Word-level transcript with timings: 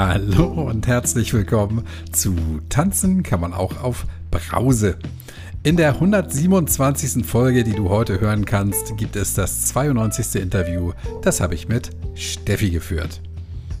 Hallo 0.00 0.44
und 0.44 0.86
herzlich 0.86 1.34
willkommen 1.34 1.84
zu 2.12 2.36
Tanzen 2.68 3.24
kann 3.24 3.40
man 3.40 3.52
auch 3.52 3.82
auf 3.82 4.06
Brause. 4.30 4.96
In 5.64 5.76
der 5.76 5.94
127. 5.94 7.26
Folge, 7.26 7.64
die 7.64 7.72
du 7.72 7.88
heute 7.88 8.20
hören 8.20 8.44
kannst, 8.44 8.96
gibt 8.96 9.16
es 9.16 9.34
das 9.34 9.66
92. 9.66 10.40
Interview. 10.40 10.92
Das 11.22 11.40
habe 11.40 11.56
ich 11.56 11.66
mit 11.66 11.90
Steffi 12.14 12.70
geführt. 12.70 13.20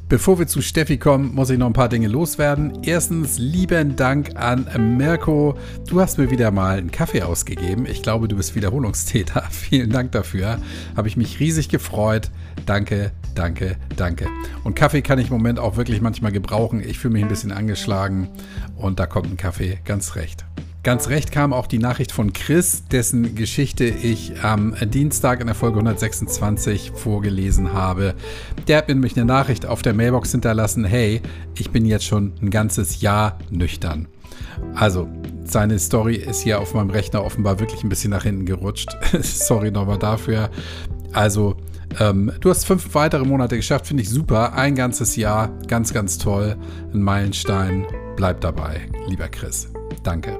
Bevor 0.08 0.40
wir 0.40 0.48
zu 0.48 0.60
Steffi 0.60 0.96
kommen, 0.96 1.36
muss 1.36 1.50
ich 1.50 1.58
noch 1.58 1.66
ein 1.66 1.72
paar 1.74 1.88
Dinge 1.88 2.08
loswerden. 2.08 2.78
Erstens, 2.82 3.38
lieben 3.38 3.94
Dank 3.94 4.34
an 4.34 4.96
Mirko. 4.96 5.56
Du 5.86 6.00
hast 6.00 6.18
mir 6.18 6.32
wieder 6.32 6.50
mal 6.50 6.78
einen 6.78 6.90
Kaffee 6.90 7.22
ausgegeben. 7.22 7.86
Ich 7.86 8.02
glaube, 8.02 8.26
du 8.26 8.34
bist 8.34 8.56
Wiederholungstäter. 8.56 9.44
Vielen 9.50 9.90
Dank 9.90 10.10
dafür. 10.10 10.58
Habe 10.96 11.06
ich 11.06 11.16
mich 11.16 11.38
riesig 11.38 11.68
gefreut. 11.68 12.30
Danke, 12.66 13.12
danke, 13.38 13.76
danke. 13.96 14.26
Und 14.64 14.74
Kaffee 14.74 15.02
kann 15.02 15.18
ich 15.18 15.28
im 15.28 15.34
Moment 15.34 15.58
auch 15.58 15.76
wirklich 15.76 16.00
manchmal 16.00 16.32
gebrauchen. 16.32 16.82
Ich 16.84 16.98
fühle 16.98 17.14
mich 17.14 17.22
ein 17.22 17.28
bisschen 17.28 17.52
angeschlagen 17.52 18.28
und 18.76 18.98
da 18.98 19.06
kommt 19.06 19.30
ein 19.30 19.36
Kaffee 19.36 19.78
ganz 19.84 20.16
recht. 20.16 20.44
Ganz 20.82 21.08
recht 21.08 21.32
kam 21.32 21.52
auch 21.52 21.66
die 21.66 21.78
Nachricht 21.78 22.12
von 22.12 22.32
Chris, 22.32 22.84
dessen 22.84 23.34
Geschichte 23.34 23.84
ich 23.84 24.42
am 24.42 24.74
Dienstag 24.90 25.40
in 25.40 25.46
der 25.46 25.54
Folge 25.54 25.76
126 25.76 26.92
vorgelesen 26.94 27.72
habe. 27.72 28.14
Der 28.66 28.78
hat 28.78 28.88
mir 28.88 28.94
nämlich 28.94 29.16
eine 29.16 29.26
Nachricht 29.26 29.66
auf 29.66 29.82
der 29.82 29.94
Mailbox 29.94 30.32
hinterlassen, 30.32 30.84
hey, 30.84 31.20
ich 31.56 31.70
bin 31.70 31.84
jetzt 31.84 32.06
schon 32.06 32.32
ein 32.40 32.50
ganzes 32.50 33.00
Jahr 33.00 33.38
nüchtern. 33.50 34.08
Also, 34.74 35.08
seine 35.44 35.78
Story 35.78 36.16
ist 36.16 36.40
hier 36.40 36.60
auf 36.60 36.74
meinem 36.74 36.90
Rechner 36.90 37.24
offenbar 37.24 37.60
wirklich 37.60 37.82
ein 37.82 37.88
bisschen 37.88 38.10
nach 38.10 38.24
hinten 38.24 38.46
gerutscht. 38.46 38.96
Sorry 39.20 39.70
nochmal 39.70 39.98
dafür. 39.98 40.50
Also, 41.12 41.56
ähm, 42.00 42.32
du 42.40 42.50
hast 42.50 42.64
fünf 42.66 42.94
weitere 42.94 43.24
Monate 43.24 43.56
geschafft, 43.56 43.86
finde 43.86 44.02
ich 44.02 44.10
super. 44.10 44.54
Ein 44.54 44.74
ganzes 44.74 45.16
Jahr, 45.16 45.50
ganz, 45.66 45.92
ganz 45.92 46.18
toll. 46.18 46.56
Ein 46.92 47.02
Meilenstein. 47.02 47.86
Bleib 48.16 48.40
dabei, 48.40 48.80
lieber 49.08 49.28
Chris. 49.28 49.68
Danke. 50.02 50.38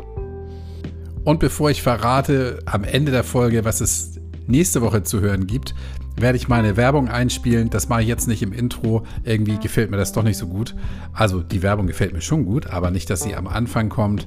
Und 1.24 1.40
bevor 1.40 1.70
ich 1.70 1.82
verrate 1.82 2.60
am 2.64 2.84
Ende 2.84 3.12
der 3.12 3.24
Folge, 3.24 3.64
was 3.64 3.80
es 3.80 4.20
nächste 4.46 4.82
Woche 4.82 5.02
zu 5.02 5.20
hören 5.20 5.46
gibt, 5.46 5.74
werde 6.16 6.36
ich 6.36 6.48
meine 6.48 6.76
Werbung 6.76 7.08
einspielen. 7.08 7.70
Das 7.70 7.88
mache 7.88 8.02
ich 8.02 8.08
jetzt 8.08 8.28
nicht 8.28 8.42
im 8.42 8.52
Intro. 8.52 9.04
Irgendwie 9.24 9.58
gefällt 9.58 9.90
mir 9.90 9.96
das 9.96 10.12
doch 10.12 10.22
nicht 10.22 10.38
so 10.38 10.46
gut. 10.46 10.74
Also 11.12 11.42
die 11.42 11.62
Werbung 11.62 11.86
gefällt 11.86 12.12
mir 12.12 12.20
schon 12.20 12.44
gut, 12.44 12.68
aber 12.68 12.90
nicht, 12.90 13.10
dass 13.10 13.22
sie 13.22 13.34
am 13.34 13.46
Anfang 13.46 13.88
kommt. 13.88 14.26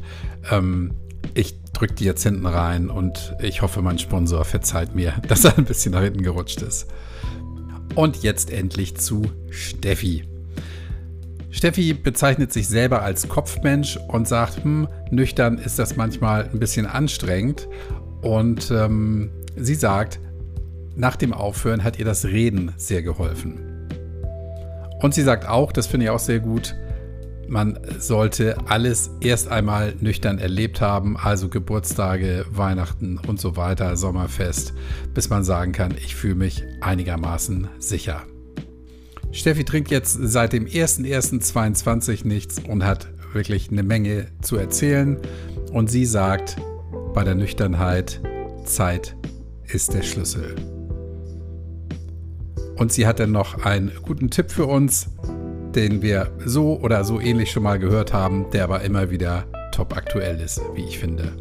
Ähm, 0.52 0.94
ich 1.34 1.62
drücke 1.74 1.94
die 1.94 2.06
jetzt 2.06 2.24
hinten 2.24 2.46
rein 2.46 2.90
und 2.90 3.36
ich 3.42 3.62
hoffe, 3.62 3.82
mein 3.82 4.00
Sponsor 4.00 4.46
verzeiht 4.46 4.96
mir, 4.96 5.14
dass 5.28 5.46
er 5.46 5.58
ein 5.58 5.66
bisschen 5.66 5.94
nach 5.94 6.02
hinten 6.02 6.24
gerutscht 6.24 6.62
ist. 6.62 6.88
Und 7.96 8.24
jetzt 8.24 8.52
endlich 8.52 8.96
zu 8.96 9.24
Steffi. 9.50 10.24
Steffi 11.50 11.94
bezeichnet 11.94 12.54
sich 12.54 12.68
selber 12.68 13.02
als 13.02 13.28
Kopfmensch 13.28 14.00
und 14.08 14.28
sagt, 14.28 14.64
hm, 14.64 14.88
nüchtern 15.10 15.58
ist 15.58 15.78
das 15.78 15.98
manchmal 15.98 16.50
ein 16.50 16.60
bisschen 16.60 16.86
anstrengend. 16.86 17.68
Und 18.22 18.72
ähm, 18.72 19.30
sie 19.58 19.76
sagt, 19.76 20.20
nach 20.96 21.18
dem 21.18 21.34
Aufhören 21.34 21.84
hat 21.84 22.00
ihr 22.00 22.06
das 22.06 22.26
Reden 22.26 22.72
sehr 22.78 23.04
geholfen. 23.04 23.60
Und 25.02 25.14
sie 25.14 25.24
sagt 25.24 25.48
auch, 25.48 25.72
das 25.72 25.88
finde 25.88 26.06
ich 26.06 26.10
auch 26.10 26.20
sehr 26.20 26.40
gut, 26.40 26.76
man 27.52 27.78
sollte 28.00 28.56
alles 28.68 29.12
erst 29.20 29.50
einmal 29.50 29.94
nüchtern 30.00 30.40
erlebt 30.40 30.80
haben, 30.80 31.18
also 31.18 31.50
Geburtstage, 31.50 32.46
Weihnachten 32.50 33.20
und 33.28 33.42
so 33.42 33.58
weiter, 33.58 33.98
Sommerfest, 33.98 34.74
bis 35.14 35.30
man 35.30 35.44
sagen 35.44 35.74
kann, 35.74 35.94
ich 35.98 36.16
fühle 36.16 36.36
mich 36.36 36.64
einigermaßen 36.80 37.68
sicher. 37.78 38.24
Steffi 39.34 39.66
trinkt 39.66 39.92
jetzt 39.92 40.18
seit 40.22 40.54
dem 40.54 40.66
01.01.22 40.66 42.26
nichts 42.26 42.60
und 42.60 42.86
hat 42.86 43.10
wirklich 43.34 43.70
eine 43.70 43.84
Menge 43.84 44.28
zu 44.42 44.56
erzählen. 44.56 45.18
Und 45.74 45.92
sie 45.92 46.06
sagt, 46.06 46.56
bei 47.14 47.26
der 47.26 47.36
Nüchternheit, 47.36 48.22
Zeit 48.64 49.18
ist 49.68 49.94
der 49.94 50.04
Schlüssel. 50.04 50.56
Und 52.78 52.94
sie 52.94 53.06
hat 53.06 53.20
dann 53.20 53.32
noch 53.34 53.66
einen 53.66 53.92
guten 54.04 54.30
Tipp 54.30 54.52
für 54.52 54.66
uns, 54.66 55.10
den 55.76 56.02
wir 56.02 56.32
so 56.46 56.80
oder 56.80 57.04
so 57.04 57.20
ähnlich 57.20 57.52
schon 57.52 57.64
mal 57.64 57.80
gehört 57.80 58.14
haben, 58.14 58.46
der 58.52 58.64
aber 58.64 58.82
immer 58.82 59.10
wieder 59.10 59.46
top 59.72 59.96
aktuell 59.96 60.40
ist, 60.40 60.62
wie 60.76 60.84
ich 60.84 61.00
finde. 61.00 61.32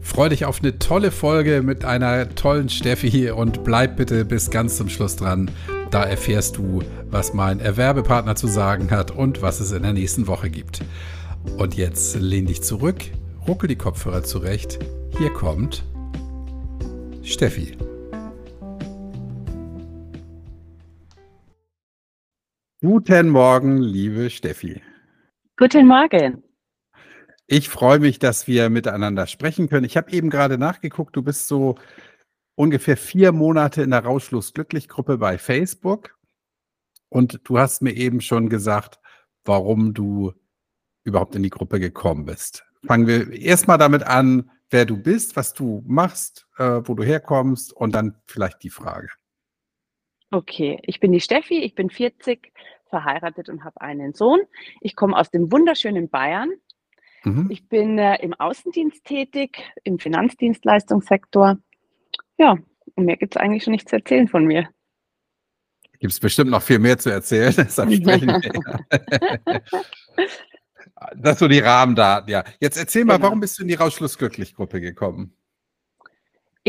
Freu 0.00 0.30
dich 0.30 0.46
auf 0.46 0.60
eine 0.60 0.78
tolle 0.78 1.10
Folge 1.10 1.62
mit 1.62 1.84
einer 1.84 2.34
tollen 2.34 2.70
Steffi 2.70 3.30
und 3.30 3.62
bleib 3.62 3.96
bitte 3.96 4.24
bis 4.24 4.50
ganz 4.50 4.78
zum 4.78 4.88
Schluss 4.88 5.16
dran. 5.16 5.50
Da 5.90 6.04
erfährst 6.04 6.56
du, 6.56 6.82
was 7.10 7.34
mein 7.34 7.60
Erwerbepartner 7.60 8.34
zu 8.34 8.46
sagen 8.46 8.90
hat 8.90 9.10
und 9.10 9.42
was 9.42 9.60
es 9.60 9.72
in 9.72 9.82
der 9.82 9.92
nächsten 9.92 10.26
Woche 10.26 10.48
gibt. 10.48 10.82
Und 11.58 11.74
jetzt 11.74 12.16
lehn 12.16 12.46
dich 12.46 12.62
zurück, 12.62 13.04
ruckel 13.46 13.68
die 13.68 13.76
Kopfhörer 13.76 14.22
zurecht. 14.22 14.78
Hier 15.18 15.30
kommt 15.30 15.84
Steffi. 17.22 17.76
Guten 22.80 23.30
Morgen, 23.30 23.78
liebe 23.78 24.30
Steffi. 24.30 24.80
Guten 25.56 25.88
Morgen. 25.88 26.44
Ich 27.48 27.68
freue 27.68 27.98
mich, 27.98 28.20
dass 28.20 28.46
wir 28.46 28.70
miteinander 28.70 29.26
sprechen 29.26 29.68
können. 29.68 29.84
Ich 29.84 29.96
habe 29.96 30.12
eben 30.12 30.30
gerade 30.30 30.58
nachgeguckt, 30.58 31.16
du 31.16 31.22
bist 31.22 31.48
so 31.48 31.74
ungefähr 32.54 32.96
vier 32.96 33.32
Monate 33.32 33.82
in 33.82 33.90
der 33.90 34.04
Rauschlos-Glücklich-Gruppe 34.04 35.18
bei 35.18 35.38
Facebook. 35.38 36.16
Und 37.08 37.40
du 37.42 37.58
hast 37.58 37.82
mir 37.82 37.94
eben 37.94 38.20
schon 38.20 38.48
gesagt, 38.48 39.00
warum 39.44 39.92
du 39.92 40.32
überhaupt 41.02 41.34
in 41.34 41.42
die 41.42 41.50
Gruppe 41.50 41.80
gekommen 41.80 42.26
bist. 42.26 42.64
Fangen 42.86 43.08
wir 43.08 43.32
erstmal 43.32 43.78
damit 43.78 44.04
an, 44.04 44.52
wer 44.70 44.86
du 44.86 44.96
bist, 44.96 45.34
was 45.34 45.52
du 45.52 45.82
machst, 45.84 46.46
äh, 46.58 46.80
wo 46.84 46.94
du 46.94 47.02
herkommst 47.02 47.72
und 47.72 47.96
dann 47.96 48.20
vielleicht 48.26 48.62
die 48.62 48.70
Frage. 48.70 49.08
Okay, 50.30 50.78
ich 50.82 51.00
bin 51.00 51.12
die 51.12 51.20
Steffi, 51.20 51.58
ich 51.58 51.74
bin 51.74 51.90
40, 51.90 52.52
verheiratet 52.90 53.48
und 53.48 53.64
habe 53.64 53.80
einen 53.80 54.12
Sohn. 54.14 54.40
Ich 54.80 54.96
komme 54.96 55.16
aus 55.16 55.30
dem 55.30 55.50
wunderschönen 55.52 56.08
Bayern. 56.08 56.50
Mhm. 57.24 57.48
Ich 57.50 57.68
bin 57.68 57.98
äh, 57.98 58.16
im 58.22 58.34
Außendienst 58.34 59.04
tätig, 59.04 59.62
im 59.84 59.98
Finanzdienstleistungssektor 59.98 61.58
ja, 62.38 62.56
und 62.94 63.04
mehr 63.04 63.16
gibt 63.16 63.36
es 63.36 63.40
eigentlich 63.40 63.64
schon 63.64 63.72
nicht 63.72 63.88
zu 63.88 63.96
erzählen 63.96 64.28
von 64.28 64.44
mir. 64.44 64.68
Gibt 65.98 66.12
es 66.12 66.20
bestimmt 66.20 66.50
noch 66.50 66.62
viel 66.62 66.78
mehr 66.78 66.96
zu 66.96 67.10
erzählen, 67.10 67.52
deshalb 67.56 67.92
sprechen 67.92 68.28
wir. 68.28 68.84
das 71.16 71.38
sind 71.38 71.38
so 71.38 71.48
die 71.48 71.58
Rahmendaten, 71.58 72.30
ja. 72.30 72.44
Jetzt 72.60 72.78
erzähl 72.78 73.04
mal, 73.04 73.16
genau. 73.16 73.26
warum 73.26 73.40
bist 73.40 73.58
du 73.58 73.62
in 73.62 73.68
die 73.68 73.74
Rausschlussglücklich-Gruppe 73.74 74.80
gekommen? 74.80 75.34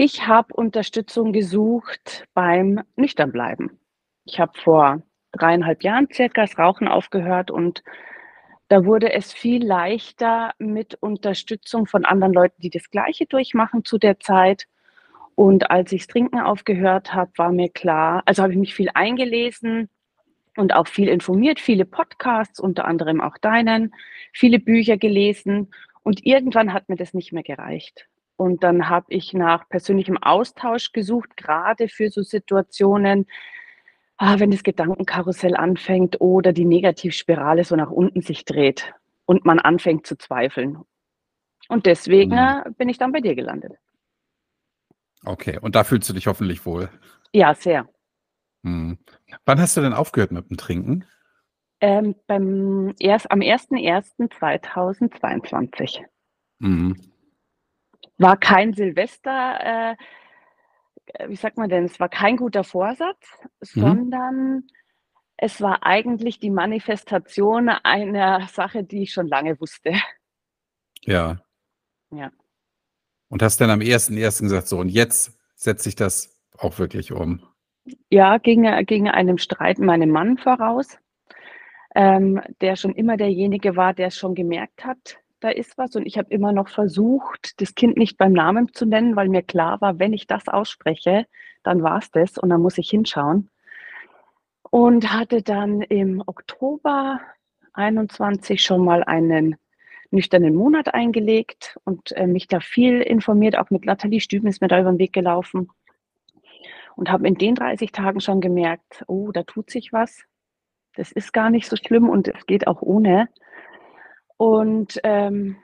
Ich 0.01 0.25
habe 0.25 0.53
Unterstützung 0.53 1.33
gesucht 1.33 2.25
beim 2.33 2.81
Nüchternbleiben. 2.95 3.81
Ich 4.23 4.39
habe 4.39 4.57
vor 4.57 5.01
dreieinhalb 5.33 5.83
Jahren 5.83 6.07
circa 6.09 6.43
das 6.43 6.57
Rauchen 6.57 6.87
aufgehört 6.87 7.51
und 7.51 7.83
da 8.69 8.85
wurde 8.85 9.11
es 9.11 9.33
viel 9.33 9.61
leichter 9.61 10.53
mit 10.57 10.95
Unterstützung 11.01 11.85
von 11.85 12.05
anderen 12.05 12.31
Leuten, 12.31 12.61
die 12.61 12.69
das 12.69 12.89
Gleiche 12.89 13.25
durchmachen 13.25 13.83
zu 13.83 13.97
der 13.97 14.21
Zeit. 14.21 14.67
Und 15.35 15.69
als 15.69 15.91
ich 15.91 16.03
das 16.03 16.07
Trinken 16.07 16.39
aufgehört 16.39 17.13
habe, 17.13 17.31
war 17.35 17.51
mir 17.51 17.67
klar, 17.67 18.23
also 18.25 18.41
habe 18.41 18.53
ich 18.53 18.59
mich 18.59 18.75
viel 18.75 18.91
eingelesen 18.93 19.89
und 20.55 20.73
auch 20.73 20.87
viel 20.87 21.09
informiert, 21.09 21.59
viele 21.59 21.83
Podcasts, 21.83 22.61
unter 22.61 22.85
anderem 22.85 23.19
auch 23.19 23.37
deinen, 23.37 23.93
viele 24.31 24.59
Bücher 24.59 24.95
gelesen. 24.95 25.73
Und 26.03 26.25
irgendwann 26.25 26.71
hat 26.71 26.87
mir 26.87 26.95
das 26.95 27.13
nicht 27.13 27.33
mehr 27.33 27.43
gereicht. 27.43 28.08
Und 28.39 28.63
dann 28.63 28.87
habe 28.87 29.07
ich 29.09 29.33
nach 29.33 29.67
persönlichem 29.67 30.17
Austausch 30.17 30.93
gesucht, 30.93 31.35
gerade 31.35 31.89
für 31.89 32.09
so 32.09 32.21
Situationen, 32.21 33.27
ah, 34.15 34.39
wenn 34.39 34.51
das 34.51 34.63
Gedankenkarussell 34.63 35.57
anfängt 35.57 36.21
oder 36.21 36.53
die 36.53 36.63
Negativspirale 36.63 37.65
so 37.65 37.75
nach 37.75 37.91
unten 37.91 38.21
sich 38.21 38.45
dreht 38.45 38.93
und 39.25 39.43
man 39.43 39.59
anfängt 39.59 40.07
zu 40.07 40.17
zweifeln. 40.17 40.77
Und 41.67 41.85
deswegen 41.85 42.31
mhm. 42.31 42.75
bin 42.77 42.87
ich 42.87 42.97
dann 42.97 43.11
bei 43.11 43.19
dir 43.19 43.35
gelandet. 43.35 43.73
Okay, 45.25 45.59
und 45.59 45.75
da 45.75 45.83
fühlst 45.83 46.09
du 46.09 46.13
dich 46.13 46.27
hoffentlich 46.27 46.65
wohl. 46.65 46.89
Ja, 47.33 47.53
sehr. 47.53 47.89
Hm. 48.63 48.99
Wann 49.43 49.59
hast 49.59 49.75
du 49.75 49.81
denn 49.81 49.91
aufgehört 49.91 50.31
mit 50.31 50.49
dem 50.49 50.55
Trinken? 50.55 51.03
Ähm, 51.81 52.15
beim 52.25 52.95
erst, 52.99 53.29
am 53.31 53.41
01.01.2022. 53.41 56.05
Mhm. 56.59 57.08
War 58.19 58.37
kein 58.37 58.73
Silvester, 58.73 59.95
äh, 59.95 61.27
wie 61.27 61.35
sagt 61.35 61.57
man 61.57 61.69
denn, 61.69 61.85
es 61.85 61.99
war 61.99 62.09
kein 62.09 62.37
guter 62.37 62.63
Vorsatz, 62.63 63.27
mhm. 63.73 63.81
sondern 63.81 64.67
es 65.37 65.61
war 65.61 65.83
eigentlich 65.83 66.39
die 66.39 66.51
Manifestation 66.51 67.69
einer 67.69 68.47
Sache, 68.47 68.83
die 68.83 69.03
ich 69.03 69.13
schon 69.13 69.27
lange 69.27 69.59
wusste. 69.59 69.93
Ja. 71.03 71.41
Ja. 72.11 72.31
Und 73.29 73.41
hast 73.41 73.61
dann 73.61 73.69
am 73.69 73.79
1.1. 73.79 74.41
gesagt, 74.41 74.67
so, 74.67 74.79
und 74.79 74.89
jetzt 74.89 75.39
setze 75.55 75.89
ich 75.89 75.95
das 75.95 76.39
auch 76.57 76.77
wirklich 76.77 77.11
um. 77.11 77.41
Ja, 78.09 78.37
ging, 78.37 78.63
ging 78.85 79.07
einem 79.07 79.37
Streit 79.37 79.79
meinem 79.79 80.09
Mann 80.09 80.37
voraus. 80.37 80.97
ähm, 81.95 82.41
der 82.61 82.75
schon 82.75 82.93
immer 82.93 83.17
derjenige 83.17 83.75
war, 83.75 83.93
der 83.93 84.07
es 84.07 84.17
schon 84.17 84.35
gemerkt 84.35 84.85
hat, 84.85 85.17
da 85.39 85.49
ist 85.49 85.77
was. 85.77 85.95
Und 85.95 86.05
ich 86.05 86.17
habe 86.17 86.31
immer 86.31 86.51
noch 86.51 86.69
versucht, 86.69 87.59
das 87.61 87.75
Kind 87.75 87.97
nicht 87.97 88.17
beim 88.17 88.33
Namen 88.33 88.73
zu 88.73 88.85
nennen, 88.85 89.15
weil 89.15 89.29
mir 89.29 89.43
klar 89.43 89.81
war, 89.81 89.99
wenn 89.99 90.13
ich 90.13 90.27
das 90.27 90.47
ausspreche, 90.47 91.25
dann 91.63 91.83
war 91.83 91.99
es 91.99 92.11
das 92.11 92.37
und 92.37 92.49
dann 92.49 92.61
muss 92.61 92.77
ich 92.77 92.89
hinschauen. 92.89 93.49
Und 94.69 95.11
hatte 95.11 95.41
dann 95.41 95.81
im 95.81 96.21
Oktober 96.25 97.19
21 97.73 98.61
schon 98.61 98.83
mal 98.83 99.03
einen 99.03 99.55
nüchternen 100.11 100.55
Monat 100.55 100.93
eingelegt 100.93 101.77
und 101.85 102.11
äh, 102.13 102.27
mich 102.27 102.47
da 102.47 102.59
viel 102.59 103.01
informiert. 103.01 103.57
Auch 103.57 103.69
mit 103.69 103.85
Nathalie 103.85 104.21
Stüben 104.21 104.47
ist 104.47 104.61
mir 104.61 104.67
da 104.67 104.79
über 104.79 104.91
den 104.91 104.99
Weg 104.99 105.13
gelaufen. 105.13 105.69
Und 106.95 107.09
habe 107.09 107.27
in 107.27 107.35
den 107.35 107.55
30 107.55 107.91
Tagen 107.91 108.19
schon 108.19 108.41
gemerkt, 108.41 109.03
oh, 109.07 109.31
da 109.31 109.43
tut 109.43 109.69
sich 109.69 109.93
was. 109.93 110.23
Das 110.95 111.11
ist 111.11 111.31
gar 111.31 111.49
nicht 111.49 111.69
so 111.69 111.77
schlimm 111.77 112.09
und 112.09 112.27
es 112.27 112.45
geht 112.45 112.67
auch 112.67 112.81
ohne. 112.81 113.29
Und 114.39 115.01
ähm, 115.03 115.57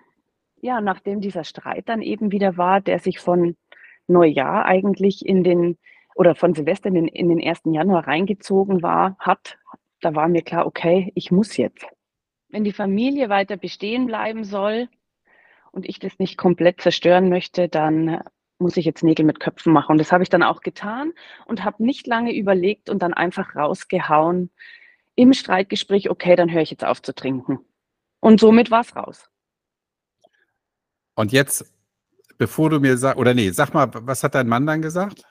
ja, 0.60 0.81
nachdem 0.81 1.22
dieser 1.22 1.45
Streit 1.45 1.88
dann 1.88 2.01
eben 2.01 2.33
wieder 2.33 2.57
war, 2.57 2.81
der 2.81 3.00
sich 3.00 3.19
von 3.19 3.56
Neujahr 4.06 4.66
eigentlich 4.66 5.25
in 5.25 5.45
den 5.45 5.77
oder 6.13 6.36
von 6.36 6.54
Silvester 6.54 6.89
in 6.89 6.95
den, 6.95 7.07
in 7.07 7.30
den 7.30 7.42
1. 7.42 7.62
Januar 7.68 8.06
reingezogen 8.06 8.83
war, 8.83 9.16
hat, 9.18 9.57
da 10.01 10.13
war 10.13 10.27
mir 10.27 10.42
klar, 10.42 10.68
okay, 10.68 11.13
ich 11.16 11.31
muss 11.31 11.56
jetzt. 11.56 11.88
Wenn 12.50 12.66
die 12.66 12.74
Familie 12.74 13.30
weiter 13.30 13.56
bestehen 13.56 14.07
bleiben 14.07 14.44
soll 14.44 14.89
und 15.72 15.88
ich 15.88 16.00
das 16.00 16.19
nicht 16.19 16.38
komplett 16.38 16.81
zerstören 16.81 17.30
möchte, 17.30 17.69
dann 17.69 18.19
muss 18.60 18.75
ich 18.75 18.83
jetzt 18.83 19.04
Nägel 19.04 19.25
mit 19.25 19.39
Köpfen 19.39 19.72
machen. 19.72 19.94
Und 19.94 20.00
das 20.00 20.12
habe 20.12 20.24
ich 20.24 20.30
dann 20.30 20.44
auch 20.44 20.60
getan 20.60 21.13
und 21.45 21.63
habe 21.63 21.81
nicht 21.81 22.07
lange 22.07 22.36
überlegt 22.36 22.89
und 22.89 23.01
dann 23.01 23.13
einfach 23.13 23.56
rausgehauen 23.56 24.51
im 25.16 25.31
Streitgespräch, 25.31 26.10
okay, 26.10 26.36
dann 26.36 26.51
höre 26.51 26.62
ich 26.62 26.72
jetzt 26.72 26.83
auf 26.83 27.01
zu 27.01 27.16
trinken. 27.16 27.60
Und 28.25 28.39
somit 28.39 28.72
war 28.72 28.81
es 28.81 28.95
raus. 28.95 29.30
Und 31.13 31.31
jetzt, 31.31 31.72
bevor 32.39 32.72
du 32.72 32.80
mir 32.80 32.98
sagst, 32.98 33.19
oder 33.19 33.36
nee, 33.36 33.51
sag 33.51 33.75
mal, 33.75 33.88
was 33.94 34.24
hat 34.24 34.33
dein 34.33 34.48
Mann 34.48 34.66
dann 34.66 34.81
gesagt? 34.81 35.27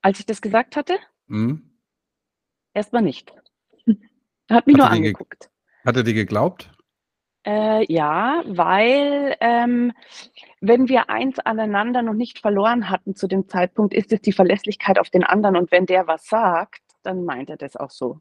Als 0.00 0.18
ich 0.18 0.26
das 0.26 0.42
gesagt 0.42 0.74
hatte? 0.74 0.98
Mhm. 1.28 1.70
Erstmal 2.74 3.02
nicht. 3.02 3.32
Er 3.86 3.94
hat 4.56 4.66
mich 4.66 4.74
hat 4.74 4.80
nur 4.80 4.90
angeguckt. 4.90 5.50
Hat 5.86 5.96
er 5.96 6.02
dir 6.02 6.14
geglaubt? 6.14 6.68
Äh, 7.46 7.84
ja, 7.86 8.42
weil 8.48 9.36
ähm, 9.38 9.92
wenn 10.60 10.88
wir 10.88 11.10
eins 11.10 11.38
aneinander 11.38 12.02
noch 12.02 12.14
nicht 12.14 12.40
verloren 12.40 12.90
hatten 12.90 13.14
zu 13.14 13.28
dem 13.28 13.46
Zeitpunkt, 13.46 13.94
ist 13.94 14.12
es 14.12 14.20
die 14.20 14.32
Verlässlichkeit 14.32 14.98
auf 14.98 15.10
den 15.10 15.22
anderen. 15.22 15.56
Und 15.56 15.70
wenn 15.70 15.86
der 15.86 16.08
was 16.08 16.26
sagt, 16.26 16.82
dann 17.04 17.24
meint 17.24 17.50
er 17.50 17.56
das 17.56 17.76
auch 17.76 17.90
so. 17.90 18.20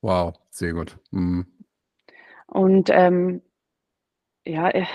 Wow, 0.00 0.38
sehr 0.48 0.72
gut. 0.72 0.98
Mhm. 1.10 1.52
Und 2.46 2.90
ähm, 2.90 3.42
ja, 4.44 4.68
äh, 4.68 4.86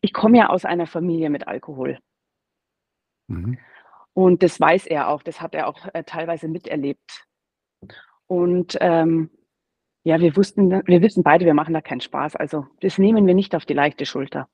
ich 0.00 0.12
komme 0.12 0.38
ja 0.38 0.48
aus 0.48 0.64
einer 0.64 0.86
Familie 0.86 1.30
mit 1.30 1.48
Alkohol. 1.48 1.98
Mhm. 3.28 3.58
Und 4.12 4.42
das 4.42 4.60
weiß 4.60 4.86
er 4.86 5.08
auch, 5.08 5.22
das 5.22 5.40
hat 5.40 5.54
er 5.54 5.66
auch 5.66 5.88
äh, 5.92 6.04
teilweise 6.04 6.46
miterlebt. 6.48 7.26
Und 8.26 8.78
ähm, 8.80 9.30
ja, 10.04 10.20
wir 10.20 10.36
wussten, 10.36 10.70
wir 10.70 11.02
wissen 11.02 11.22
beide, 11.22 11.44
wir 11.44 11.54
machen 11.54 11.74
da 11.74 11.80
keinen 11.80 12.00
Spaß. 12.00 12.36
Also 12.36 12.66
das 12.80 12.98
nehmen 12.98 13.26
wir 13.26 13.34
nicht 13.34 13.54
auf 13.54 13.64
die 13.64 13.74
leichte 13.74 14.06
Schulter. 14.06 14.48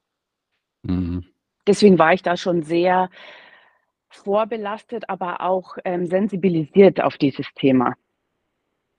Mhm. 0.82 1.26
Deswegen 1.66 1.98
war 1.98 2.14
ich 2.14 2.22
da 2.22 2.36
schon 2.36 2.62
sehr 2.62 3.10
vorbelastet, 4.08 5.08
aber 5.08 5.42
auch 5.42 5.76
ähm, 5.84 6.06
sensibilisiert 6.06 7.00
auf 7.00 7.18
dieses 7.18 7.46
Thema 7.54 7.94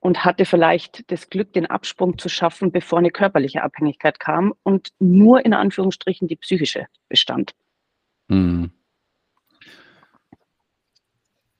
und 0.01 0.25
hatte 0.25 0.45
vielleicht 0.45 1.09
das 1.11 1.29
Glück, 1.29 1.53
den 1.53 1.67
Absprung 1.67 2.17
zu 2.17 2.27
schaffen, 2.27 2.71
bevor 2.71 2.99
eine 2.99 3.11
körperliche 3.11 3.63
Abhängigkeit 3.63 4.19
kam 4.19 4.53
und 4.63 4.89
nur 4.99 5.45
in 5.45 5.53
Anführungsstrichen 5.53 6.27
die 6.27 6.35
psychische 6.35 6.87
bestand. 7.07 7.53
Mhm. 8.27 8.71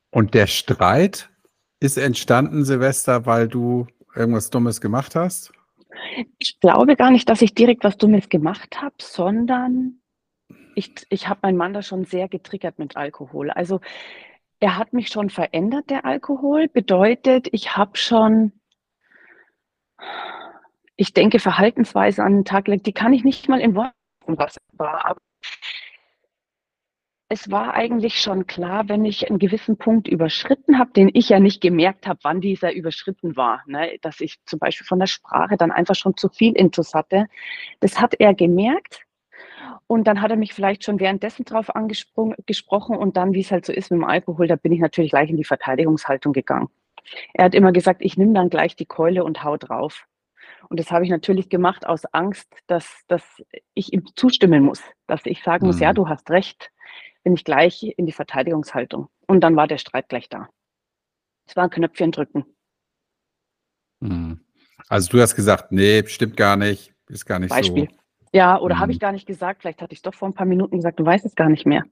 Und 0.10 0.34
der 0.34 0.48
Streit 0.48 1.30
ist 1.80 1.98
entstanden, 1.98 2.66
Silvester, 2.66 3.26
weil 3.26 3.48
du 3.48 3.88
irgendwas 4.16 4.50
Dummes 4.50 4.82
gemacht 4.82 5.16
hast? 5.16 5.54
Ich 6.40 6.60
glaube 6.60 6.96
gar 6.96 7.12
nicht, 7.12 7.30
dass 7.30 7.42
ich 7.42 7.54
direkt 7.54 7.84
was 7.84 7.98
Dummes 7.98 8.28
gemacht 8.28 8.82
habe, 8.82 8.96
sondern 9.00 10.02
ich, 10.76 10.94
ich 11.10 11.28
habe 11.28 11.42
meinen 11.44 11.58
Mann 11.58 11.74
da 11.74 11.82
schon 11.82 12.06
sehr 12.06 12.28
getriggert 12.28 12.80
mit 12.80 12.98
Alkohol. 12.98 13.52
Also 13.52 13.82
er 14.62 14.78
hat 14.78 14.94
mich 14.94 15.10
schon 15.10 15.30
verändert, 15.30 15.90
der 15.90 16.06
Alkohol. 16.06 16.68
Bedeutet, 16.69 17.50
ich 17.52 17.75
habe 17.75 17.98
schon, 17.98 18.54
ich 20.96 21.13
denke, 21.13 21.40
Verhaltensweise 21.40 22.24
an 22.24 22.34
den 22.36 22.46
Tag 22.46 22.66
gelegt, 22.66 22.86
die 22.86 22.94
kann 22.94 23.12
ich 23.12 23.24
nicht 23.24 23.50
mal 23.50 23.60
in 23.60 23.75
Worten 23.75 23.94
was 24.28 24.58
war. 24.74 25.04
Aber 25.06 25.19
es 27.28 27.50
war 27.50 27.74
eigentlich 27.74 28.22
schon 28.22 28.46
klar, 28.46 28.88
wenn 28.88 29.04
ich 29.04 29.28
einen 29.30 29.40
gewissen 29.40 29.78
Punkt 29.78 30.08
überschritten 30.08 30.78
habe, 30.78 30.92
den 30.92 31.10
ich 31.12 31.30
ja 31.30 31.40
nicht 31.40 31.60
gemerkt 31.62 32.06
habe, 32.06 32.19
wann 32.22 32.40
dieser 32.40 32.72
überschritten 32.72 33.36
war, 33.36 33.63
ne? 33.66 33.98
dass 34.02 34.22
ich 34.22 34.38
zum 34.46 34.60
Beispiel 34.60 34.86
von 34.86 35.00
der 35.00 35.08
Sprache 35.08 35.58
dann 35.58 35.72
einfach 35.72 35.96
schon 35.96 36.16
zu 36.16 36.30
viel 36.30 36.56
Intus 36.56 36.94
hatte. 36.94 37.25
Das 37.80 38.00
hat 38.00 38.13
er 38.19 38.36
gemerkt 38.36 39.08
und 39.88 40.06
dann 40.06 40.22
hat 40.22 40.31
er 40.31 40.38
mich 40.38 40.54
vielleicht 40.54 40.84
schon 40.84 41.00
währenddessen 41.00 41.46
drauf 41.46 41.75
angesprochen 41.75 42.98
und 42.98 43.18
dann, 43.18 43.34
wie 43.34 43.42
es 43.42 43.52
halt 43.52 43.66
so 43.66 43.74
ist 43.74 43.92
mit 43.92 44.00
dem 44.00 44.06
Alkohol, 44.06 44.48
da 44.48 44.56
bin 44.56 44.72
ich 44.72 44.80
natürlich 44.80 45.12
gleich 45.12 45.30
in 45.30 45.38
die 45.38 45.44
Verteidigungshaltung 45.44 46.34
gegangen. 46.34 46.69
Er 47.34 47.46
hat 47.46 47.56
immer 47.56 47.72
gesagt, 47.72 48.02
ich 48.02 48.18
nehme 48.18 48.34
dann 48.34 48.50
gleich 48.50 48.75
die 48.75 48.86
Keule 48.86 49.24
und 49.24 49.44
hau 49.44 49.58
drauf. 49.58 50.06
Und 50.69 50.80
das 50.80 50.92
habe 50.92 51.04
ich 51.04 51.10
natürlich 51.10 51.50
gemacht 51.50 51.86
aus 51.86 52.06
Angst, 52.06 52.48
dass, 52.68 53.04
dass 53.08 53.24
ich 53.74 53.94
ihm 53.94 54.06
zustimmen 54.16 54.63
muss, 54.63 54.81
dass 55.08 55.25
ich 55.25 55.44
sagen 55.44 55.66
muss, 55.66 55.80
ja, 55.80 55.90
mhm. 55.90 55.96
du 55.96 56.10
hast 56.10 56.30
recht 56.30 56.72
bin 57.24 57.34
ich 57.34 57.44
gleich 57.44 57.84
in 57.98 58.06
die 58.06 58.12
Verteidigungshaltung. 58.12 59.08
Und 59.28 59.42
dann 59.42 59.56
war 59.56 59.68
der 59.68 59.78
Streit 59.78 60.10
gleich 60.10 60.30
da. 60.30 60.50
Es 61.46 61.56
war 61.56 61.66
ein 61.66 61.69
Knöpfchen 61.69 62.12
drücken. 62.12 62.46
Hm. 64.02 64.42
Also 64.88 65.10
du 65.12 65.22
hast 65.22 65.36
gesagt, 65.36 65.72
nee, 65.72 66.06
stimmt 66.08 66.36
gar 66.36 66.58
nicht, 66.58 66.94
ist 67.08 67.25
gar 67.25 67.40
nicht 67.40 67.50
Beispiel. 67.50 67.88
so. 67.90 68.00
Ja, 68.33 68.60
oder 68.60 68.75
hm. 68.75 68.81
habe 68.81 68.92
ich 68.92 69.00
gar 69.00 69.12
nicht 69.12 69.28
gesagt, 69.28 69.62
vielleicht 69.62 69.81
hatte 69.81 69.94
ich 69.94 70.00
es 70.00 70.04
doch 70.04 70.13
vor 70.13 70.30
ein 70.30 70.33
paar 70.33 70.45
Minuten 70.45 70.78
gesagt, 70.78 71.00
du 71.00 71.06
weißt 71.06 71.25
es 71.25 71.36
gar 71.36 71.50
nicht 71.50 71.66
mehr. 71.66 71.83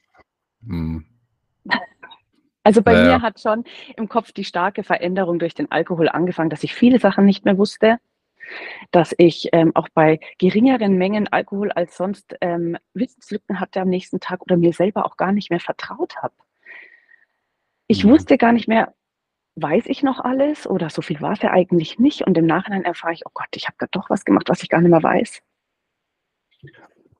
Hm. 0.66 1.06
Also 2.62 2.84
bei 2.84 2.94
naja. 2.94 3.18
mir 3.18 3.22
hat 3.24 3.40
schon 3.40 3.64
im 3.96 4.10
Kopf 4.10 4.32
die 4.34 4.44
starke 4.44 4.84
Veränderung 4.84 5.40
durch 5.40 5.56
den 5.56 5.72
Alkohol 5.72 6.10
angefangen, 6.10 6.50
dass 6.50 6.62
ich 6.62 6.76
viele 6.76 7.00
Sachen 7.00 7.26
nicht 7.26 7.46
mehr 7.46 7.58
wusste, 7.58 8.00
dass 8.92 9.16
ich 9.18 9.50
ähm, 9.54 9.72
auch 9.76 9.88
bei 9.94 10.20
geringeren 10.38 10.98
Mengen 10.98 11.28
Alkohol 11.30 11.72
als 11.72 11.96
sonst 11.96 12.36
ähm, 12.42 12.78
Wissenslücken 12.94 13.60
hatte 13.60 13.82
am 13.82 13.90
nächsten 13.90 14.20
Tag 14.20 14.42
oder 14.42 14.58
mir 14.58 14.74
selber 14.74 15.06
auch 15.06 15.18
gar 15.18 15.32
nicht 15.32 15.50
mehr 15.50 15.62
vertraut 15.62 16.18
habe. 16.18 16.34
Ich 17.88 18.04
mhm. 18.04 18.12
wusste 18.12 18.38
gar 18.38 18.52
nicht 18.52 18.68
mehr, 18.68 18.94
weiß 19.56 19.86
ich 19.88 20.04
noch 20.04 20.20
alles 20.20 20.68
oder 20.68 20.90
so 20.90 21.02
viel 21.02 21.22
war 21.22 21.34
es 21.34 21.42
ja 21.42 21.52
eigentlich 21.52 21.98
nicht. 21.98 22.28
Und 22.28 22.38
im 22.38 22.46
Nachhinein 22.46 22.84
erfahre 22.84 23.14
ich, 23.14 23.26
oh 23.26 23.32
Gott, 23.34 23.48
ich 23.56 23.68
habe 23.68 23.78
da 23.80 23.88
doch 23.90 24.10
was 24.10 24.26
gemacht, 24.26 24.50
was 24.50 24.62
ich 24.64 24.70
gar 24.70 24.82
nicht 24.82 24.92
mehr 24.92 25.02
weiß. 25.02 25.42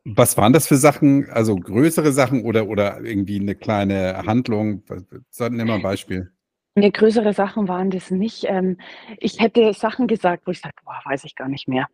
Was 0.06 0.38
waren 0.38 0.54
das 0.54 0.68
für 0.68 0.78
Sachen? 0.78 1.30
Also 1.30 1.56
größere 1.56 2.12
Sachen 2.12 2.44
oder, 2.44 2.68
oder 2.68 3.02
irgendwie 3.02 3.40
eine 3.40 3.56
kleine 3.56 4.26
Handlung? 4.26 4.84
Sollten 5.30 5.60
immer 5.60 5.76
ein 5.76 5.82
Beispiel. 5.82 6.32
Ne, 6.76 6.92
größere 6.92 7.34
Sachen 7.34 7.68
waren 7.68 7.92
das 7.92 8.10
nicht. 8.12 8.46
Ähm, 8.46 8.78
ich 9.18 9.40
hätte 9.40 9.74
Sachen 9.74 10.08
gesagt, 10.08 10.48
wo 10.48 10.52
ich 10.52 10.62
sage: 10.62 10.76
„Boah, 10.84 11.00
weiß 11.06 11.26
ich 11.26 11.36
gar 11.36 11.48
nicht 11.50 11.68
mehr.“ 11.68 11.88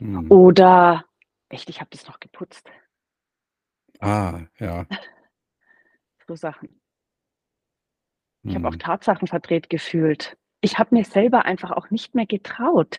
Mhm. 0.00 0.30
Oder: 0.30 1.04
„Echt, 1.48 1.68
ich 1.70 1.80
habe 1.80 1.90
das 1.90 2.06
noch 2.06 2.20
geputzt.“ 2.20 2.68
Ah, 4.00 4.46
ja. 4.58 4.86
So 6.28 6.36
Sachen. 6.36 6.80
Ich 8.44 8.54
habe 8.54 8.68
auch 8.68 8.72
mhm. 8.72 8.78
Tatsachen 8.78 9.28
verdreht 9.28 9.70
gefühlt. 9.70 10.36
Ich 10.60 10.78
habe 10.78 10.94
mir 10.94 11.04
selber 11.04 11.44
einfach 11.44 11.70
auch 11.72 11.90
nicht 11.90 12.14
mehr 12.14 12.26
getraut. 12.26 12.98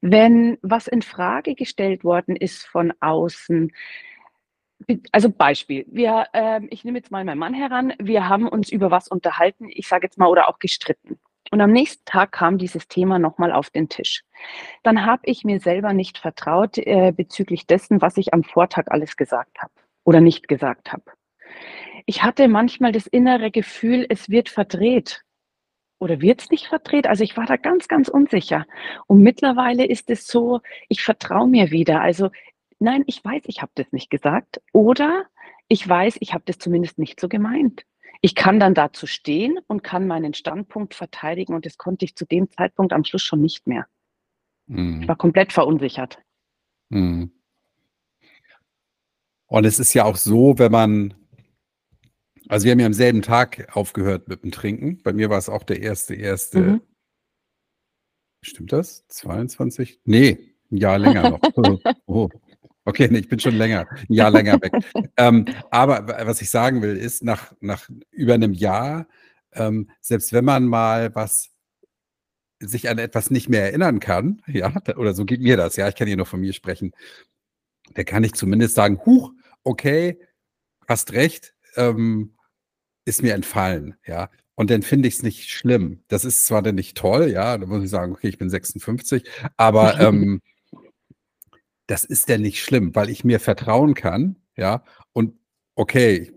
Wenn 0.00 0.58
was 0.62 0.86
in 0.86 1.02
Frage 1.02 1.54
gestellt 1.54 2.04
worden 2.04 2.36
ist 2.36 2.66
von 2.66 2.92
außen 3.00 3.72
also 5.12 5.30
Beispiel, 5.30 5.84
wir, 5.88 6.26
äh, 6.32 6.60
ich 6.70 6.84
nehme 6.84 6.98
jetzt 6.98 7.10
mal 7.10 7.24
meinen 7.24 7.38
Mann 7.38 7.54
heran, 7.54 7.94
wir 7.98 8.28
haben 8.28 8.48
uns 8.48 8.70
über 8.70 8.90
was 8.90 9.08
unterhalten, 9.08 9.68
ich 9.68 9.88
sage 9.88 10.06
jetzt 10.06 10.18
mal, 10.18 10.28
oder 10.28 10.48
auch 10.48 10.60
gestritten. 10.60 11.18
Und 11.50 11.60
am 11.60 11.72
nächsten 11.72 12.04
Tag 12.04 12.32
kam 12.32 12.58
dieses 12.58 12.88
Thema 12.88 13.18
nochmal 13.18 13.52
auf 13.52 13.70
den 13.70 13.88
Tisch. 13.88 14.22
Dann 14.82 15.06
habe 15.06 15.22
ich 15.24 15.44
mir 15.44 15.60
selber 15.60 15.92
nicht 15.92 16.18
vertraut 16.18 16.76
äh, 16.78 17.12
bezüglich 17.16 17.66
dessen, 17.66 18.02
was 18.02 18.16
ich 18.18 18.34
am 18.34 18.44
Vortag 18.44 18.84
alles 18.88 19.16
gesagt 19.16 19.58
habe 19.60 19.72
oder 20.04 20.20
nicht 20.20 20.46
gesagt 20.46 20.92
habe. 20.92 21.04
Ich 22.06 22.22
hatte 22.22 22.48
manchmal 22.48 22.92
das 22.92 23.06
innere 23.06 23.50
Gefühl, 23.50 24.06
es 24.08 24.28
wird 24.28 24.48
verdreht. 24.48 25.22
Oder 25.98 26.20
wird 26.20 26.42
es 26.42 26.50
nicht 26.50 26.66
verdreht? 26.66 27.06
Also 27.06 27.24
ich 27.24 27.36
war 27.36 27.46
da 27.46 27.56
ganz, 27.56 27.88
ganz 27.88 28.08
unsicher. 28.08 28.66
Und 29.06 29.22
mittlerweile 29.22 29.84
ist 29.84 30.10
es 30.10 30.26
so, 30.26 30.60
ich 30.88 31.02
vertraue 31.02 31.48
mir 31.48 31.70
wieder. 31.70 32.00
Also 32.00 32.30
nein, 32.78 33.02
ich 33.06 33.24
weiß, 33.24 33.42
ich 33.46 33.62
habe 33.62 33.72
das 33.74 33.90
nicht 33.90 34.10
gesagt. 34.10 34.60
Oder 34.72 35.26
ich 35.68 35.86
weiß, 35.86 36.16
ich 36.20 36.32
habe 36.34 36.44
das 36.46 36.58
zumindest 36.58 36.98
nicht 36.98 37.20
so 37.20 37.28
gemeint. 37.28 37.84
Ich 38.20 38.34
kann 38.34 38.58
dann 38.58 38.74
dazu 38.74 39.06
stehen 39.06 39.58
und 39.66 39.84
kann 39.84 40.06
meinen 40.06 40.34
Standpunkt 40.34 40.94
verteidigen 40.94 41.54
und 41.54 41.66
das 41.66 41.78
konnte 41.78 42.04
ich 42.04 42.16
zu 42.16 42.26
dem 42.26 42.50
Zeitpunkt 42.50 42.92
am 42.92 43.04
Schluss 43.04 43.22
schon 43.22 43.40
nicht 43.40 43.66
mehr. 43.66 43.86
Mhm. 44.66 45.02
Ich 45.02 45.08
war 45.08 45.16
komplett 45.16 45.52
verunsichert. 45.52 46.18
Mhm. 46.88 47.32
Und 49.46 49.64
es 49.64 49.78
ist 49.78 49.94
ja 49.94 50.04
auch 50.04 50.16
so, 50.16 50.58
wenn 50.58 50.72
man, 50.72 51.14
also 52.48 52.64
wir 52.64 52.72
haben 52.72 52.80
ja 52.80 52.86
am 52.86 52.92
selben 52.92 53.22
Tag 53.22 53.68
aufgehört 53.76 54.28
mit 54.28 54.42
dem 54.42 54.50
Trinken. 54.52 55.02
Bei 55.02 55.12
mir 55.12 55.30
war 55.30 55.38
es 55.38 55.48
auch 55.48 55.62
der 55.62 55.80
erste, 55.80 56.14
erste, 56.14 56.60
Mhm. 56.60 56.80
stimmt 58.42 58.72
das? 58.72 59.06
22? 59.08 60.00
Nee, 60.04 60.54
ein 60.70 60.76
Jahr 60.76 60.98
länger 60.98 61.30
noch. 61.30 61.40
Oh. 62.06 62.28
Okay, 62.84 63.06
nee, 63.10 63.18
ich 63.18 63.28
bin 63.28 63.38
schon 63.38 63.56
länger, 63.56 63.86
ein 63.90 64.14
Jahr 64.14 64.30
länger 64.30 64.60
weg. 64.62 64.72
ähm, 65.18 65.44
aber 65.70 66.08
was 66.26 66.40
ich 66.40 66.48
sagen 66.48 66.80
will, 66.80 66.96
ist, 66.96 67.22
nach, 67.22 67.52
nach 67.60 67.86
über 68.10 68.32
einem 68.32 68.54
Jahr, 68.54 69.06
ähm, 69.52 69.90
selbst 70.00 70.32
wenn 70.32 70.46
man 70.46 70.64
mal 70.66 71.14
was 71.14 71.50
sich 72.60 72.88
an 72.88 72.96
etwas 72.98 73.30
nicht 73.30 73.50
mehr 73.50 73.62
erinnern 73.64 74.00
kann, 74.00 74.40
ja, 74.46 74.72
oder 74.96 75.12
so 75.12 75.26
geht 75.26 75.42
mir 75.42 75.58
das, 75.58 75.76
ja, 75.76 75.86
ich 75.86 75.96
kann 75.96 76.06
hier 76.08 76.16
nur 76.16 76.24
von 76.26 76.40
mir 76.40 76.54
sprechen, 76.54 76.92
da 77.92 78.04
kann 78.04 78.24
ich 78.24 78.32
zumindest 78.32 78.74
sagen, 78.74 78.98
huch, 79.04 79.32
okay, 79.64 80.18
hast 80.88 81.12
recht, 81.12 81.54
ähm, 81.76 82.37
ist 83.08 83.22
mir 83.22 83.34
entfallen, 83.34 83.96
ja. 84.06 84.30
Und 84.54 84.70
dann 84.70 84.82
finde 84.82 85.08
ich 85.08 85.14
es 85.14 85.22
nicht 85.22 85.50
schlimm. 85.50 86.02
Das 86.08 86.24
ist 86.24 86.46
zwar 86.46 86.62
dann 86.62 86.74
nicht 86.74 86.96
toll, 86.96 87.30
ja, 87.30 87.56
da 87.56 87.66
muss 87.66 87.82
ich 87.82 87.90
sagen, 87.90 88.12
okay, 88.12 88.28
ich 88.28 88.38
bin 88.38 88.50
56, 88.50 89.24
aber 89.56 89.98
ähm, 90.00 90.40
das 91.86 92.04
ist 92.04 92.28
denn 92.28 92.42
nicht 92.42 92.62
schlimm, 92.62 92.94
weil 92.94 93.08
ich 93.08 93.24
mir 93.24 93.40
vertrauen 93.40 93.94
kann, 93.94 94.36
ja. 94.56 94.84
Und 95.12 95.34
okay, 95.74 96.32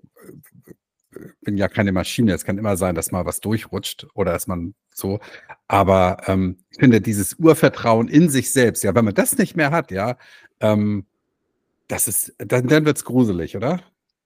ich 1.12 1.42
bin 1.42 1.58
ja 1.58 1.68
keine 1.68 1.92
Maschine, 1.92 2.34
es 2.34 2.46
kann 2.46 2.58
immer 2.58 2.78
sein, 2.78 2.96
dass 2.96 3.12
mal 3.12 3.26
was 3.26 3.42
durchrutscht 3.42 4.08
oder 4.14 4.32
dass 4.32 4.48
man 4.48 4.76
so, 4.94 5.20
aber 5.68 6.18
ähm, 6.28 6.58
ich 6.70 6.80
finde 6.80 7.02
dieses 7.02 7.34
Urvertrauen 7.36 8.08
in 8.08 8.30
sich 8.30 8.52
selbst, 8.52 8.84
ja, 8.84 8.96
wenn 8.96 9.06
man 9.06 9.14
das 9.14 9.38
nicht 9.38 9.56
mehr 9.56 9.72
hat, 9.72 9.92
ja, 9.92 10.18
ähm, 10.62 11.06
das 11.88 12.08
ist, 12.08 12.34
dann, 12.38 12.68
dann 12.68 12.86
wird 12.86 12.98
es 12.98 13.04
gruselig, 13.04 13.58
oder? 13.58 13.82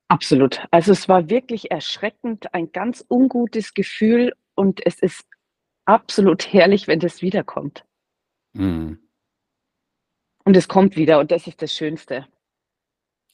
Absolut. 0.08 0.64
Also 0.70 0.92
es 0.92 1.08
war 1.08 1.28
wirklich 1.28 1.70
erschreckend, 1.70 2.54
ein 2.54 2.70
ganz 2.70 3.04
ungutes 3.08 3.74
Gefühl 3.74 4.34
und 4.54 4.84
es 4.86 5.00
ist 5.00 5.24
absolut 5.84 6.52
herrlich, 6.52 6.86
wenn 6.86 7.00
das 7.00 7.22
wiederkommt. 7.22 7.84
Mhm. 8.52 9.00
Und 10.44 10.56
es 10.56 10.68
kommt 10.68 10.96
wieder 10.96 11.18
und 11.18 11.32
das 11.32 11.46
ist 11.48 11.60
das 11.60 11.74
Schönste. 11.74 12.26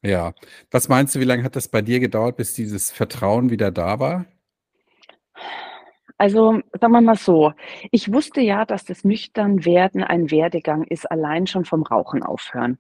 Ja. 0.02 0.35
Was 0.71 0.88
meinst 0.88 1.14
du, 1.14 1.21
wie 1.21 1.25
lange 1.25 1.45
hat 1.45 1.57
das 1.57 1.69
bei 1.69 1.83
dir 1.83 2.00
gedauert, 2.00 2.37
bis 2.37 2.55
dieses 2.55 2.91
Vertrauen 2.91 3.50
wieder 3.50 3.71
da 3.71 4.00
war? 4.00 4.25
Also, 6.21 6.61
sagen 6.81 6.92
wir 6.92 7.00
mal 7.00 7.16
so, 7.16 7.52
ich 7.90 8.12
wusste 8.12 8.40
ja, 8.40 8.64
dass 8.64 8.85
das 8.85 9.04
Nüchternwerden 9.04 10.02
ein 10.04 10.31
Werdegang 10.31 10.85
ist, 10.85 11.11
allein 11.11 11.47
schon 11.47 11.64
vom 11.64 11.83
Rauchen 11.83 12.23
aufhören. 12.23 12.78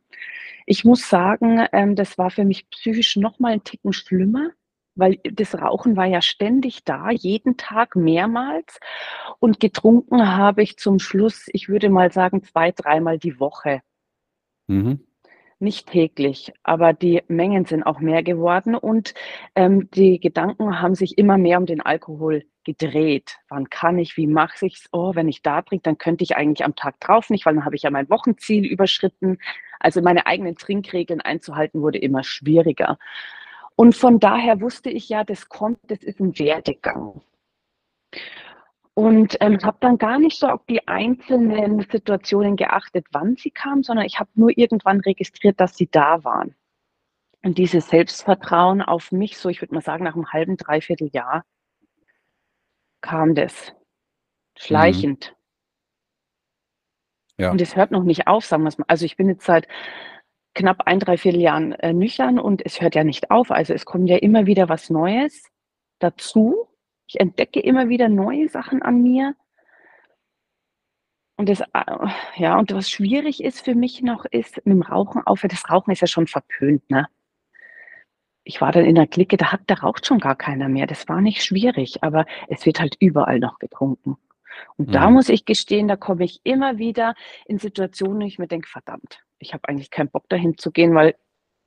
Ich 0.66 0.84
muss 0.84 1.08
sagen, 1.08 1.66
ähm, 1.72 1.96
das 1.96 2.18
war 2.18 2.30
für 2.30 2.44
mich 2.44 2.68
psychisch 2.70 3.16
noch 3.16 3.38
mal 3.38 3.54
'n 3.54 3.64
Ticken 3.64 3.92
schlimmer, 3.92 4.50
weil 4.96 5.18
das 5.24 5.60
Rauchen 5.60 5.96
war 5.96 6.06
ja 6.06 6.22
ständig 6.22 6.84
da, 6.84 7.10
jeden 7.10 7.56
Tag 7.56 7.96
mehrmals 7.96 8.78
und 9.40 9.60
getrunken 9.60 10.36
habe 10.36 10.62
ich 10.62 10.76
zum 10.78 10.98
Schluss, 10.98 11.46
ich 11.52 11.68
würde 11.68 11.90
mal 11.90 12.12
sagen, 12.12 12.42
zwei 12.44 12.72
dreimal 12.72 13.18
die 13.18 13.40
Woche. 13.40 13.82
Mhm. 14.68 15.00
Nicht 15.60 15.88
täglich, 15.90 16.52
aber 16.64 16.92
die 16.94 17.22
Mengen 17.28 17.66
sind 17.66 17.84
auch 17.84 18.00
mehr 18.00 18.22
geworden 18.24 18.74
und, 18.76 19.14
ähm, 19.56 19.90
die 19.92 20.20
Gedanken 20.20 20.80
haben 20.80 20.94
sich 20.96 21.18
immer 21.18 21.38
mehr 21.38 21.58
um 21.58 21.66
den 21.66 21.80
Alkohol 21.82 22.44
gedreht. 22.64 23.36
Wann 23.48 23.70
kann 23.70 23.98
ich, 23.98 24.16
wie 24.16 24.26
mache 24.26 24.66
ich's? 24.66 24.88
Oh, 24.92 25.14
wenn 25.14 25.28
ich 25.28 25.42
da 25.42 25.62
trinke, 25.62 25.82
dann 25.84 25.98
könnte 25.98 26.24
ich 26.24 26.36
eigentlich 26.36 26.64
am 26.64 26.76
Tag 26.76 27.00
drauf 27.00 27.30
nicht, 27.30 27.46
weil 27.46 27.54
dann 27.54 27.64
habe 27.64 27.76
ich 27.76 27.82
ja 27.82 27.90
mein 27.90 28.10
Wochenziel 28.10 28.66
überschritten. 28.66 29.38
Also, 29.80 30.00
meine 30.02 30.26
eigenen 30.26 30.56
Trinkregeln 30.56 31.20
einzuhalten 31.20 31.82
wurde 31.82 31.98
immer 31.98 32.24
schwieriger. 32.24 32.98
Und 33.76 33.96
von 33.96 34.20
daher 34.20 34.60
wusste 34.60 34.90
ich 34.90 35.08
ja, 35.08 35.24
das 35.24 35.48
kommt, 35.48 35.78
das 35.88 36.02
ist 36.04 36.20
'n 36.20 36.38
Werdegang. 36.38 37.22
Und, 38.96 39.38
ähm, 39.40 39.58
habe 39.62 39.78
dann 39.80 39.96
gar 39.96 40.18
nicht 40.18 40.38
so 40.38 40.48
auf 40.48 40.60
die 40.66 40.86
einzelnen 40.86 41.80
Situationen 41.90 42.56
geachtet, 42.56 43.06
wann 43.10 43.36
sie 43.36 43.50
kamen, 43.50 43.82
sondern 43.82 44.04
ich 44.04 44.18
habe 44.20 44.28
nur 44.34 44.56
irgendwann 44.56 45.00
registriert, 45.00 45.58
dass 45.60 45.76
sie 45.76 45.88
da 45.90 46.22
waren. 46.24 46.54
Und 47.44 47.58
dieses 47.58 47.88
Selbstvertrauen 47.90 48.82
auf 48.82 49.12
mich, 49.12 49.38
so 49.38 49.48
ich 49.50 49.62
würde 49.62 49.74
mal 49.74 49.82
sagen, 49.82 50.04
nach 50.04 50.16
'nem 50.16 50.32
halben, 50.32 50.56
3 50.58 51.06
Jahr 51.12 51.44
kam 53.02 53.34
das. 53.34 53.72
Mhm. 53.72 53.74
Schleichend. 54.58 55.36
Ja. 57.38 57.50
Und 57.50 57.60
es 57.60 57.76
hört 57.76 57.90
noch 57.90 58.04
nicht 58.04 58.26
auf, 58.26 58.44
sagen 58.44 58.64
wir's 58.64 58.78
mal. 58.78 58.84
Also, 58.88 59.04
ich 59.04 59.16
bin 59.16 59.28
jetzt 59.28 59.44
seit 59.44 59.66
knapp 60.54 60.82
ein 60.86 61.00
3 61.00 61.16
Jahren, 61.30 61.72
äh, 61.72 61.92
nüchtern 61.92 62.38
und 62.38 62.64
es 62.64 62.80
hört 62.80 62.94
ja 62.94 63.04
nicht 63.04 63.30
auf. 63.30 63.50
Also, 63.50 63.74
es 63.74 63.84
kommt 63.84 64.08
ja 64.08 64.18
immer 64.18 64.46
wieder 64.46 64.68
was 64.68 64.90
Neues 64.90 65.50
dazu. 65.98 66.68
Ich 67.06 67.20
entdecke 67.20 67.60
immer 67.60 67.88
wieder 67.88 68.08
neue 68.08 68.48
Sachen 68.48 68.82
an 68.82 69.02
mir. 69.02 69.34
Und 71.38 71.48
das, 71.48 71.62
a 71.74 72.10
ja, 72.36 72.58
und 72.58 72.72
was 72.74 72.90
schwierig 72.90 73.42
ist 73.42 73.62
für 73.64 73.74
mich 73.74 74.02
noch, 74.02 74.24
ist 74.26 74.58
mit'm 74.66 74.86
Rauchen 74.86 75.22
aufhören. 75.26 75.50
Das 75.50 75.70
Rauchen 75.70 75.90
ist 75.92 76.00
ja 76.00 76.06
schon 76.06 76.26
verpönt, 76.26 76.88
ne? 76.90 77.06
Ich 78.46 78.60
war 78.60 78.72
dann 78.72 78.84
in 78.84 78.94
'ner 78.96 79.06
Clique, 79.06 79.36
da 79.36 79.52
hat 79.52 79.60
da 79.68 79.74
raucht 79.74 80.06
schon 80.06 80.18
gar 80.18 80.34
keiner 80.36 80.68
mehr. 80.68 80.86
Das 80.86 81.08
war 81.08 81.20
nicht 81.20 81.44
schwierig, 81.44 82.02
aber 82.02 82.26
es 82.48 82.66
wird 82.66 82.80
halt 82.80 82.96
überall 82.98 83.38
noch 83.38 83.58
getrunken. 83.58 84.16
Und 84.76 84.94
da 84.94 85.08
Mhm. 85.08 85.14
muss 85.14 85.28
ich 85.28 85.44
gestehen, 85.44 85.88
da 85.88 85.96
komme 85.96 86.24
ich 86.24 86.40
immer 86.44 86.78
wieder 86.78 87.14
in 87.46 87.58
Situationen, 87.58 88.22
wo 88.22 88.26
ich 88.26 88.38
mir 88.38 88.48
denke: 88.48 88.68
„Verdammt, 88.68 89.20
ich 89.38 89.54
habe 89.54 89.68
eigentlich 89.68 89.90
keinen 89.90 90.10
Bock, 90.10 90.28
dahin 90.28 90.58
zu 90.58 90.72
gehen, 90.72 90.94
weil 90.94 91.16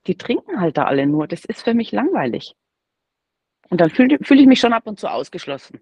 die 0.06 0.16
trinken 0.18 0.60
halt 0.60 0.78
da 0.78 0.84
alle 0.86 1.06
nur.“ 1.06 1.28
Das 1.28 1.44
ist 1.46 1.62
für 1.64 1.74
mich 1.74 1.92
langweilig. 1.92 2.54
Und 3.70 3.80
dann 3.80 3.90
fühle 3.90 4.18
fühle 4.22 4.40
ich 4.42 4.46
mich 4.46 4.60
schon 4.60 4.72
ab 4.72 4.86
und 4.86 4.98
zu 5.00 5.08
ausgeschlossen. 5.10 5.80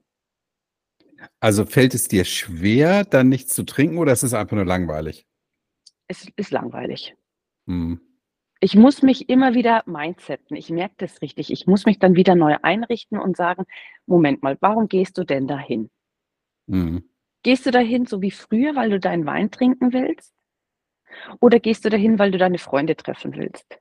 Also, 1.42 1.64
fällt 1.66 1.94
es 1.94 2.08
dir 2.08 2.24
schwer, 2.24 3.04
dann 3.04 3.28
nichts 3.28 3.54
zu 3.54 3.64
trinken 3.64 3.98
oder 3.98 4.12
ist 4.12 4.22
es 4.22 4.34
einfach 4.34 4.56
nur 4.56 4.64
langweilig? 4.64 5.24
Es 6.10 6.26
ist 6.36 6.50
langweilig. 6.50 7.14
Mhm. 7.68 8.00
Ich 8.64 8.74
muss 8.76 9.02
mich 9.02 9.28
immer 9.28 9.52
wieder 9.52 9.82
mindsetten. 9.84 10.56
Ich 10.56 10.70
merke 10.70 10.94
das 10.96 11.20
richtig. 11.20 11.52
Ich 11.52 11.66
muss 11.66 11.84
mich 11.84 11.98
dann 11.98 12.14
wieder 12.16 12.34
neu 12.34 12.56
einrichten 12.62 13.18
und 13.18 13.36
sagen: 13.36 13.66
„Moment 14.06 14.42
mal, 14.42 14.56
warum 14.62 14.88
gehst 14.88 15.18
du 15.18 15.24
denn 15.24 15.46
dahin?“ 15.46 15.90
Mhm. 16.66 17.04
Gehst 17.42 17.66
du 17.66 17.70
dahin 17.70 18.06
so 18.06 18.22
wie 18.22 18.30
früher, 18.30 18.74
weil 18.74 18.88
du 18.88 18.98
deinen 18.98 19.26
Wein 19.26 19.50
trinken 19.50 19.92
willst? 19.92 20.32
Oder 21.40 21.60
gehst 21.60 21.84
du 21.84 21.90
dahin, 21.90 22.18
weil 22.18 22.30
du 22.30 22.38
deine 22.38 22.56
Freunde 22.56 22.96
treffen 22.96 23.34
willst? 23.36 23.78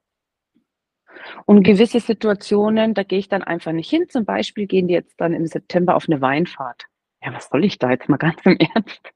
Und 1.46 1.64
gewisse 1.64 2.02
Situationen, 2.02 2.94
da 2.94 3.04
gehe 3.04 3.20
ich 3.20 3.30
dann 3.30 3.42
einfach 3.44 3.72
nicht 3.72 3.90
hin. 3.90 4.10
Zum 4.10 4.26
Beispiel 4.26 4.68
gehen 4.68 4.90
die 4.90 4.96
jetzt 4.96 5.16
dann 5.18 5.34
im 5.34 5.48
September 5.48 5.96
auf 5.96 6.10
'ne 6.10 6.20
Weinfahrt. 6.20 6.88
Ja, 7.24 7.34
was 7.34 7.48
soll 7.48 7.64
ich 7.64 7.80
da 7.80 7.90
jetzt 7.92 8.10
mal 8.10 8.18
ganz 8.18 8.42
im 8.46 8.58
Ernst? 8.58 9.14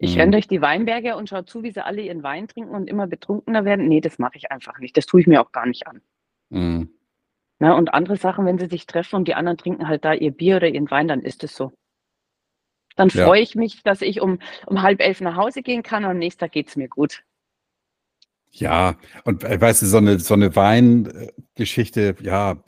Ich 0.00 0.16
renne 0.18 0.28
Mhm. 0.28 0.32
durch 0.32 0.48
die 0.48 0.60
Weinberge 0.60 1.16
und 1.16 1.28
schaue 1.28 1.44
zu, 1.44 1.62
wie 1.62 1.70
sie 1.70 1.84
alle 1.84 2.02
ihren 2.02 2.22
Wein 2.22 2.48
trinken 2.48 2.70
und 2.74 2.88
immer 2.88 3.06
betrunkener 3.06 3.64
werden. 3.64 3.88
Ne, 3.88 4.00
das 4.00 4.18
mache 4.18 4.36
ich 4.36 4.50
einfach 4.50 4.78
nicht. 4.78 4.96
Das 4.96 5.06
tue 5.06 5.20
ich 5.20 5.26
mir 5.26 5.40
auch 5.40 5.52
gar 5.52 5.66
nicht 5.66 5.86
an. 5.86 6.00
Mhm. 6.50 6.94
Ne, 7.60 7.74
und 7.74 7.94
andere 7.94 8.16
Sachen, 8.16 8.46
wenn 8.46 8.58
sie 8.58 8.66
sich 8.66 8.86
treffen 8.86 9.14
und 9.16 9.28
die 9.28 9.34
anderen 9.34 9.56
trinken 9.58 9.86
halt 9.88 10.04
da 10.04 10.12
ihr 10.12 10.32
Bier 10.32 10.56
oder 10.56 10.68
ihren 10.68 10.90
Wein, 10.90 11.06
dann 11.08 11.20
ist 11.22 11.44
es 11.44 11.54
so. 11.54 11.74
Dann 12.98 13.10
Ja. 13.10 13.24
freue 13.24 13.40
ich 13.40 13.54
mich, 13.56 13.82
dass 13.82 14.02
ich 14.02 14.20
um 14.20 14.38
um 14.66 14.82
10:30 14.82 15.20
nach 15.20 15.36
Hause 15.36 15.62
gehen 15.62 15.82
kann 15.82 16.04
und 16.04 16.10
am 16.12 16.18
nächsten 16.18 16.40
Tag 16.40 16.52
geht's 16.52 16.76
mir 16.76 16.88
gut. 16.88 17.24
Ja, 18.52 18.96
und, 19.24 19.42
weißt 19.42 19.82
du, 19.82 19.86
so 19.86 19.98
'ne 20.00 20.18
so 20.20 20.36
'ne 20.36 20.54
Wein 20.54 21.06
äh, 21.06 21.28
Geschichte, 21.56 22.14
ja, 22.20 22.62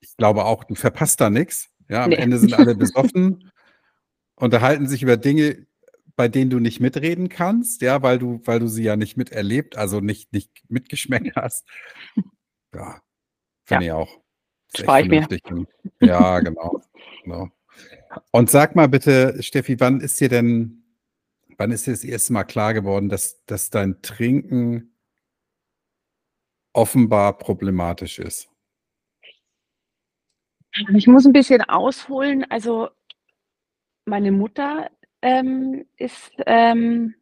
ich 0.00 0.16
glaube 0.16 0.44
auch, 0.44 0.64
du 0.64 0.74
verpasst 0.74 1.20
da 1.20 1.30
nix. 1.30 1.70
Ja, 1.88 2.04
am 2.04 2.12
Ne. 2.12 2.18
Ende 2.18 2.38
sind 2.38 2.54
alle 2.54 2.74
besoffen, 2.74 3.50
unterhalten 4.36 4.88
sich 4.88 5.02
über 5.02 5.16
Dinge, 5.18 5.66
bei 6.22 6.28
denen 6.28 6.50
du 6.50 6.60
nicht 6.60 6.78
mitreden 6.78 7.28
kannst, 7.28 7.82
ja, 7.82 8.00
weil 8.00 8.20
du 8.20 8.40
weil 8.44 8.60
du 8.60 8.68
sie 8.68 8.84
ja 8.84 8.94
nicht 8.94 9.16
miterlebt, 9.16 9.76
also 9.76 9.98
nicht 9.98 10.32
nicht 10.32 10.52
mitgeschmeckt 10.68 11.34
hast. 11.34 11.66
Ja, 12.72 13.02
finde 13.64 13.86
ich 13.86 13.90
auch. 13.90 14.20
Spare 14.72 15.02
ich 15.02 15.08
mir. 15.08 15.26
ja, 15.98 16.38
genau, 16.38 16.80
genau. 17.24 17.48
Und 18.30 18.50
sag 18.50 18.76
mal 18.76 18.86
bitte, 18.88 19.42
Steffi, 19.42 19.80
wann 19.80 19.98
ist 20.00 20.20
dir 20.20 20.28
denn 20.28 20.84
wann 21.58 21.72
ist 21.72 21.88
dir 21.88 21.90
das 21.90 22.04
erste 22.04 22.34
Mal 22.34 22.44
klar 22.44 22.72
geworden, 22.72 23.08
dass 23.08 23.44
dass 23.46 23.70
dein 23.70 24.00
Trinken 24.00 24.94
offenbar 26.72 27.36
problematisch 27.36 28.20
ist? 28.20 28.48
Ich 30.94 31.08
muss 31.08 31.26
'n 31.26 31.32
bisschen 31.32 31.62
ausholen. 31.62 32.48
Also, 32.48 32.90
meine 34.04 34.30
Mutter, 34.30 34.88
ähm, 35.22 35.86
ist, 35.96 36.32
ähm, 36.46 37.14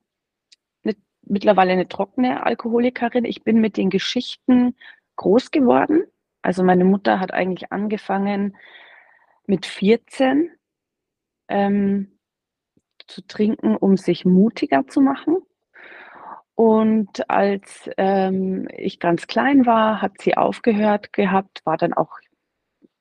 'ne 0.85 0.97
mittlerweile 1.23 1.77
'ne 1.77 1.89
trockene 1.89 2.45
Alkoholikerin. 2.47 3.25
Ich 3.27 3.45
bin 3.45 3.61
mit 3.61 3.77
den 3.79 3.91
Geschichten 3.91 4.77
groß 5.17 5.51
geworden. 5.53 6.05
Also, 6.43 6.65
meine 6.65 6.85
Mutter 6.87 7.21
hat 7.21 7.33
eigentlich 7.35 7.73
angefangen 7.73 8.57
mit 9.47 9.67
14 9.67 10.51
ähm, 11.49 12.19
zu 13.09 13.23
trinken, 13.27 13.77
um 13.77 13.97
sich 13.99 14.25
mutiger 14.27 14.87
zu 14.89 15.01
machen. 15.03 15.39
Und 16.59 17.29
als 17.31 17.89
ähm, 17.97 18.69
ich 18.77 18.99
ganz 18.99 19.27
klein 19.27 19.67
war, 19.67 20.03
hat 20.03 20.21
sie 20.21 20.37
aufgehört 20.37 21.13
gehabt, 21.13 21.61
war 21.65 21.77
dann 21.77 21.95
auch 21.95 22.19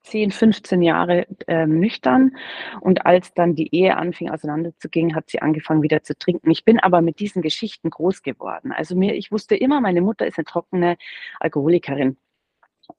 10, 0.03 0.31
15 0.31 0.81
Jahre 0.81 1.27
ähm, 1.47 1.79
nüchtern. 1.79 2.35
Und 2.81 3.05
als 3.05 3.33
dann 3.33 3.55
die 3.55 3.73
Ehe 3.75 3.97
anfing 3.97 4.29
auseinanderzugehen, 4.29 5.15
hat 5.15 5.29
sie 5.29 5.41
angefangen 5.41 5.81
wieder 5.81 6.03
zu 6.03 6.17
trinken. 6.17 6.51
Ich 6.51 6.65
bin 6.65 6.79
aber 6.79 7.01
mit 7.01 7.19
diesen 7.19 7.41
Geschichten 7.41 7.89
groß 7.89 8.23
geworden. 8.23 8.71
Also 8.71 8.95
mir, 8.95 9.15
ich 9.15 9.31
wusste 9.31 9.55
immer, 9.55 9.81
meine 9.81 10.01
Mutter 10.01 10.25
ist 10.25 10.37
eine 10.37 10.45
trockene 10.45 10.97
Alkoholikerin. 11.39 12.17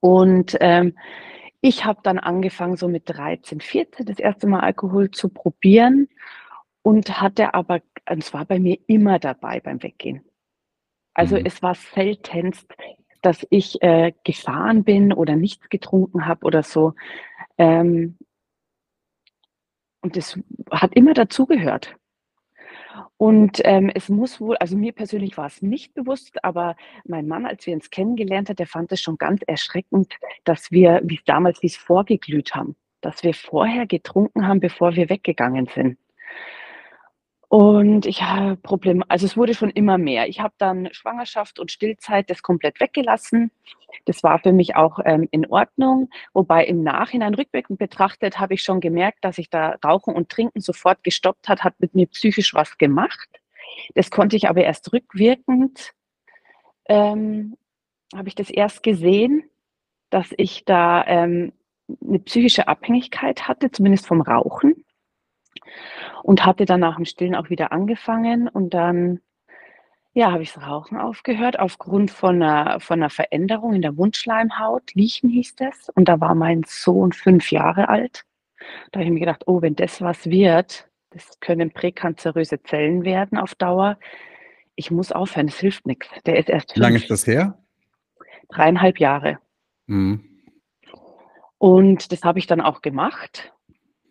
Und 0.00 0.56
ähm, 0.60 0.96
ich 1.60 1.84
habe 1.84 2.00
dann 2.02 2.18
angefangen, 2.18 2.76
so 2.76 2.88
mit 2.88 3.04
13, 3.06 3.60
14 3.60 4.06
das 4.06 4.18
erste 4.18 4.46
Mal 4.46 4.60
Alkohol 4.60 5.10
zu 5.10 5.28
probieren 5.28 6.08
und 6.82 7.20
hatte 7.20 7.54
aber, 7.54 7.80
es 8.06 8.32
war 8.32 8.44
bei 8.46 8.58
mir 8.58 8.78
immer 8.86 9.18
dabei 9.18 9.60
beim 9.60 9.82
Weggehen. 9.82 10.24
Also 11.12 11.36
mhm. 11.36 11.44
es 11.44 11.62
war 11.62 11.74
seltenst, 11.74 12.72
dass 13.22 13.46
ich 13.50 13.82
äh, 13.82 14.12
gefahren 14.24 14.84
bin 14.84 15.12
oder 15.12 15.36
nichts 15.36 15.68
getrunken 15.68 16.26
habe 16.26 16.44
oder 16.44 16.62
so. 16.62 16.94
Ähm, 17.58 18.16
und 20.02 20.16
das 20.16 20.38
hat 20.70 20.94
immer 20.94 21.14
dazugehört. 21.14 21.94
Und 23.16 23.60
ähm, 23.64 23.90
es 23.94 24.08
muss 24.08 24.40
wohl, 24.40 24.56
also 24.56 24.76
mir 24.76 24.92
persönlich 24.92 25.36
war 25.36 25.46
es 25.46 25.60
nicht 25.60 25.92
bewusst, 25.94 26.42
aber 26.42 26.76
mein 27.04 27.28
Mann, 27.28 27.44
als 27.44 27.66
wir 27.66 27.74
uns 27.74 27.90
kennengelernt 27.90 28.48
haben, 28.48 28.56
der 28.56 28.66
fand 28.66 28.90
es 28.92 29.00
schon 29.00 29.18
ganz 29.18 29.42
erschreckend, 29.46 30.14
dass 30.44 30.70
wir, 30.70 31.00
wie 31.04 31.16
es 31.16 31.24
damals 31.24 31.60
hieß, 31.60 31.76
vorgeglüht 31.76 32.54
haben. 32.54 32.76
Dass 33.02 33.22
wir 33.22 33.34
vorher 33.34 33.86
getrunken 33.86 34.46
haben, 34.46 34.60
bevor 34.60 34.94
wir 34.96 35.10
weggegangen 35.10 35.68
sind. 35.74 35.98
Und 37.50 38.06
ich 38.06 38.22
habe 38.22 38.54
Probleme, 38.54 39.04
also 39.08 39.26
es 39.26 39.36
wurde 39.36 39.54
schon 39.54 39.70
immer 39.70 39.98
mehr. 39.98 40.28
Ich 40.28 40.38
habe 40.38 40.54
dann 40.58 40.88
Schwangerschaft 40.92 41.58
und 41.58 41.72
Stillzeit 41.72 42.30
das 42.30 42.44
komplett 42.44 42.78
weggelassen. 42.78 43.50
Das 44.04 44.22
war 44.22 44.38
für 44.38 44.52
mich 44.52 44.76
auch 44.76 45.00
ähm, 45.04 45.26
in 45.32 45.46
Ordnung. 45.46 46.10
Wobei 46.32 46.64
im 46.64 46.84
Nachhinein 46.84 47.34
rückwirkend 47.34 47.80
betrachtet 47.80 48.38
habe 48.38 48.54
ich 48.54 48.62
schon 48.62 48.78
gemerkt, 48.78 49.24
dass 49.24 49.36
ich 49.36 49.50
da 49.50 49.74
Rauchen 49.84 50.14
und 50.14 50.28
Trinken 50.28 50.60
sofort 50.60 51.02
gestoppt 51.02 51.48
hat, 51.48 51.64
hat 51.64 51.74
mit 51.80 51.92
mir 51.96 52.06
psychisch 52.06 52.54
was 52.54 52.78
gemacht. 52.78 53.28
Das 53.96 54.12
konnte 54.12 54.36
ich 54.36 54.48
aber 54.48 54.62
erst 54.62 54.92
rückwirkend, 54.92 55.90
ähm, 56.88 57.56
habe 58.14 58.28
ich 58.28 58.36
das 58.36 58.50
erst 58.50 58.84
gesehen, 58.84 59.42
dass 60.10 60.28
ich 60.36 60.64
da 60.66 61.04
ähm, 61.04 61.52
eine 62.00 62.20
psychische 62.20 62.68
Abhängigkeit 62.68 63.48
hatte, 63.48 63.72
zumindest 63.72 64.06
vom 64.06 64.20
Rauchen 64.20 64.79
und 66.22 66.44
hatte 66.44 66.64
dann 66.64 66.80
nach 66.80 66.96
dem 66.96 67.04
Stillen 67.04 67.34
auch 67.34 67.50
wieder 67.50 67.72
angefangen 67.72 68.48
und 68.48 68.74
dann 68.74 69.20
ja, 70.12 70.32
habe 70.32 70.42
ich 70.42 70.52
das 70.52 70.66
Rauchen 70.66 70.98
aufgehört 70.98 71.58
aufgrund 71.58 72.10
von 72.10 72.42
einer, 72.42 72.80
von 72.80 73.00
einer 73.00 73.10
Veränderung 73.10 73.74
in 73.74 73.82
der 73.82 73.96
Wundschleimhaut. 73.96 74.94
Liechen 74.94 75.30
hieß 75.30 75.54
das. 75.54 75.88
Und 75.94 76.08
da 76.08 76.20
war 76.20 76.34
mein 76.34 76.64
Sohn 76.66 77.12
fünf 77.12 77.52
Jahre 77.52 77.88
alt. 77.88 78.24
Da 78.90 78.98
habe 78.98 79.04
ich 79.04 79.12
mir 79.12 79.20
gedacht, 79.20 79.44
oh, 79.46 79.62
wenn 79.62 79.76
das 79.76 80.00
was 80.00 80.26
wird, 80.28 80.88
das 81.10 81.38
können 81.40 81.70
präkanzeröse 81.70 82.60
Zellen 82.62 83.04
werden 83.04 83.38
auf 83.38 83.54
Dauer. 83.54 83.98
Ich 84.74 84.90
muss 84.90 85.12
aufhören, 85.12 85.48
es 85.48 85.60
hilft 85.60 85.86
nichts. 85.86 86.08
Der 86.26 86.38
ist 86.38 86.48
erst 86.48 86.74
Wie 86.74 86.80
lange 86.80 86.96
ist 86.96 87.10
das 87.10 87.26
her? 87.26 87.58
Dreieinhalb 88.48 88.98
Jahre. 88.98 89.38
Mhm. 89.86 90.24
Und 91.58 92.10
das 92.10 92.22
habe 92.22 92.38
ich 92.38 92.46
dann 92.46 92.60
auch 92.60 92.82
gemacht 92.82 93.52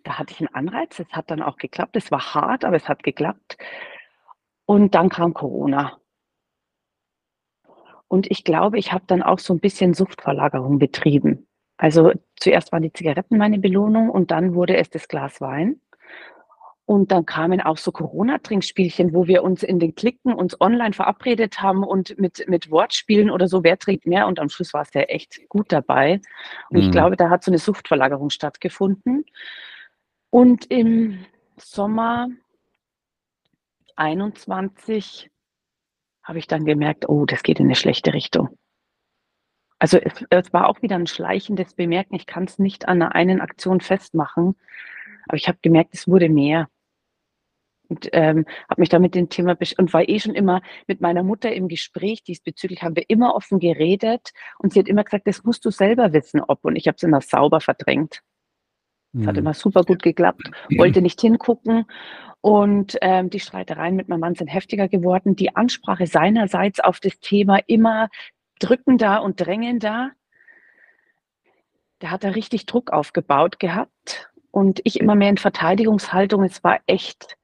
da 0.03 0.19
hatte 0.19 0.33
ich 0.33 0.39
einen 0.39 0.53
Anreiz, 0.53 0.99
es 0.99 1.11
hat 1.11 1.31
dann 1.31 1.41
auch 1.41 1.57
geklappt. 1.57 1.95
Es 1.95 2.11
war 2.11 2.33
hart, 2.33 2.65
aber 2.65 2.75
es 2.75 2.87
hat 2.87 3.03
geklappt. 3.03 3.57
Und 4.65 4.95
dann 4.95 5.09
kam 5.09 5.33
Corona. 5.33 5.97
Und 8.07 8.29
ich 8.29 8.43
glaube, 8.43 8.77
ich 8.77 8.91
habe 8.91 9.03
dann 9.07 9.21
auch 9.21 9.39
so 9.39 9.53
ein 9.53 9.59
bisschen 9.59 9.93
Suchtverlagerung 9.93 10.79
betrieben. 10.79 11.47
Also 11.77 12.11
zuerst 12.35 12.71
waren 12.71 12.81
die 12.81 12.91
Zigaretten 12.91 13.37
meine 13.37 13.59
Belohnung 13.59 14.09
und 14.09 14.31
dann 14.31 14.53
wurde 14.53 14.75
es 14.77 14.89
das 14.89 15.07
Glas 15.07 15.39
Wein. 15.39 15.79
Und 16.85 17.11
dann 17.11 17.27
kamen 17.27 17.61
auch 17.61 17.77
so 17.77 17.91
Corona-Trinkspielchen, 17.91 19.13
wo 19.13 19.27
wir 19.27 19.43
uns 19.43 19.61
in 19.61 19.79
den 19.79 19.93
Klicken 19.93 20.33
uns 20.33 20.59
online 20.59 20.93
verabredet 20.93 21.61
haben 21.61 21.83
und 21.83 22.17
mit, 22.17 22.45
mit 22.47 22.71
Wortspielen 22.71 23.29
oder 23.29 23.47
so, 23.47 23.63
wer 23.63 23.77
trinkt 23.77 24.07
mehr? 24.07 24.25
Und 24.25 24.39
am 24.39 24.49
Schluss 24.49 24.73
war 24.73 24.81
es 24.81 24.93
ja 24.95 25.01
echt 25.01 25.47
gut 25.49 25.71
dabei. 25.71 26.19
Und 26.71 26.77
mhm. 26.77 26.83
ich 26.83 26.91
glaube, 26.91 27.15
da 27.15 27.29
hat 27.29 27.43
so 27.43 27.51
eine 27.51 27.59
Suchtverlagerung 27.59 28.31
stattgefunden. 28.31 29.23
Und 30.29 30.69
im 30.69 31.25
Sommer 31.57 32.29
21 33.95 35.29
habe 36.23 36.39
ich 36.39 36.47
dann 36.47 36.65
gemerkt, 36.65 37.09
oh, 37.09 37.25
das 37.25 37.43
geht 37.43 37.59
in 37.59 37.65
eine 37.65 37.75
schlechte 37.75 38.13
Richtung. 38.13 38.57
Also 39.79 39.97
es, 39.97 40.25
es 40.29 40.53
war 40.53 40.67
auch 40.67 40.81
wieder 40.81 40.95
ein 40.97 41.07
schleichendes 41.07 41.73
Bemerken. 41.73 42.15
Ich 42.15 42.25
kann 42.25 42.43
es 42.43 42.59
nicht 42.59 42.87
an 42.87 43.01
einer 43.01 43.15
einen 43.15 43.41
Aktion 43.41 43.81
festmachen, 43.81 44.55
aber 45.27 45.37
ich 45.37 45.47
habe 45.47 45.57
gemerkt, 45.61 45.93
es 45.93 46.07
wurde 46.07 46.29
mehr. 46.29 46.69
Und 47.87 48.07
ähm, 48.13 48.45
habe 48.69 48.81
mich 48.81 48.89
damit 48.89 49.15
dem 49.15 49.29
Thema 49.29 49.57
und 49.79 49.93
war 49.93 50.07
eh 50.07 50.19
schon 50.19 50.35
immer 50.35 50.61
mit 50.85 51.01
meiner 51.01 51.23
Mutter 51.23 51.51
im 51.51 51.67
Gespräch 51.67 52.21
diesbezüglich, 52.21 52.83
haben 52.83 52.95
wir 52.95 53.09
immer 53.09 53.33
offen 53.33 53.57
geredet 53.59 54.31
und 54.59 54.73
sie 54.73 54.79
hat 54.79 54.87
immer 54.87 55.03
gesagt, 55.03 55.25
das 55.25 55.43
musst 55.43 55.65
du 55.65 55.71
selber 55.71 56.13
wissen, 56.13 56.39
ob. 56.39 56.63
Und 56.65 56.75
ich 56.75 56.87
habe 56.87 56.97
es 56.97 57.03
immer 57.03 57.21
sauber 57.21 57.61
verdrängt. 57.61 58.21
Es 59.13 59.25
hat 59.25 59.35
mhm. 59.35 59.39
immer 59.39 59.53
super 59.53 59.83
gut 59.83 60.03
geklappt, 60.03 60.51
wollte 60.77 61.01
nicht 61.01 61.19
hingucken. 61.19 61.85
Und 62.41 62.97
ähm, 63.01 63.29
die 63.29 63.39
Streitereien 63.39 63.95
mit 63.95 64.07
meinem 64.07 64.21
Mann 64.21 64.35
sind 64.35 64.47
heftiger 64.47 64.87
geworden. 64.87 65.35
Die 65.35 65.55
Ansprache 65.55 66.07
seinerseits 66.07 66.79
auf 66.79 66.99
das 66.99 67.19
Thema 67.19 67.59
immer 67.67 68.09
drückender 68.59 69.23
und 69.23 69.41
drängender. 69.41 70.11
Der 72.01 72.11
hat 72.11 72.23
da 72.23 72.29
richtig 72.29 72.65
Druck 72.65 72.91
aufgebaut 72.91 73.59
gehabt. 73.59 74.29
Und 74.51 74.79
ich 74.83 74.99
immer 74.99 75.15
mehr 75.15 75.29
in 75.29 75.37
Verteidigungshaltung. 75.37 76.43
Es 76.43 76.63
war 76.63 76.79
echt, 76.87 77.37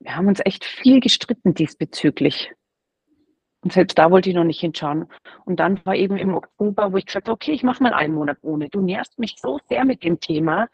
wir 0.00 0.16
haben 0.16 0.26
uns 0.26 0.40
echt 0.44 0.64
viel 0.64 1.00
gestritten 1.00 1.54
diesbezüglich. 1.54 2.52
Und 3.66 3.72
selbst 3.72 3.98
da 3.98 4.12
wollte 4.12 4.30
ich 4.30 4.36
noch 4.36 4.44
nicht 4.44 4.60
hinschauen. 4.60 5.06
Und 5.44 5.58
dann 5.58 5.84
war 5.84 5.96
eben 5.96 6.16
im 6.16 6.34
Oktober, 6.34 6.92
wo 6.92 6.98
ich 6.98 7.06
gesagt 7.06 7.26
habe, 7.26 7.34
okay, 7.34 7.50
ich 7.50 7.64
mache 7.64 7.82
mal 7.82 7.92
einen 7.92 8.14
Monat 8.14 8.38
ohne. 8.42 8.68
Du 8.68 8.80
nährst 8.80 9.18
mich 9.18 9.38
so 9.40 9.58
sehr 9.68 9.84
mit 9.84 10.04
dem 10.04 10.20
Thema. 10.20 10.68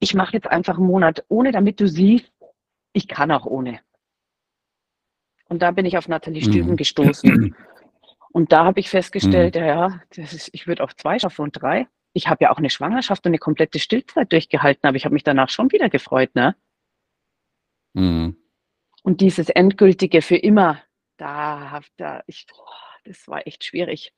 Ich 0.00 0.14
mache 0.14 0.32
jetzt 0.32 0.48
einfach 0.48 0.76
einen 0.76 0.88
Monat 0.88 1.24
ohne, 1.28 1.52
damit 1.52 1.78
du 1.78 1.86
siehst, 1.86 2.32
ich 2.92 3.06
kann 3.06 3.30
auch 3.30 3.46
ohne. 3.46 3.78
Und 5.48 5.62
da 5.62 5.70
bin 5.70 5.86
ich 5.86 5.96
auf 5.96 6.08
Nathalie 6.08 6.42
Stüben 6.42 6.70
mhm. 6.70 6.76
gestoßen. 6.76 7.54
Und 8.32 8.50
da 8.50 8.64
habe 8.64 8.80
ich 8.80 8.90
festgestellt, 8.90 9.54
mhm. 9.54 9.62
ja, 9.62 10.00
ist, 10.16 10.50
ich 10.52 10.66
würde 10.66 10.82
auf 10.82 10.96
zwei 10.96 11.20
schaffen 11.20 11.42
und 11.42 11.52
drei. 11.52 11.86
Ich 12.14 12.26
habe 12.26 12.42
ja 12.42 12.50
auch 12.50 12.58
eine 12.58 12.68
Schwangerschaft 12.68 13.24
und 13.24 13.30
eine 13.30 13.38
komplette 13.38 13.78
Stillzeit 13.78 14.32
durchgehalten, 14.32 14.88
aber 14.88 14.96
ich 14.96 15.04
habe 15.04 15.12
mich 15.12 15.22
danach 15.22 15.50
schon 15.50 15.70
wieder 15.70 15.88
gefreut, 15.88 16.34
ne? 16.34 16.56
Mhm. 17.92 18.36
Und 19.04 19.20
dieses 19.20 19.50
endgültige 19.50 20.20
für 20.20 20.34
immer 20.34 20.80
da, 21.16 21.80
da 21.96 22.22
ich, 22.26 22.46
das 23.04 23.28
war 23.28 23.46
echt 23.46 23.64
schwierig. 23.64 24.12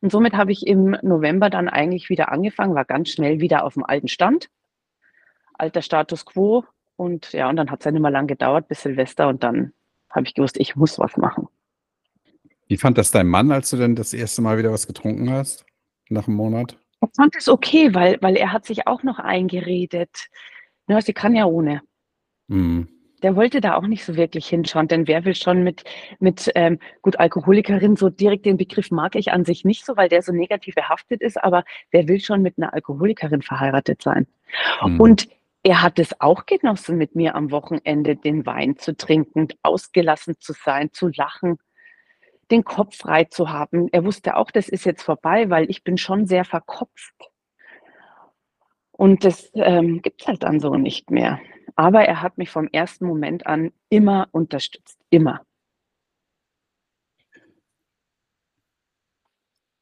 Und 0.00 0.12
somit 0.12 0.34
habe 0.34 0.52
ich 0.52 0.66
im 0.66 0.96
November 1.02 1.50
dann 1.50 1.68
eigentlich 1.68 2.08
wieder 2.08 2.30
angefangen, 2.30 2.74
war 2.74 2.84
ganz 2.84 3.10
schnell 3.10 3.40
wieder 3.40 3.64
auf 3.64 3.74
dem 3.74 3.84
alten 3.84 4.08
Stand, 4.08 4.48
alter 5.54 5.82
Status 5.82 6.24
quo. 6.24 6.64
Und 6.96 7.32
ja, 7.32 7.48
und 7.48 7.56
dann 7.56 7.70
hat 7.70 7.80
es 7.80 7.84
ja 7.84 7.92
nicht 7.92 8.02
mehr 8.02 8.10
lang 8.10 8.26
gedauert 8.26 8.68
bis 8.68 8.82
Silvester 8.82 9.28
und 9.28 9.42
dann 9.42 9.72
habe 10.10 10.26
ich 10.26 10.34
gewusst, 10.34 10.58
ich 10.58 10.74
muss 10.74 10.98
was 10.98 11.16
machen. 11.16 11.48
Wie 12.66 12.76
fand 12.76 12.98
das 12.98 13.10
dein 13.10 13.28
Mann, 13.28 13.52
als 13.52 13.70
du 13.70 13.76
denn 13.76 13.94
das 13.94 14.12
erste 14.12 14.42
Mal 14.42 14.58
wieder 14.58 14.72
was 14.72 14.86
getrunken 14.86 15.30
hast, 15.30 15.64
nach 16.08 16.26
einem 16.26 16.36
Monat? 16.36 16.76
Er 17.00 17.08
fand 17.14 17.36
es 17.36 17.48
okay, 17.48 17.94
weil, 17.94 18.18
weil 18.20 18.36
er 18.36 18.52
hat 18.52 18.66
sich 18.66 18.86
auch 18.86 19.02
noch 19.04 19.18
eingeredet. 19.18 20.28
Ja, 20.88 21.00
sie 21.00 21.12
kann 21.12 21.36
ja 21.36 21.44
ohne. 21.44 21.82
Mhm 22.48 22.97
der 23.22 23.36
wollte 23.36 23.60
da 23.60 23.76
auch 23.76 23.86
nicht 23.86 24.04
so 24.04 24.16
wirklich 24.16 24.48
hinschauen, 24.48 24.88
denn 24.88 25.08
wer 25.08 25.24
will 25.24 25.34
schon 25.34 25.62
mit, 25.62 25.84
mit 26.20 26.50
ähm, 26.54 26.78
gut, 27.02 27.18
Alkoholikerin, 27.18 27.96
so 27.96 28.08
direkt 28.08 28.46
den 28.46 28.56
Begriff 28.56 28.90
mag 28.90 29.16
ich 29.16 29.32
an 29.32 29.44
sich 29.44 29.64
nicht 29.64 29.84
so, 29.84 29.96
weil 29.96 30.08
der 30.08 30.22
so 30.22 30.32
negativ 30.32 30.74
behaftet 30.74 31.20
ist, 31.20 31.42
aber 31.42 31.64
wer 31.90 32.08
will 32.08 32.20
schon 32.20 32.42
mit 32.42 32.58
einer 32.58 32.72
Alkoholikerin 32.72 33.42
verheiratet 33.42 34.02
sein? 34.02 34.26
Mhm. 34.84 35.00
Und 35.00 35.28
er 35.62 35.82
hat 35.82 35.98
es 35.98 36.20
auch 36.20 36.46
genossen, 36.46 36.96
mit 36.96 37.14
mir 37.16 37.34
am 37.34 37.50
Wochenende 37.50 38.16
den 38.16 38.46
Wein 38.46 38.76
zu 38.76 38.96
trinken, 38.96 39.48
ausgelassen 39.62 40.36
zu 40.38 40.52
sein, 40.52 40.92
zu 40.92 41.08
lachen, 41.08 41.58
den 42.50 42.64
Kopf 42.64 42.96
frei 42.96 43.24
zu 43.24 43.50
haben. 43.50 43.88
Er 43.92 44.04
wusste 44.04 44.36
auch, 44.36 44.50
das 44.50 44.68
ist 44.68 44.84
jetzt 44.84 45.02
vorbei, 45.02 45.50
weil 45.50 45.68
ich 45.68 45.84
bin 45.84 45.98
schon 45.98 46.26
sehr 46.26 46.44
verkopft. 46.44 47.14
Und 48.92 49.24
das 49.24 49.50
ähm, 49.54 50.00
gibt 50.02 50.22
es 50.22 50.26
halt 50.26 50.42
dann 50.42 50.60
so 50.60 50.74
nicht 50.74 51.10
mehr. 51.10 51.40
Aber 51.76 52.04
er 52.04 52.22
hat 52.22 52.38
mich 52.38 52.50
vom 52.50 52.68
ersten 52.72 53.06
Moment 53.06 53.46
an 53.46 53.72
immer 53.88 54.28
unterstützt, 54.32 54.98
immer. 55.10 55.42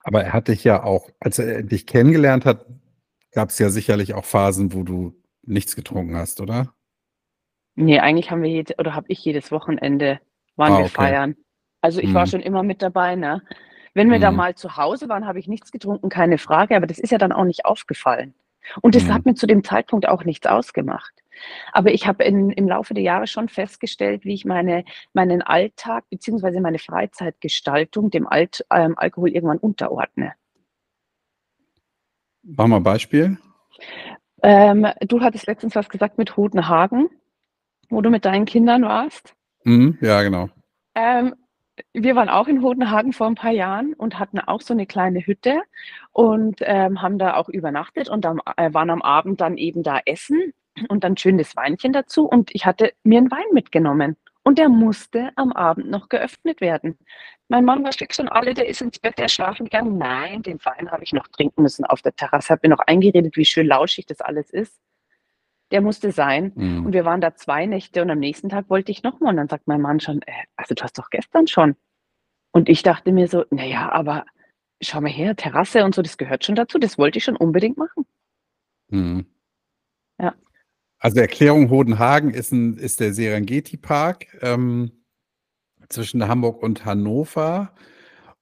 Aber 0.03 0.23
er 0.23 0.33
hat 0.33 0.49
dich 0.49 0.63
ja 0.63 0.85
auch, 0.85 1.11
als 1.21 1.39
er 1.39 1.63
dich 1.63 1.87
kennengelernt 1.87 2.45
hat, 2.45 2.65
gab 3.33 3.51
es 3.51 3.59
ja 3.59 3.71
sicherlich 3.71 4.15
auch 4.15 4.25
Phasen, 4.25 4.73
wo 4.73 4.83
du 4.85 5.21
nichts 5.43 5.75
getrunken 5.77 6.17
hast, 6.17 6.41
oder? 6.41 6.73
Ne, 7.75 8.01
eigentlich 8.01 8.31
haben 8.31 8.43
wir 8.43 8.51
jede 8.51 8.75
oder 8.79 8.95
habe 8.95 9.07
ich 9.09 9.23
jedes 9.25 9.51
Wochenende 9.53 10.21
waren 10.57 10.73
Ah, 10.73 10.79
wir 10.79 10.85
okay. 10.87 10.95
feiern. 10.95 11.37
Also, 11.83 12.01
ich 12.01 12.15
war 12.15 12.25
Mhm. 12.25 12.31
schon 12.31 12.41
immer 12.41 12.63
mit 12.63 12.81
dabei, 12.83 13.17
ne? 13.17 13.43
Wenn 13.93 14.11
wir 14.11 14.19
da 14.19 14.31
Mhm. 14.31 14.37
mal 14.39 14.55
zu 14.55 14.77
Hause 14.77 15.09
waren, 15.09 15.27
habe 15.27 15.39
ich 15.39 15.49
nichts 15.49 15.71
getrunken, 15.73 16.09
keine 16.09 16.39
Frage, 16.39 16.77
aber 16.77 16.87
das 16.87 16.99
ist 16.99 17.11
ja 17.11 17.19
dann 17.19 17.33
auch 17.33 17.45
nicht 17.45 17.65
aufgefallen. 17.67 18.35
Und 18.81 18.95
das 18.95 19.07
Mhm. 19.07 19.13
hat 19.15 19.27
mir 19.27 19.35
zu 19.35 19.47
dem 19.47 19.63
Zeitpunkt 19.65 20.09
auch 20.09 20.25
nichts 20.25 20.47
ausgemacht. 20.47 21.13
Aber 21.73 21.93
ich 21.93 22.07
habe 22.07 22.25
im 22.25 22.69
Laufe 22.69 22.95
der 22.95 23.03
Jahre 23.03 23.27
schon 23.27 23.49
festgestellt, 23.49 24.25
wie 24.25 24.35
ich 24.35 24.45
meine 24.45 24.85
meinen 25.13 25.43
Alltag 25.43 26.05
beziehungsweise 26.11 26.61
meine 26.61 26.79
Freizeitgestaltung 26.79 28.11
dem 28.11 28.27
Alt 28.27 28.65
ähm, 28.71 28.95
Alkohol 28.97 29.31
irgendwann 29.31 29.59
unterordne. 29.59 30.35
Mach 32.43 32.67
mal 32.67 32.81
Beispiel. 32.81 33.39
Ähm, 34.43 34.87
du 35.01 35.21
hattest 35.21 35.47
letztens 35.47 35.75
was 35.75 35.89
gesagt 35.89 36.19
mit 36.19 36.37
Hodenhagen, 36.37 37.09
wo 37.89 38.01
du 38.01 38.11
mit 38.11 38.25
deinen 38.25 38.45
Kindern 38.45 38.83
warst. 38.83 39.35
Mhm, 39.65 39.99
ja, 40.01 40.23
genau. 40.23 40.49
Ähm, 40.95 41.35
wir 41.93 42.17
waren 42.17 42.29
auch 42.29 42.49
in 42.49 42.63
Hodenhagen 42.63 43.13
vor 43.13 43.27
'n 43.27 43.35
paar 43.35 43.51
Jahren 43.51 43.93
und 43.95 44.19
hatten 44.19 44.39
auch 44.39 44.61
so 44.61 44.75
'ne 44.75 44.87
kleine 44.87 45.27
Hütte 45.27 45.61
und, 46.13 46.61
ähm, 46.63 47.03
haben 47.03 47.19
da 47.19 47.35
auch 47.37 47.49
übernachtet 47.49 48.09
und 48.09 48.25
am 48.25 48.41
äh, 48.57 48.73
waren 48.73 48.91
am 48.91 49.03
Abend 49.03 49.41
dann 49.41 49.59
eben 49.59 49.83
da 49.83 50.01
essen 50.07 50.53
und 50.89 51.05
dann 51.05 51.17
schön 51.17 51.39
das 51.39 51.57
Weinchen 51.57 51.93
dazu 51.93 52.27
und 52.29 52.51
ich 52.55 52.67
hatte 52.67 52.93
mir 53.05 53.19
'n 53.21 53.31
Wein 53.31 53.47
mitgenommen 53.53 54.17
und 54.45 54.59
der 54.59 54.69
musste 54.69 55.31
am 55.37 55.53
Abend 55.53 55.91
noch 55.91 56.09
geöffnet 56.09 56.61
werden. 56.61 56.99
Mein 57.49 57.65
Mann 57.65 57.85
war 57.85 57.93
fix 57.93 58.19
und 58.21 58.29
alle, 58.29 58.55
der 58.55 58.69
ist 58.69 58.83
ins 58.83 58.99
Bett, 58.99 59.19
der 59.19 59.29
schlafen 59.29 59.65
gegangen. 59.67 59.99
Nein, 59.99 60.43
den 60.43 60.59
Wein 60.65 60.91
habe 60.91 61.05
ich 61.05 61.13
noch 61.13 61.29
trinken 61.29 61.63
müssen 61.63 61.85
auf 61.87 62.03
der 62.03 62.15
Terrasse, 62.17 62.51
habe 62.51 62.69
mir 62.69 62.71
noch 62.75 62.81
eingeredet, 62.87 63.37
wie 63.37 63.45
schön 63.45 63.67
lauschig 63.69 64.07
das 64.07 64.21
alles 64.21 64.51
ist. 64.51 64.79
Der 65.73 65.81
musste 65.81 66.13
sein 66.13 66.53
Mhm. 66.57 66.87
und 66.87 66.93
wir 66.95 67.05
waren 67.05 67.21
da 67.21 67.35
2 67.37 67.67
Nächte 67.67 68.03
und 68.03 68.11
am 68.11 68.19
nächsten 68.21 68.49
Tag 68.49 68.71
wollte 68.71 68.93
ich 68.93 69.03
noch 69.05 69.21
mal 69.21 69.31
und 69.31 69.37
dann 69.39 69.49
sagt 69.49 69.67
mein 69.69 69.81
Mann 69.81 70.01
schon: 70.01 70.23
„Äh, 70.23 70.33
also, 70.57 70.75
du 70.75 70.83
hast 70.85 70.99
doch 70.99 71.11
gestern 71.11 71.47
schon.“ 71.49 71.77
Und 72.53 72.69
ich 72.71 72.83
dachte 72.85 73.13
mir 73.13 73.29
so: 73.29 73.45
„Na 73.51 73.65
ja, 73.65 73.91
aber 73.93 74.27
schau 74.83 75.01
mal 75.03 75.11
her, 75.13 75.37
Terrasse 75.37 75.85
und 75.85 75.95
so, 75.95 76.03
das 76.03 76.19
gehört 76.19 76.45
schon 76.45 76.57
dazu. 76.57 76.79
Das 76.79 76.99
wollte 76.99 77.19
ich 77.19 77.25
schon 77.25 77.37
unbedingt 77.37 77.79
machen.“ 77.79 78.07
Mhm. 78.91 79.27
Also, 81.07 81.21
Erklärung, 81.21 81.71
Hodenhagen 81.71 82.31
ist 82.35 82.53
'n 82.53 82.77
ist 82.79 82.99
der 82.99 83.15
Serengeti-Park, 83.15 84.27
ähm, 84.43 84.91
zwischen 85.89 86.29
Hamburg 86.29 86.63
und 86.63 86.85
Hannover. 86.85 87.73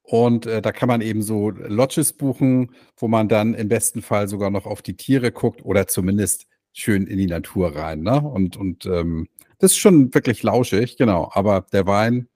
Und, 0.03 0.46
äh, 0.46 0.62
da 0.62 0.72
kann 0.72 0.88
man 0.88 1.00
eben 1.03 1.22
so 1.22 1.50
Lodges 1.50 2.12
buchen, 2.14 2.72
wo 2.96 3.09
man 3.09 3.29
dann 3.29 3.55
im 3.55 3.68
besten 3.68 4.03
Fall 4.03 4.29
sogar 4.29 4.50
noch 4.50 4.66
auf 4.66 4.83
die 4.83 4.96
Tiere 4.96 5.33
guckt 5.33 5.64
oder 5.64 5.87
zumindest 5.88 6.46
schön 6.72 7.07
in 7.07 7.18
die 7.18 7.27
Natur 7.27 7.77
rein, 7.77 8.03
ne? 8.03 8.20
Und 8.22 8.57
und, 8.59 8.87
ähm, 8.87 9.29
das 9.59 9.72
ist 9.72 9.79
schon 9.79 10.14
wirklich 10.14 10.42
lauschig, 10.42 10.96
genau. 10.98 11.31
Aber 11.35 11.66
der 11.72 11.87
Wein 11.87 12.29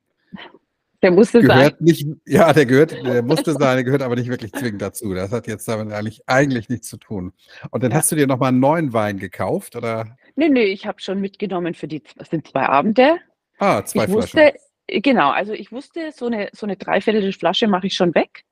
Der 1.03 1.11
musste 1.13 1.43
sein. 1.45 1.71
gehört 1.71 1.81
nicht 1.81 2.07
ja, 2.27 2.53
der 2.53 2.67
gehört 2.67 2.93
der 3.05 3.23
musste 3.23 3.55
sein, 3.55 3.77
der 3.77 3.85
gehört 3.85 4.03
aber 4.03 4.17
nicht 4.17 4.29
wirklich 4.29 4.55
zwingend 4.55 4.83
dazu. 4.83 5.15
Das 5.15 5.31
hat 5.31 5.47
jetzt 5.47 5.69
damit 5.69 5.93
eigentlich 5.93 6.23
eigentlich 6.29 6.69
nichts 6.69 6.89
zu 6.89 6.97
tun. 6.97 7.33
Und 7.71 7.83
dann 7.85 7.93
Ja. 7.93 7.99
hast 7.99 8.11
du 8.11 8.17
dir 8.17 8.27
noch 8.27 8.39
mal 8.39 8.49
'n 8.53 8.59
neuen 8.61 8.93
Wein 8.93 9.19
gekauft, 9.19 9.77
oder? 9.77 10.19
Ne, 10.37 10.49
ne, 10.51 10.65
ich 10.65 10.87
habe 10.87 11.01
schon 11.01 11.21
mitgenommen 11.21 11.75
für 11.75 11.89
die 11.89 12.03
das 12.17 12.31
sind 12.31 12.47
2 12.49 12.67
Abende. 12.67 13.19
Ah, 13.61 13.85
2 13.85 14.07
Ich 14.07 14.09
Flaschen. 14.09 14.45
wusste 14.45 14.55
äh, 14.89 15.01
genau, 15.03 15.31
also, 15.31 15.53
ich 15.55 15.73
wusste, 15.73 16.13
so 16.13 16.29
'ne 16.29 16.51
so 16.53 16.67
'ne 16.67 16.77
3/4 16.77 17.39
Flasche 17.39 17.69
mache 17.69 17.87
ich 17.89 17.95
schon 17.95 18.15
weg. 18.15 18.45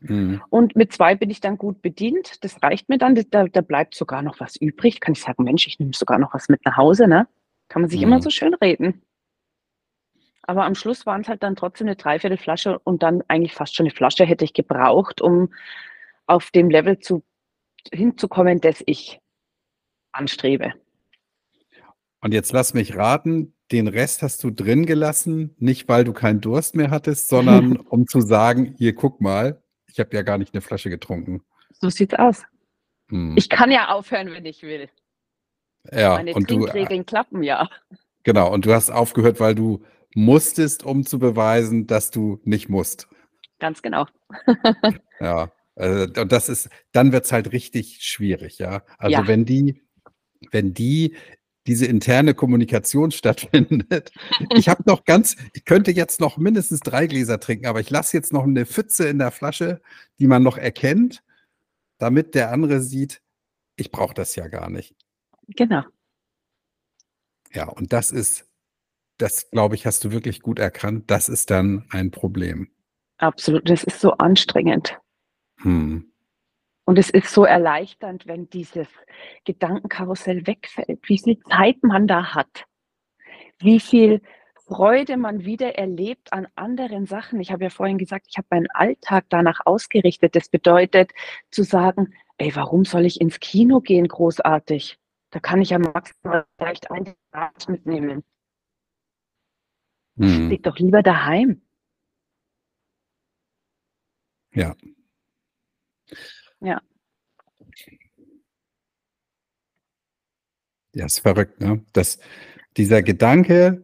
Mhm. 0.00 0.42
Und 0.50 0.76
mit 0.76 0.92
2 0.92 1.14
bin 1.16 1.30
ich 1.30 1.40
dann 1.40 1.58
gut 1.58 1.82
bedient. 1.82 2.44
Das 2.44 2.62
reicht 2.62 2.88
mir 2.88 2.98
dann. 2.98 3.14
Da 3.30 3.46
da 3.48 3.60
bleibt 3.62 3.94
sogar 3.94 4.22
noch 4.22 4.40
was 4.40 4.56
übrig. 4.56 5.00
Kann 5.00 5.12
ich 5.14 5.22
sagen: 5.22 5.44
„Mensch, 5.44 5.66
ich 5.66 5.78
nehme 5.78 5.92
sogar 5.94 6.18
noch 6.18 6.34
was 6.34 6.48
mit 6.48 6.64
nach 6.64 6.76
Hause“, 6.76 7.08
ne? 7.08 7.28
Kann 7.68 7.82
man 7.82 7.90
sich 7.90 8.02
immer 8.02 8.18
Mhm. 8.18 8.22
so 8.22 8.30
schönreden. 8.30 9.02
Aber 10.48 10.64
am 10.64 10.74
Schluss 10.74 11.06
waren's 11.06 11.28
halt 11.28 11.42
dann 11.42 11.56
trotzdem 11.56 11.86
'ne 11.86 11.96
3/4 11.96 12.36
Flasche 12.38 12.78
und 12.84 13.02
dann 13.02 13.22
eigentlich 13.28 13.54
fast 13.54 13.74
schon 13.74 13.84
'ne 13.86 13.90
Flasche 13.92 14.24
hätte 14.24 14.44
ich 14.44 14.52
gebraucht, 14.52 15.20
um 15.22 15.52
auf 16.26 16.50
dem 16.50 16.70
Level 16.70 16.98
zu 17.00 17.24
hinzukommen, 17.92 18.60
das 18.60 18.82
ich 18.86 19.20
anstrebe. 20.12 20.74
Und 22.22 22.32
jetzt 22.32 22.52
lass 22.52 22.74
mich 22.74 22.96
raten, 22.96 23.54
den 23.72 23.88
Rest 23.88 24.22
hast 24.22 24.42
du 24.44 24.50
drin 24.50 24.86
gelassen, 24.86 25.54
nicht 25.58 25.88
weil 25.88 26.04
du 26.04 26.12
keinen 26.12 26.40
Durst 26.40 26.74
mehr 26.76 26.90
hattest, 26.90 27.28
sondern 27.28 27.76
um 27.88 28.06
zu 28.06 28.20
sagen: 28.20 28.74
„Hier, 28.78 28.94
guck 28.94 29.20
mal, 29.20 29.62
ich 29.86 29.98
habe 30.00 30.14
ja 30.16 30.22
gar 30.22 30.38
nicht 30.38 30.54
'ne 30.54 30.60
Flasche 30.60 30.90
getrunken.“ 30.90 31.42
So 31.80 31.90
sieht's 31.90 32.14
aus. 32.14 32.44
Mhm. 33.10 33.36
Ich 33.36 33.48
kann 33.50 33.70
ja 33.72 33.88
aufhören, 33.90 34.32
wenn 34.32 34.46
ich 34.46 34.62
will. 34.62 34.88
Ja, 35.92 36.16
Meine 36.16 36.32
und 36.32 36.50
du, 36.50 36.66
äh 36.66 36.70
Trinkregeln 36.70 37.06
klappen 37.06 37.42
ja. 37.42 37.68
genau, 38.24 38.52
und 38.52 38.66
du 38.66 38.72
hast 38.74 38.90
aufgehört, 38.90 39.40
weil 39.40 39.54
du 39.54 39.82
musstest, 40.14 40.84
um 40.84 41.04
zu 41.06 41.18
beweisen, 41.18 41.86
dass 41.86 42.10
du 42.10 42.40
nicht 42.44 42.68
musst. 42.68 43.08
Ganz 43.60 43.82
genau. 43.82 44.06
Ja, 45.20 45.52
äh, 45.76 46.08
und 46.20 46.32
das 46.32 46.48
ist 46.48 46.68
dann 46.92 47.12
wird's 47.12 47.32
halt 47.32 47.52
richtig 47.52 47.98
schwierig, 48.02 48.58
ja? 48.58 48.82
Also, 48.98 49.22
Ja. 49.22 49.28
wenn 49.28 49.44
die 49.44 49.82
wenn 50.52 50.74
die 50.74 51.16
diese 51.66 51.86
interne 51.86 52.34
Kommunikation 52.34 53.10
stattfindet. 53.12 54.12
Ich 54.56 54.68
habe 54.68 54.82
noch 54.86 55.04
ganz 55.04 55.36
ich 55.54 55.64
könnte 55.64 55.90
jetzt 55.92 56.20
noch 56.20 56.38
mindestens 56.38 56.80
3 56.80 57.06
Gläser 57.08 57.40
trinken, 57.40 57.66
aber 57.66 57.80
ich 57.80 57.90
lasse 57.90 58.16
jetzt 58.16 58.32
noch 58.32 58.46
'ne 58.46 58.66
Pfütze 58.66 59.08
in 59.08 59.18
der 59.18 59.30
Flasche, 59.32 59.80
die 60.20 60.26
man 60.28 60.42
noch 60.42 60.58
erkennt, 60.58 61.22
damit 61.98 62.34
der 62.36 62.52
andere 62.52 62.80
sieht: 62.82 63.22
„Ich 63.76 63.90
brauche 63.92 64.14
das 64.14 64.36
ja 64.36 64.48
gar 64.48 64.70
nicht.“ 64.70 64.94
Genau. 65.48 65.82
Ja, 67.52 67.68
und 67.68 67.92
das 67.92 68.10
ist 68.10 68.46
das, 69.18 69.50
glaube 69.50 69.74
ich, 69.74 69.86
hast 69.86 70.04
du 70.04 70.12
wirklich 70.12 70.40
gut 70.42 70.58
erkannt. 70.58 71.10
Das 71.10 71.28
ist 71.28 71.50
dann 71.50 71.86
ein 71.90 72.10
Problem. 72.10 72.68
Absolut, 73.18 73.68
das 73.68 73.84
ist 73.84 74.00
so 74.00 74.12
anstrengend. 74.12 74.98
Mhm. 75.58 76.10
Und 76.84 76.98
es 76.98 77.08
ist 77.10 77.28
so 77.28 77.44
erleichternd, 77.44 78.26
wenn 78.26 78.50
dieses 78.50 78.88
Gedankenkarussell 79.44 80.46
wegfällt, 80.46 81.00
wie 81.08 81.18
viel 81.18 81.38
Zeit 81.48 81.82
man 81.82 82.06
da 82.06 82.34
hat, 82.34 82.66
wie 83.58 83.80
viel 83.80 84.20
Freude 84.66 85.16
man 85.16 85.44
wieder 85.44 85.76
erlebt 85.76 86.32
an 86.32 86.46
anderen 86.56 87.06
Sachen. 87.06 87.40
Ich 87.40 87.52
habe 87.52 87.64
ja 87.64 87.70
vorhin 87.70 87.98
gesagt, 87.98 88.26
ich 88.28 88.36
habe 88.38 88.48
meinen 88.50 88.70
Alltag 88.72 89.26
danach 89.28 89.60
ausgerichtet. 89.64 90.34
Das 90.36 90.48
bedeutet 90.48 91.12
zu 91.50 91.62
sagen: 91.62 92.14
„Ey, 92.38 92.54
warum 92.56 92.84
soll 92.84 93.04
ich 93.06 93.20
ins 93.20 93.40
Kino 93.40 93.80
gehen 93.80 94.08
großartig? 94.08 94.98
Da 95.30 95.40
kann 95.40 95.62
ich 95.62 95.70
ja 95.70 95.78
maximal 95.78 96.44
vielleicht 96.58 96.90
ein 96.90 97.14
Glas 97.32 97.68
mitnehmen.“ 97.68 98.24
Mhm. 100.16 100.48
Blieb 100.48 100.62
doch 100.62 100.78
lieber 100.78 101.02
daheim. 101.02 101.60
Ja. 104.52 104.74
Ja. 106.62 106.80
Ja, 110.94 111.06
ist 111.06 111.18
verrückt, 111.20 111.60
ne? 111.60 111.82
Dass 111.92 112.18
dieser 112.76 113.02
Gedanke: 113.02 113.82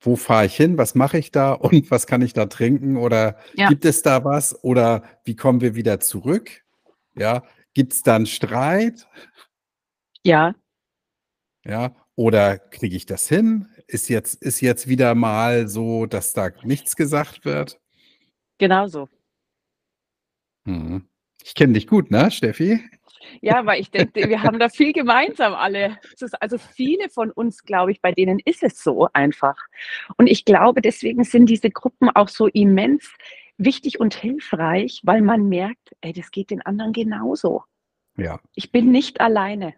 „Wo 0.00 0.16
fahre 0.16 0.46
ich 0.46 0.56
hin? 0.56 0.78
Was 0.78 0.94
mache 0.96 1.18
ich 1.18 1.32
da 1.32 1.52
und 1.54 1.90
was 1.90 2.06
kann 2.06 2.22
ich 2.22 2.34
da 2.34 2.46
trinken 2.46 2.96
oder 2.96 3.38
Ja. 3.56 3.68
gibt 3.68 3.84
es 3.86 4.02
da 4.02 4.24
was 4.24 4.62
oder 4.64 5.04
wie 5.24 5.36
kommen 5.36 5.60
wir 5.62 5.74
wieder 5.76 6.00
zurück?“ 6.00 6.64
Ja, 7.16 7.44
gibt's 7.74 8.02
da 8.02 8.16
'n 8.16 8.26
Streit? 8.26 9.06
Ja. 10.24 10.54
Ja, 11.64 11.94
oder 12.16 12.58
kriege 12.58 12.96
ich 12.96 13.06
das 13.06 13.28
hin? 13.28 13.66
Ist 13.90 14.08
jetzt 14.08 14.40
ist 14.40 14.60
jetzt 14.60 14.86
wieder 14.86 15.16
mal 15.16 15.66
so, 15.66 16.06
dass 16.06 16.32
da 16.32 16.50
nichts 16.62 16.94
gesagt 16.94 17.44
wird? 17.44 17.80
Genau 18.58 18.86
so. 18.86 19.08
Mhm. 20.64 21.08
Ich 21.42 21.54
kenne 21.54 21.72
dich 21.72 21.88
gut, 21.88 22.08
ne, 22.12 22.30
Steffi? 22.30 22.80
Ja, 23.40 23.66
weil 23.66 23.80
ich 23.80 23.90
denke, 23.90 24.28
wir 24.28 24.42
haben 24.42 24.60
da 24.60 24.68
viel 24.68 24.92
gemeinsam 24.92 25.54
alle. 25.54 25.98
Es 26.14 26.22
ist 26.22 26.40
also 26.40 26.56
viele 26.56 27.08
von 27.08 27.32
uns, 27.32 27.64
glaube 27.64 27.90
ich, 27.90 28.00
bei 28.00 28.12
denen 28.12 28.38
ist 28.44 28.62
es 28.62 28.80
so 28.80 29.08
einfach. 29.12 29.56
Und 30.16 30.28
ich 30.28 30.44
glaube, 30.44 30.82
deswegen 30.82 31.24
sind 31.24 31.46
diese 31.46 31.70
Gruppen 31.70 32.10
auch 32.10 32.28
so 32.28 32.46
immens 32.46 33.12
wichtig 33.58 33.98
und 33.98 34.14
hilfreich, 34.14 35.00
weil 35.02 35.20
man 35.20 35.48
merkt: 35.48 35.96
„Ey, 36.00 36.12
das 36.12 36.30
geht 36.30 36.50
den 36.50 36.62
anderen 36.62 36.92
genauso. 36.92 37.64
Ja. 38.16 38.38
Ich 38.54 38.70
bin 38.70 38.92
nicht 38.92 39.20
alleine.“ 39.20 39.74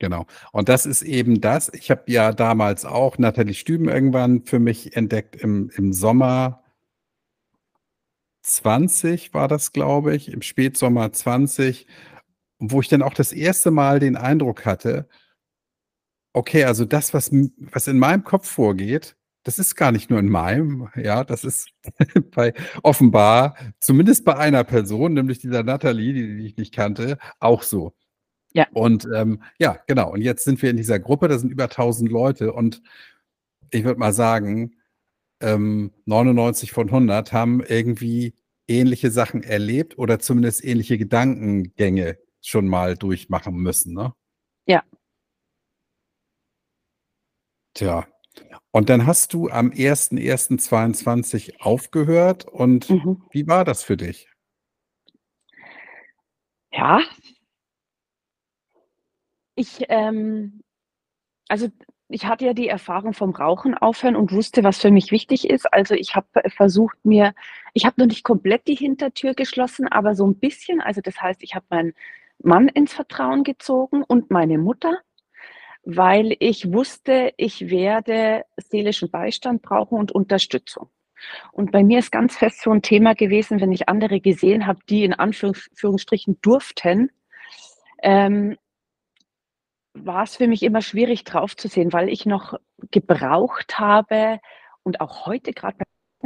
Genau. 0.00 0.26
Und 0.52 0.68
das 0.68 0.86
ist 0.86 1.02
eben 1.02 1.40
das 1.40 1.72
ich 1.72 1.90
habe 1.90 2.02
ja 2.06 2.32
damals 2.32 2.84
auch 2.84 3.18
Nathalie 3.18 3.54
Stüben 3.54 3.88
irgendwann 3.88 4.44
für 4.44 4.58
mich 4.58 4.96
entdeckt 4.96 5.36
im 5.36 5.70
im 5.76 5.92
Sommer 5.92 6.62
20 8.42 9.32
war 9.34 9.48
das, 9.48 9.72
glaube 9.72 10.14
ich, 10.14 10.30
im 10.30 10.42
Spätsommer 10.42 11.10
20, 11.12 11.86
wo 12.58 12.80
ich 12.80 12.88
dann 12.88 13.02
auch 13.02 13.14
das 13.14 13.32
1. 13.32 13.66
Mal 13.66 14.00
den 14.00 14.16
Eindruck 14.16 14.66
hatte 14.66 15.08
okay, 16.34 16.64
also 16.64 16.84
das, 16.84 17.14
was 17.14 17.30
was 17.32 17.88
in 17.88 17.98
meinem 17.98 18.24
Kopf 18.24 18.48
vorgeht, 18.50 19.16
das 19.44 19.58
ist 19.58 19.76
gar 19.76 19.92
nicht 19.92 20.10
nur 20.10 20.18
in 20.20 20.28
meinem, 20.28 20.88
ja, 20.96 21.24
das 21.24 21.44
ist 21.44 21.70
bei 22.34 22.52
offenbar, 22.82 23.56
zumindest 23.80 24.24
bei 24.24 24.36
einer 24.36 24.64
Person, 24.64 25.14
nämlich 25.14 25.38
dieser 25.38 25.62
Nathalie, 25.62 26.12
die 26.12 26.36
die 26.36 26.46
ich 26.46 26.56
nicht 26.56 26.74
kannte, 26.74 27.18
auch 27.40 27.62
so. 27.62 27.94
Ja. 28.54 28.66
Und 28.72 29.08
ähm, 29.14 29.42
ja, 29.58 29.78
genau. 29.88 30.12
Und 30.12 30.22
jetzt 30.22 30.44
sind 30.44 30.62
wir 30.62 30.70
in 30.70 30.76
dieser 30.76 31.00
Gruppe, 31.00 31.28
da 31.28 31.38
sind 31.38 31.50
über 31.50 31.68
1000 31.68 32.10
Leute 32.10 32.52
und 32.52 32.82
ich 33.70 33.84
würde 33.84 34.00
mal 34.00 34.12
sagen, 34.12 34.76
ähm, 35.40 35.92
99 36.06 36.72
von 36.72 36.90
100 36.90 37.32
haben 37.32 37.62
irgendwie 37.64 38.34
ähnliche 38.68 39.10
Sachen 39.10 39.42
erlebt 39.44 39.98
oder 39.98 40.20
zumindest 40.20 40.64
ähnliche 40.64 40.98
Gedankengänge 40.98 42.18
schon 42.42 42.68
mal 42.68 42.96
durchmachen 42.96 43.54
müssen, 43.56 43.94
ne? 43.94 44.14
Ja. 44.66 44.84
Tja. 47.76 48.06
Und 48.72 48.88
dann 48.90 49.06
hast 49.06 49.34
du 49.34 49.48
am 49.50 49.70
01.01.22 49.72 51.60
aufgehört 51.60 52.46
und 52.46 52.90
Mhm. 52.90 53.22
wie 53.32 53.46
war 53.48 53.64
das 53.64 53.82
für 53.84 53.96
dich? 53.96 54.28
Ja. 56.72 57.00
Ich, 59.58 59.84
ähm 59.88 60.60
also, 61.48 61.68
ich 62.08 62.26
hatte 62.26 62.46
ja 62.46 62.54
die 62.54 62.68
Erfahrung 62.68 63.14
vom 63.14 63.30
Rauchen 63.32 63.74
aufhören 63.76 64.16
und 64.16 64.32
wusste, 64.32 64.64
was 64.64 64.78
für 64.80 64.90
mich 64.92 65.12
wichtig 65.12 65.50
ist. 65.50 65.72
Also, 65.72 65.94
ich 65.94 66.16
habe 66.16 66.28
versucht, 66.50 66.96
mir 67.04 67.34
ich 67.74 67.86
habe 67.86 67.96
noch 68.00 68.06
nicht 68.08 68.24
komplett 68.24 68.68
die 68.68 68.76
Hintertür 68.76 69.34
geschlossen, 69.34 69.88
aber 69.88 70.14
so 70.16 70.24
'n 70.26 70.36
bisschen. 70.38 70.80
Also, 70.82 71.00
das 71.02 71.20
heißt, 71.22 71.42
ich 71.44 71.54
habe 71.56 71.66
meinen 71.70 71.94
Mann 72.42 72.68
ins 72.68 72.94
Vertrauen 72.94 73.44
gezogen 73.44 74.04
und 74.04 74.30
meine 74.30 74.58
Mutter, 74.58 74.98
weil 75.84 76.36
ich 76.40 76.72
wusste, 76.72 77.32
ich 77.38 77.70
werde 77.70 78.44
seelischen 78.58 79.10
Beistand 79.10 79.62
brauchen 79.62 79.98
und 79.98 80.12
Unterstützung. 80.12 80.90
Und 81.52 81.72
bei 81.72 81.84
mir 81.84 82.00
ist 82.00 82.12
ganz 82.12 82.36
fest 82.38 82.62
so 82.62 82.70
'n 82.72 82.82
Thema 82.82 83.14
gewesen, 83.14 83.60
wenn 83.60 83.72
ich 83.72 83.88
andere 83.88 84.20
gesehen 84.20 84.66
habe, 84.66 84.80
die 84.90 85.04
in 85.04 85.14
Anführungs 85.14 85.70
Führungsstrichen 85.74 86.38
durften, 86.42 87.10
ähm 88.02 88.56
war's 89.94 90.36
für 90.36 90.48
mich 90.48 90.62
immer 90.62 90.82
schwierig 90.82 91.24
drauf 91.24 91.56
zu 91.56 91.68
sehen, 91.68 91.92
weil 91.92 92.08
ich 92.08 92.26
noch 92.26 92.58
gebraucht 92.90 93.78
habe 93.78 94.40
und 94.82 95.00
auch 95.00 95.26
heute 95.26 95.52
grad 95.52 95.76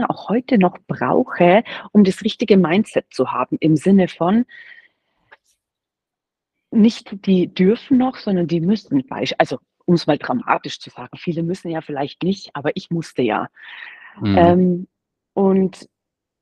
auch 0.06 0.28
heute 0.28 0.58
noch 0.58 0.78
brauche, 0.86 1.64
um 1.90 2.04
das 2.04 2.22
richtige 2.22 2.56
Mindset 2.56 3.06
zu 3.12 3.32
haben 3.32 3.56
im 3.58 3.74
Sinne 3.74 4.06
von 4.06 4.46
nicht 6.70 7.26
die 7.26 7.52
dürfen 7.52 7.98
noch, 7.98 8.16
sondern 8.16 8.46
die 8.46 8.60
müssen 8.60 9.04
also, 9.38 9.58
um's 9.86 10.06
mal 10.06 10.18
dramatisch 10.18 10.78
zu 10.80 10.90
sagen, 10.90 11.16
viele 11.16 11.42
müssen 11.42 11.70
ja 11.70 11.80
vielleicht 11.80 12.22
nicht, 12.22 12.50
aber 12.54 12.70
ich 12.74 12.90
musste 12.90 13.22
ja. 13.22 13.48
Mhm. 14.20 14.38
Ähm, 14.38 14.88
und 15.32 15.88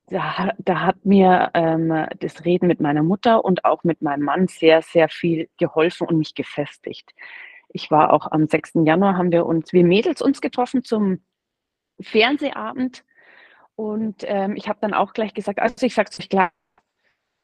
da 0.09 0.53
da 0.59 0.81
hat 0.83 1.05
mir, 1.05 1.51
ähm, 1.55 2.07
das 2.21 2.45
Reden 2.45 2.69
mit 2.69 2.81
meiner 2.81 3.03
Mutter 3.03 3.45
und 3.45 3.65
auch 3.65 3.83
mit 3.85 4.03
meinem 4.03 4.23
Mann 4.25 4.47
sehr, 4.49 4.83
sehr 4.83 5.09
viel 5.09 5.49
geholfen 5.59 6.07
und 6.07 6.19
mich 6.19 6.35
gefestigt. 6.35 7.11
Ich 7.71 7.91
war 7.91 8.13
auch 8.13 8.31
am 8.31 8.47
6. 8.47 8.87
Januar 8.87 9.17
haben 9.19 9.33
wir 9.33 9.47
uns 9.47 9.73
wir 9.73 9.85
Mädels 9.85 10.23
uns 10.23 10.41
getroffen 10.41 10.85
zum 10.85 11.21
Fernsehabend 12.01 13.05
und, 13.77 14.25
ähm, 14.27 14.57
ich 14.57 14.69
habe 14.69 14.79
dann 14.83 14.95
auch 14.95 15.15
gleich 15.15 15.35
gesagt: 15.35 15.61
„Also, 15.61 15.87
ich 15.87 15.95
sage 15.95 16.11
es 16.13 16.21
euch 16.21 16.29
klar, 16.31 16.53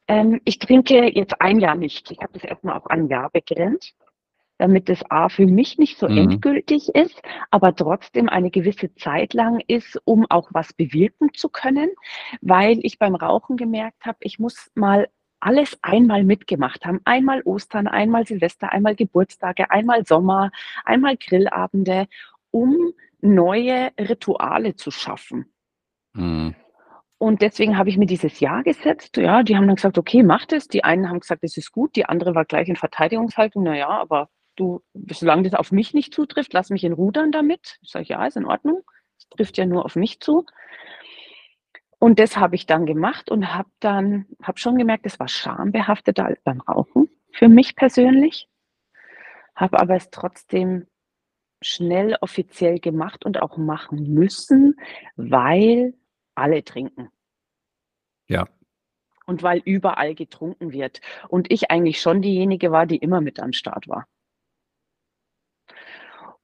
ähm, 0.09 0.41
ich 0.45 0.59
trinke 0.59 1.07
jetzt 1.15 1.41
1 1.41 1.59
Jahr 1.59 1.75
nicht.“ 1.75 2.11
Ich 2.11 2.19
habe 2.21 2.33
das 2.33 2.43
erst 2.45 2.63
mal 2.65 2.77
auf 2.77 2.89
1 2.89 3.09
Jahr 3.09 3.29
begrenzt, 3.31 3.95
damit 4.63 4.87
das 4.87 5.03
A 5.11 5.27
für 5.27 5.45
mich 5.45 5.77
nicht 5.77 5.97
so 5.99 6.07
Mhm. 6.07 6.17
endgültig 6.17 6.87
ist, 6.95 7.21
aber 7.51 7.75
trotzdem 7.75 8.29
eine 8.29 8.49
gewisse 8.49 8.95
Zeit 8.95 9.33
lang 9.33 9.59
ist, 9.67 10.01
um 10.05 10.25
auch 10.29 10.49
was 10.53 10.71
bewirken 10.71 11.33
zu 11.33 11.49
können, 11.49 11.89
weil 12.41 12.79
ich 12.83 12.97
beim 12.97 13.15
Rauchen 13.15 13.57
gemerkt 13.57 14.05
habe, 14.05 14.19
ich 14.21 14.39
muss 14.39 14.71
mal 14.73 15.09
alles 15.41 15.77
einmal 15.81 16.23
mitgemacht 16.23 16.85
haben. 16.85 17.01
Einmal 17.03 17.41
Ostern, 17.43 17.87
einmal 17.87 18.25
Silvester, 18.25 18.71
einmal 18.71 18.95
Geburtstage, 18.95 19.69
einmal 19.69 20.05
Sommer, 20.05 20.49
einmal 20.85 21.17
Grillabende, 21.17 22.07
um 22.51 22.93
neue 23.19 23.91
Rituale 23.99 24.77
zu 24.77 24.91
schaffen. 24.91 25.51
Mhm. 26.13 26.55
Und 27.17 27.41
deswegen 27.41 27.77
habe 27.77 27.89
ich 27.89 27.97
mir 27.97 28.05
dieses 28.05 28.39
Jahr 28.39 28.63
gesetzt. 28.63 29.17
Ja, 29.17 29.43
die 29.43 29.55
haben 29.57 29.67
dann 29.67 29.75
gesagt: 29.77 29.97
„Okay, 29.97 30.23
mach 30.23 30.45
das.“ 30.45 30.67
Die 30.69 30.83
einen 30.83 31.09
haben 31.09 31.19
gesagt: 31.21 31.43
„Das 31.43 31.57
ist 31.57 31.71
gut.“ 31.71 31.95
Die 31.95 32.05
andere 32.05 32.35
war 32.35 32.45
gleich 32.45 32.67
in 32.69 32.75
Verteidigungshaltung: 32.75 33.63
„Na 33.63 33.75
ja, 33.75 33.89
aber 33.89 34.29
du, 34.55 34.81
solange 35.11 35.43
das 35.43 35.59
auf 35.59 35.71
mich 35.71 35.93
nicht 35.93 36.13
zutrifft, 36.13 36.53
lass 36.53 36.69
mich 36.69 36.83
in 36.83 36.93
Ruhe 36.93 37.11
dann 37.11 37.31
damit.“ 37.31 37.79
Sage 37.83 38.03
ich: 38.03 38.09
„Ja, 38.09 38.25
ist 38.25 38.37
in 38.37 38.45
Ordnung. 38.45 38.83
Es 39.17 39.27
trifft 39.29 39.57
ja 39.57 39.65
nur 39.65 39.85
auf 39.85 39.95
mich 39.95 40.19
zu.“ 40.19 40.45
Und 41.99 42.19
das 42.19 42.35
habe 42.35 42.55
ich 42.55 42.65
dann 42.65 42.85
gemacht 42.85 43.31
und 43.31 43.53
habe 43.53 43.69
dann 43.79 44.25
habe 44.41 44.59
schon 44.59 44.77
gemerkt, 44.77 45.05
es 45.05 45.19
war 45.19 45.29
schambehafteter 45.29 46.25
als 46.25 46.41
beim 46.43 46.59
Rauchen 46.61 47.09
für 47.31 47.47
mich 47.47 47.75
persönlich. 47.77 48.49
Habe 49.55 49.79
aber 49.79 49.95
es 49.95 50.09
trotzdem 50.09 50.87
schnell 51.61 52.17
offiziell 52.19 52.79
gemacht 52.79 53.25
und 53.25 53.41
auch 53.41 53.57
machen 53.57 54.13
müssen, 54.13 54.75
weil 55.15 55.93
alle 56.35 56.63
trinken. 56.63 57.09
Ja. 58.27 58.47
Und 59.25 59.41
weil 59.41 59.61
überall 59.63 60.15
getrunken 60.15 60.73
wird 60.73 60.99
und 61.29 61.51
ich 61.51 61.71
eigentlich 61.71 62.01
schon 62.01 62.21
diejenige 62.21 62.71
war, 62.71 62.85
die 62.85 62.97
immer 62.97 63.21
mit 63.21 63.39
am 63.39 63.53
Start 63.53 63.87
war. 63.87 64.07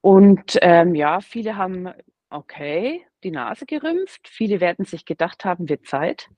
Und, 0.03 0.57
ähm, 0.61 0.95
ja, 0.95 1.19
viele 1.19 1.57
haben, 1.57 1.89
okay, 2.29 3.05
die 3.23 3.31
Nase 3.31 3.65
gerümpft. 3.65 4.27
Viele 4.29 4.61
werden 4.61 4.85
sich 4.85 5.03
gedacht 5.05 5.43
haben: 5.43 5.67
„Wird 5.67 5.85
Zeit.“ 5.87 6.29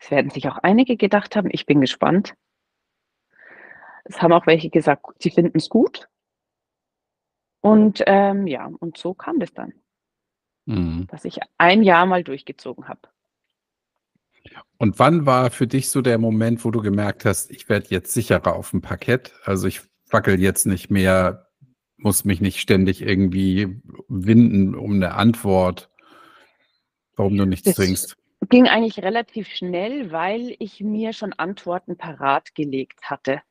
Es 0.00 0.10
werden 0.10 0.30
sich 0.30 0.48
auch 0.48 0.58
einige 0.58 0.96
gedacht 0.96 1.36
haben: 1.36 1.50
„Ich 1.52 1.66
bin 1.66 1.80
gespannt.“ 1.80 2.34
Es 4.06 4.20
haben 4.22 4.32
auch 4.32 4.46
welche 4.46 4.70
gesagt, 4.70 5.06
sie 5.22 5.30
finden's 5.30 5.68
gut. 5.68 6.06
Und, 7.64 8.02
ähm, 8.06 8.46
ja, 8.46 8.70
und 8.80 8.96
so 8.96 9.14
kam 9.14 9.38
das 9.38 9.52
dann 9.52 9.72
Mhm. 10.66 11.06
dass 11.08 11.24
ich 11.24 11.40
1 11.58 11.82
Jahr 11.82 12.06
mal 12.06 12.24
durchgezogen 12.24 12.88
habe. 12.88 13.00
Und 14.80 14.98
wann 14.98 15.26
war 15.26 15.50
für 15.50 15.66
dich 15.66 15.90
so 15.90 16.00
der 16.00 16.16
Moment, 16.16 16.64
wo 16.64 16.70
du 16.70 16.80
gemerkt 16.80 17.26
hast: 17.26 17.50
„Ich 17.50 17.68
werde 17.68 17.88
jetzt 17.90 18.14
sicherer 18.14 18.54
aufm 18.56 18.80
Parkett. 18.80 19.34
Also, 19.44 19.66
ich 19.68 19.82
wackel 20.08 20.40
jetzt 20.40 20.64
nicht 20.66 20.90
mehr, 20.90 21.49
muss 22.02 22.24
mich 22.24 22.40
nicht 22.40 22.58
ständig 22.60 23.02
irgendwie 23.02 23.80
winden 24.08 24.74
um 24.74 24.98
'ne 24.98 25.14
Antwort“ 25.14 25.88
warum 27.16 27.36
du 27.36 27.44
nichts 27.46 27.66
Das 27.66 27.74
trinkst? 27.74 28.16
ging 28.48 28.66
eigentlich 28.68 28.98
relativ 29.02 29.48
schnell, 29.48 30.10
weil 30.12 30.56
ich 30.58 30.80
mir 30.80 31.12
schon 31.12 31.32
Antworten 31.34 31.96
parat 31.96 32.54
gelegt 32.54 33.02
hatte. 33.10 33.42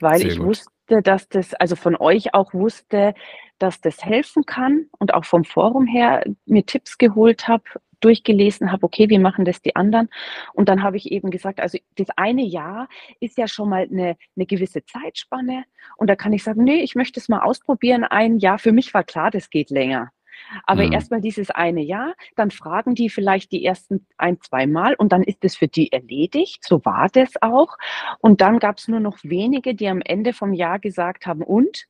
Weil 0.00 0.22
Sehr 0.22 0.28
ich 0.28 0.38
gut. 0.38 0.44
wusste, 0.44 1.02
dass 1.02 1.28
das 1.28 1.54
also, 1.54 1.76
von 1.76 1.96
euch 1.96 2.34
auch 2.34 2.54
wusste, 2.54 3.14
dass 3.58 3.80
das 3.80 4.04
helfen 4.04 4.44
kann 4.46 4.88
und 4.98 5.14
auch 5.14 5.24
vom 5.26 5.44
Forum 5.44 5.86
her 5.86 6.24
mir 6.46 6.66
Tipps 6.66 6.98
geholt 6.98 7.48
habe, 7.48 7.64
durchgelesen 8.00 8.72
habe: 8.72 8.84
„Okay, 8.86 9.08
wie 9.10 9.18
machen 9.18 9.44
das 9.44 9.62
die 9.62 9.76
anderen?“ 9.76 10.08
Und 10.54 10.68
dann 10.68 10.82
habe 10.82 10.96
ich 10.98 11.10
eben 11.12 11.30
gesagt: 11.30 11.60
„Also, 11.60 11.78
das 11.96 12.08
eine 12.16 12.42
Jahr 12.44 12.88
ist 13.20 13.38
ja 13.38 13.48
schon 13.48 13.68
mal 13.70 13.86
'ne 13.90 14.16
'ne 14.36 14.46
gewisse 14.46 14.84
Zeitspanne 14.84 15.64
und 15.98 16.08
da 16.08 16.16
kann 16.16 16.32
ich 16.32 16.44
sagen: 16.44 16.64
‚Ne, 16.64 16.82
ich 16.82 16.94
möchte 16.96 17.20
es 17.20 17.28
mal 17.28 17.40
ausprobieren, 17.42 18.04
1 18.04 18.38
Jahr.‘“ 18.38 18.58
Für 18.58 18.72
mich 18.72 18.94
war 18.94 19.04
klar, 19.04 19.30
das 19.30 19.50
geht 19.50 19.70
länger. 19.70 20.10
Aber 20.66 20.84
Mhm. 20.84 20.92
erst 20.92 21.10
mal 21.12 21.20
dieses 21.22 21.50
eine 21.50 21.82
Jahr, 21.82 22.14
dann 22.36 22.50
fragen 22.52 22.94
die 22.96 23.10
vielleicht 23.10 23.52
die 23.52 23.64
ersten 23.64 24.06
ein 24.18 24.40
zweimal 24.40 24.94
und 24.96 25.12
dann 25.12 25.22
ist 25.24 25.44
es 25.44 25.56
für 25.56 25.68
die 25.68 25.92
erledigt. 25.92 26.64
So 26.66 26.84
war 26.84 27.08
das 27.12 27.32
auch. 27.42 27.76
Und 28.20 28.40
dann 28.42 28.58
gab's 28.60 28.88
nur 28.88 29.00
noch 29.00 29.18
wenige, 29.24 29.74
die 29.74 29.88
am 29.88 30.02
Ende 30.02 30.32
vom 30.34 30.54
Jahr 30.54 30.78
gesagt 30.80 31.26
haben: 31.26 31.42
„Und?“ 31.42 31.86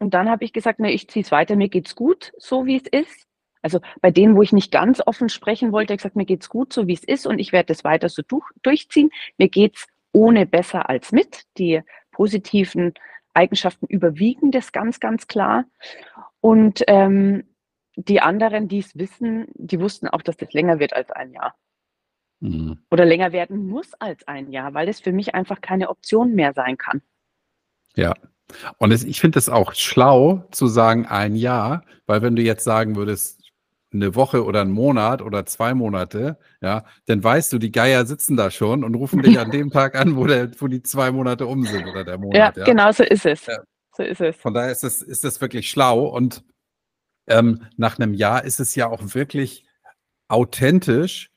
Und 0.00 0.14
dann 0.14 0.30
habe 0.30 0.44
ich 0.44 0.52
gesagt: 0.54 0.80
„Ne, 0.80 0.92
ich 0.92 1.08
ziehe 1.08 1.24
es 1.24 1.32
weiter. 1.32 1.56
Mir 1.56 1.68
geht's 1.70 1.96
gut, 1.96 2.32
so 2.38 2.66
wie's 2.66 2.84
ist.“ 2.90 3.24
Also, 3.62 3.80
bei 4.00 4.10
denen, 4.10 4.36
wo 4.36 4.42
ich 4.42 4.52
nicht 4.52 4.72
ganz 4.72 5.02
offen 5.06 5.28
sprechen 5.28 5.72
wollte, 5.72 5.92
ich 5.94 5.98
gesagt: 5.98 6.16
„Mir 6.16 6.26
geht's 6.26 6.48
gut, 6.48 6.72
so 6.72 6.86
wie's 6.86 7.04
ist 7.04 7.26
und 7.26 7.38
ich 7.38 7.52
werde 7.52 7.66
das 7.66 7.84
weiter 7.84 8.08
so 8.08 8.22
duch 8.26 8.48
durchziehen. 8.62 9.10
Mir 9.38 9.48
geht's 9.48 9.86
ohne 10.12 10.46
besser 10.46 10.88
als 10.88 11.12
mit.“ 11.12 11.44
Die 11.58 11.82
positiven 12.12 12.94
Eigenschaften 13.34 13.86
überwiegen 13.86 14.50
das 14.50 14.72
ganz, 14.72 15.00
ganz 15.00 15.26
klar. 15.28 15.64
Und, 16.40 16.82
ähm, 16.88 17.44
die 17.96 18.20
anderen, 18.20 18.68
die's 18.68 18.96
wissen, 18.96 19.46
die 19.54 19.80
wussten 19.80 20.08
auch, 20.08 20.22
dass 20.22 20.36
das 20.36 20.52
länger 20.52 20.78
wird 20.80 20.94
als 20.94 21.10
1 21.10 21.34
Jahr. 21.34 21.54
Mhm. 22.40 22.78
Oder 22.90 23.04
länger 23.04 23.32
werden 23.32 23.66
muss 23.66 23.92
als 23.94 24.26
1 24.26 24.50
Jahr, 24.52 24.74
weil 24.74 24.88
es 24.88 25.00
für 25.00 25.12
mich 25.12 25.34
einfach 25.34 25.60
keine 25.60 25.90
Option 25.90 26.34
mehr 26.34 26.54
sein 26.54 26.78
kann. 26.78 27.02
Ja. 27.96 28.14
Und 28.78 28.92
es 28.92 29.04
ich 29.04 29.20
finde 29.20 29.36
das 29.36 29.48
auch 29.48 29.74
schlau 29.74 30.44
zu 30.50 30.66
sagen 30.66 31.06
1 31.06 31.36
Jahr, 31.36 31.84
weil 32.06 32.22
wenn 32.22 32.36
du 32.36 32.42
jetzt 32.42 32.64
sagen 32.64 32.96
würdest 32.96 33.39
'ne 33.92 34.14
Woche 34.14 34.44
oder 34.44 34.62
'n 34.62 34.70
Monat 34.72 35.22
oder 35.22 35.46
2 35.46 35.74
Monate, 35.74 36.38
ja, 36.62 36.84
dann 37.06 37.22
weißt 37.24 37.52
du, 37.52 37.58
die 37.58 37.72
Geier 37.72 38.06
sitzen 38.06 38.36
da 38.36 38.50
schon 38.50 38.84
und 38.84 38.94
rufen 38.94 39.22
dich 39.22 39.38
an 39.40 39.50
dem 39.52 39.70
Tag 39.70 39.96
an, 39.96 40.16
wo 40.16 40.26
der 40.26 40.50
wo 40.60 40.68
die 40.68 40.82
2 40.82 41.10
Monate 41.12 41.46
um 41.46 41.66
sind 41.66 41.86
oder 41.88 42.04
der 42.04 42.18
Ja, 42.32 42.52
Monat, 42.52 42.56
ja? 42.56 42.74
genau 42.74 42.92
so 42.92 43.02
ist 43.04 43.26
es. 43.26 43.46
Ja. 43.48 43.58
So 43.96 44.02
ist 44.04 44.20
es. 44.20 44.36
Von 44.38 44.54
daher 44.54 44.72
ist 44.72 44.84
das 44.84 45.02
ist 45.02 45.24
das 45.24 45.40
wirklich 45.42 45.70
schlau 45.70 46.06
und, 46.06 46.44
ähm, 47.28 47.62
nach 47.76 47.98
'nem 47.98 48.14
Jahr 48.14 48.44
ist 48.44 48.60
es 48.60 48.74
ja 48.76 48.88
auch 48.88 49.14
wirklich 49.14 49.66
authentisch 50.28 51.30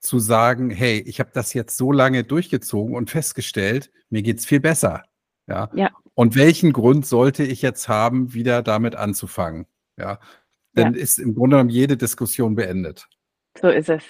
zu 0.00 0.18
sagen: 0.20 0.70
„Hey, 0.70 1.00
ich 1.06 1.20
habe 1.20 1.30
das 1.34 1.54
jetzt 1.54 1.76
so 1.78 1.92
lange 1.92 2.24
durchgezogen 2.24 2.96
und 2.96 3.10
festgestellt, 3.10 3.92
mir 4.10 4.22
geht's 4.22 4.46
viel 4.46 4.60
besser.“ 4.60 5.04
Ja? 5.48 5.70
Ja. 5.74 5.90
Und 6.14 6.36
welchen 6.36 6.72
Grund 6.74 7.06
sollte 7.06 7.44
ich 7.44 7.62
jetzt 7.62 7.88
haben, 7.88 8.34
wieder 8.34 8.62
damit 8.62 8.96
anzufangen? 8.96 9.66
Ja, 9.98 10.20
dann 10.74 10.94
Ja. 10.94 11.00
ist 11.00 11.18
im 11.18 11.34
Grunde 11.34 11.56
genommen 11.56 11.70
jede 11.70 11.96
Diskussion 11.96 12.54
beendet. 12.54 13.08
So 13.60 13.68
ist 13.68 13.88
es. 13.90 14.02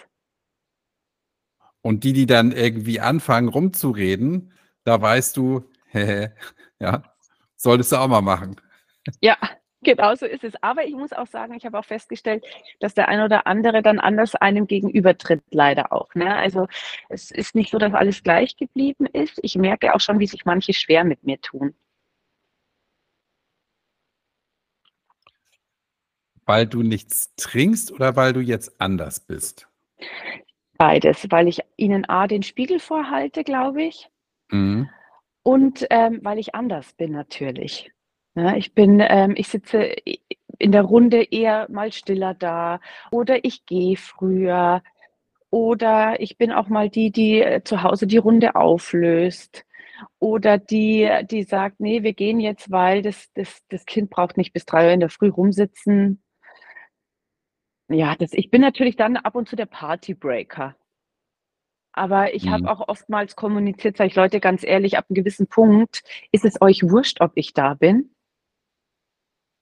Und 1.80 2.04
die, 2.04 2.12
die 2.12 2.26
dann 2.26 2.52
irgendwie 2.52 3.00
anfangen 3.00 3.48
rumzureden, 3.48 4.52
da 4.84 5.00
weißt 5.00 5.36
du, 5.36 5.68
ja, 6.78 7.02
solltest 7.56 7.92
du 7.92 7.96
auch 7.96 8.08
mal 8.08 8.22
machen. 8.22 8.60
Ja, 9.20 9.36
genau 9.82 10.14
so 10.14 10.26
ist 10.26 10.44
es. 10.44 10.54
Aber 10.62 10.84
ich 10.84 10.94
muss 10.94 11.12
auch 11.12 11.26
sagen, 11.26 11.54
ich 11.54 11.66
habe 11.66 11.78
auch 11.78 11.84
festgestellt, 11.84 12.44
dass 12.78 12.94
der 12.94 13.08
ein 13.08 13.20
oder 13.20 13.46
andere 13.48 13.82
dann 13.82 13.98
anders 13.98 14.36
einem 14.36 14.66
gegenübertritt, 14.68 15.42
leider 15.50 15.92
auch, 15.92 16.14
ne? 16.14 16.34
Also, 16.36 16.68
es 17.08 17.30
ist 17.32 17.54
nicht 17.56 17.70
so, 17.72 17.78
dass 17.78 17.94
alles 17.94 18.22
gleich 18.22 18.56
geblieben 18.56 19.06
ist. 19.06 19.40
Ich 19.42 19.56
merke 19.56 19.94
auch 19.94 20.00
schon, 20.00 20.20
wie 20.20 20.26
sich 20.28 20.44
manche 20.44 20.72
schwer 20.72 21.02
mit 21.04 21.24
mir 21.24 21.40
tun. 21.40 21.74
Weil 26.46 26.66
du 26.66 26.82
nichts 26.82 27.34
trinkst 27.36 27.92
oder 27.92 28.16
weil 28.16 28.32
du 28.32 28.40
jetzt 28.40 28.80
anders 28.80 29.20
bist? 29.20 29.68
Beides, 30.76 31.26
weil 31.30 31.46
ich 31.48 31.60
ihnen 31.76 32.04
A 32.08 32.26
den 32.26 32.42
Spiegel 32.42 32.80
vorhalte, 32.80 33.44
glaube 33.44 33.84
ich. 33.84 34.08
Mhm. 34.50 34.88
Und, 35.44 35.86
ähm, 35.90 36.20
weil 36.22 36.38
ich 36.38 36.54
anders 36.54 36.92
bin 36.94 37.12
natürlich. 37.12 37.90
Ne, 38.34 38.56
ich 38.58 38.74
bin 38.74 39.00
ähm, 39.06 39.34
ich 39.36 39.48
sitze 39.48 39.94
in 40.58 40.72
der 40.72 40.82
Runde 40.82 41.22
eher 41.22 41.66
mal 41.70 41.92
stiller 41.92 42.32
da 42.34 42.80
oder 43.10 43.44
ich 43.44 43.66
gehe 43.66 43.96
früher 43.96 44.82
oder 45.50 46.20
ich 46.20 46.38
bin 46.38 46.52
auch 46.52 46.68
mal 46.68 46.88
die, 46.90 47.10
die, 47.12 47.42
äh, 47.42 47.62
zu 47.64 47.82
Hause 47.82 48.06
die 48.06 48.16
Runde 48.18 48.56
auflöst 48.56 49.66
oder 50.20 50.58
die 50.58 51.10
die 51.30 51.44
sagt: 51.44 51.80
„Ne, 51.80 52.02
wir 52.04 52.14
gehen 52.14 52.40
jetzt, 52.40 52.70
weil 52.70 53.02
das 53.02 53.30
das 53.34 53.62
das 53.70 53.86
Kind 53.86 54.10
braucht 54.10 54.36
nicht 54.38 54.52
bis 54.54 54.66
3:00 54.66 54.92
in 54.94 55.00
der 55.00 55.10
Früh 55.10 55.28
rumsitzen.“ 55.30 56.22
Ja, 57.92 58.14
das 58.16 58.32
ich 58.32 58.50
bin 58.50 58.60
natürlich 58.62 58.96
dann 58.96 59.16
ab 59.18 59.34
und 59.34 59.48
zu 59.48 59.54
der 59.56 59.66
Partybreaker. 59.66 60.74
Aber 61.94 62.34
ich 62.34 62.48
habe 62.48 62.62
Mhm. 62.62 62.68
auch 62.68 62.88
oftmals 62.88 63.36
kommuniziert, 63.36 63.96
sage 63.98 64.08
ich: 64.08 64.16
„Leute, 64.16 64.40
ganz 64.40 64.64
ehrlich, 64.64 64.96
ab 64.96 65.06
'nem 65.10 65.14
gewissen 65.16 65.46
Punkt 65.46 66.02
ist 66.32 66.44
es 66.44 66.60
euch 66.62 66.82
wurscht, 66.84 67.20
ob 67.20 67.32
ich 67.34 67.52
da 67.52 67.74
bin.“ 67.74 68.12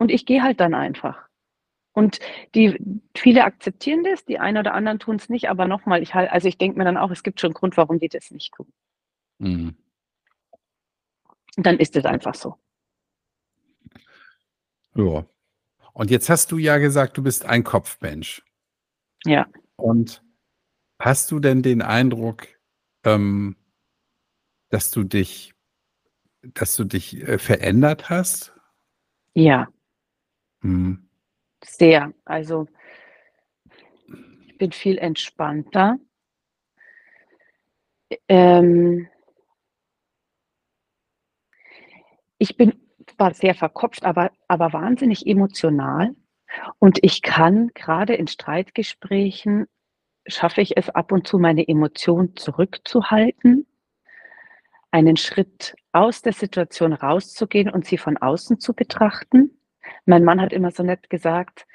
Und 0.00 0.10
ich 0.10 0.24
gehe 0.24 0.42
halt 0.42 0.60
dann 0.60 0.72
einfach. 0.74 1.18
Und 1.94 2.20
die 2.54 2.78
viele 3.16 3.44
akzeptieren 3.44 4.04
das, 4.04 4.24
die 4.24 4.38
einen 4.40 4.58
oder 4.58 4.74
anderen 4.74 4.98
tun's 5.00 5.28
nicht, 5.30 5.50
aber 5.50 5.66
noch 5.66 5.86
mal, 5.86 6.02
ich 6.02 6.14
hal 6.14 6.28
also, 6.28 6.48
ich 6.48 6.58
denke 6.58 6.78
mir 6.78 6.84
dann 6.84 6.98
auch, 6.98 7.10
es 7.10 7.22
gibt 7.24 7.40
schon 7.40 7.52
'n 7.52 7.54
Grund, 7.54 7.76
warum 7.76 7.98
die 8.00 8.08
das 8.08 8.30
nicht 8.32 8.54
tun. 8.54 8.72
Mhm. 9.40 9.76
Und 11.56 11.66
dann 11.66 11.78
ist 11.78 11.96
es 11.96 12.04
einfach 12.04 12.34
so. 12.34 12.56
Ja. 14.94 15.24
Und 15.92 16.10
jetzt 16.10 16.30
hast 16.30 16.52
du 16.52 16.58
ja 16.58 16.78
gesagt, 16.78 17.16
du 17.18 17.22
bist 17.22 17.44
ein 17.44 17.64
Kopfmensch. 17.64 18.42
Ja. 19.24 19.46
Und 19.76 20.22
hast 21.00 21.30
du 21.30 21.40
denn 21.40 21.62
den 21.62 21.82
Eindruck, 21.82 22.46
ähm 23.04 23.56
dass 24.70 24.90
du 24.90 25.02
dich 25.02 25.52
dass 26.42 26.74
du 26.74 26.84
dich, 26.84 27.16
äh, 27.28 27.38
verändert 27.38 28.08
hast? 28.08 28.54
Ja. 29.34 29.68
Mhm. 30.62 31.06
Sehr. 31.62 32.14
Also 32.24 32.66
ich 34.46 34.56
bin 34.56 34.72
viel 34.72 34.96
entspannter. 34.96 35.98
Ähm 38.28 39.08
ich 42.38 42.56
bin 42.56 42.72
zwar 43.16 43.34
sehr 43.34 43.54
verkopft, 43.54 44.04
aber 44.04 44.30
aber 44.48 44.72
wahnsinnig 44.72 45.26
emotional 45.26 46.14
und 46.78 46.98
ich 47.02 47.22
kann 47.22 47.68
grade 47.74 48.14
in 48.14 48.26
Streitgesprächen 48.26 49.66
schaffe 50.26 50.60
ich 50.60 50.76
es 50.76 50.90
ab 50.90 51.12
und 51.12 51.26
zu, 51.26 51.38
meine 51.38 51.66
Emotionen 51.66 52.36
zurückzuhalten 52.36 53.66
einen 54.90 55.16
Schritt 55.16 55.74
aus 55.92 56.22
der 56.22 56.32
Situation 56.32 56.92
rauszugehen 56.92 57.70
und 57.70 57.86
sie 57.86 57.98
von 57.98 58.16
außen 58.16 58.60
zu 58.60 58.74
betrachten. 58.74 59.58
Mein 60.04 60.24
Mann 60.24 60.40
hat 60.40 60.52
immer 60.52 60.70
so 60.70 60.82
nett 60.82 61.10
gesagt, 61.10 61.66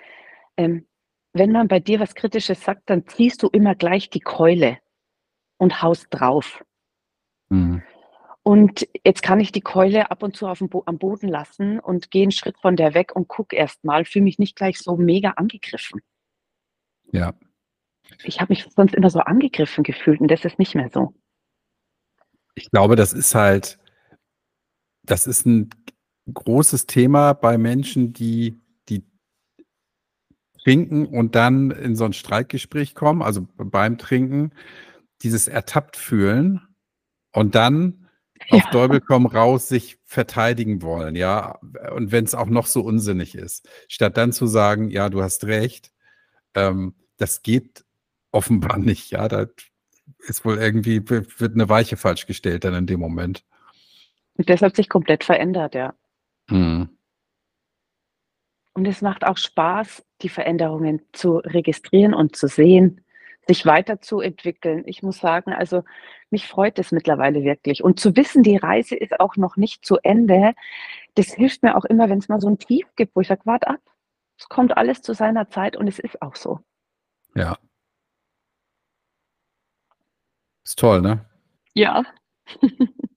ähm: 0.57 0.87
„Wenn 1.33 1.51
man 1.51 1.67
bei 1.67 1.79
dir 1.79 1.99
was 1.99 2.15
Kritisches 2.15 2.61
sagt, 2.61 2.89
dann 2.89 3.07
ziehst 3.07 3.43
du 3.43 3.47
immer 3.47 3.75
gleich 3.75 4.09
die 4.09 4.19
Keule 4.19 4.79
und 5.57 5.81
haust 5.81 6.07
drauf.“ 6.09 6.63
Mhm. 7.49 7.83
Und 8.47 8.87
jetzt 9.03 9.23
kann 9.23 9.39
ich 9.39 9.51
die 9.51 9.61
Keule 9.61 10.11
ab 10.11 10.21
und 10.21 10.35
zu 10.37 10.47
aufm 10.47 10.69
Bo 10.69 10.83
am 10.85 10.99
Boden 10.99 11.27
lassen 11.29 11.79
und 11.79 12.11
gehe 12.11 12.25
'n 12.27 12.29
Schritt 12.31 12.59
von 12.59 12.75
der 12.75 12.93
weg 12.93 13.15
und 13.15 13.27
gucke 13.27 13.55
erst 13.55 13.83
mal, 13.83 14.05
fühle 14.05 14.25
mich 14.25 14.37
nicht 14.37 14.55
gleich 14.55 14.77
so 14.77 14.97
mega 14.97 15.31
angegriffen. 15.31 16.01
Ja. 17.13 17.33
Ich 18.25 18.41
habe 18.41 18.53
mich 18.53 18.67
sonst 18.75 18.95
immer 18.95 19.09
so 19.11 19.19
angegriffen 19.21 19.83
gefühlt 19.83 20.21
und 20.21 20.29
das 20.31 20.45
ist 20.45 20.59
nicht 20.59 20.75
mehr 20.75 20.89
so. 20.93 21.13
Ich 22.57 22.71
glaube, 22.71 22.95
das 22.95 23.11
ist 23.13 23.35
halt 23.35 23.77
das 25.07 25.27
ist 25.27 25.45
'n 25.45 25.69
großes 26.33 26.87
Thema 26.87 27.33
bei 27.33 27.57
Menschen, 27.57 28.13
die 28.13 28.59
die 28.89 29.03
trinken 30.63 31.05
und 31.05 31.35
dann 31.35 31.71
in 31.71 31.95
so 31.95 32.05
'n 32.05 32.13
Streitgespräch 32.13 32.95
kommen, 32.95 33.21
also 33.21 33.47
beim 33.57 33.97
Trinken, 33.97 34.51
dieses 35.23 35.47
ertappt 35.47 35.97
fühlen 35.97 36.61
und 37.33 37.55
dann 37.55 38.04
auf 38.49 38.63
Ja. 38.65 38.69
Teufel 38.71 39.01
komm 39.01 39.25
raus 39.25 39.67
sich 39.69 39.97
verteidigen 40.05 40.81
wollen, 40.81 41.15
ja? 41.15 41.59
Und 41.95 42.11
wenn's 42.11 42.35
auch 42.35 42.47
noch 42.47 42.67
so 42.67 42.81
unsinnig 42.81 43.35
ist. 43.35 43.67
Statt 43.87 44.17
dann 44.17 44.31
zu 44.33 44.47
sagen: 44.47 44.89
„Ja, 44.91 45.09
du 45.09 45.23
hast 45.23 45.45
recht“, 45.45 45.91
ähm, 46.55 46.95
das 47.17 47.43
geht 47.43 47.85
offenbar 48.31 48.77
nicht, 48.79 49.11
ja? 49.11 49.27
Da 49.29 49.47
ist 50.27 50.45
wohl 50.45 50.57
irgendwie 50.59 51.07
wird 51.09 51.55
'ne 51.57 51.69
Weiche 51.69 51.97
falsch 51.97 52.27
gestellt 52.27 52.63
dann 52.65 52.75
in 52.75 52.87
dem 52.87 52.99
Moment. 53.01 53.43
Und 54.37 54.49
das 54.49 54.61
hat 54.61 54.75
sich 54.75 54.89
komplett 54.89 55.23
verändert, 55.23 55.75
ja. 55.75 55.93
Mhm. 56.49 56.89
Und 58.77 58.85
es 58.87 59.01
macht 59.01 59.25
auch 59.25 59.37
Spaß, 59.37 60.03
die 60.21 60.27
Veränderungen 60.29 61.01
zu 61.13 61.37
registrieren 61.37 62.13
und 62.13 62.35
zu 62.35 62.47
sehen, 62.47 62.99
sich 63.47 63.65
weiterzuentwickeln. 63.65 64.83
Ich 64.87 65.03
muss 65.03 65.19
sagen, 65.19 65.53
also, 65.53 65.83
mich 66.31 66.47
freut 66.47 66.79
es 66.79 66.91
mittlerweile 66.91 67.43
wirklich. 67.43 67.83
Und 67.83 67.99
zu 67.99 68.15
wissen, 68.17 68.43
die 68.43 68.57
Reise 68.57 68.95
ist 68.95 69.19
auch 69.19 69.35
noch 69.37 69.57
nicht 69.57 69.85
zu 69.85 69.97
Ende, 70.03 70.53
das 71.15 71.33
hilft 71.33 71.63
mir 71.63 71.77
auch 71.77 71.85
immer, 71.85 72.09
wenn's 72.09 72.29
mal 72.29 72.41
so 72.41 72.47
'n 72.49 72.59
Tief 72.59 72.85
gibt, 72.97 73.15
wo 73.15 73.21
ich 73.21 73.27
sage: 73.29 73.41
„Warte 73.45 73.67
ab, 73.69 73.79
es 74.39 74.49
kommt 74.49 74.77
alles 74.77 75.01
zu 75.03 75.13
seiner 75.13 75.49
Zeit“, 75.49 75.77
und 75.77 75.87
es 75.87 75.99
ist 75.99 76.21
auch 76.21 76.35
so. 76.35 76.59
Ja. 77.35 77.57
Ist 80.65 80.79
toll, 80.79 81.01
ne? 81.01 81.23
Ja. 81.75 82.03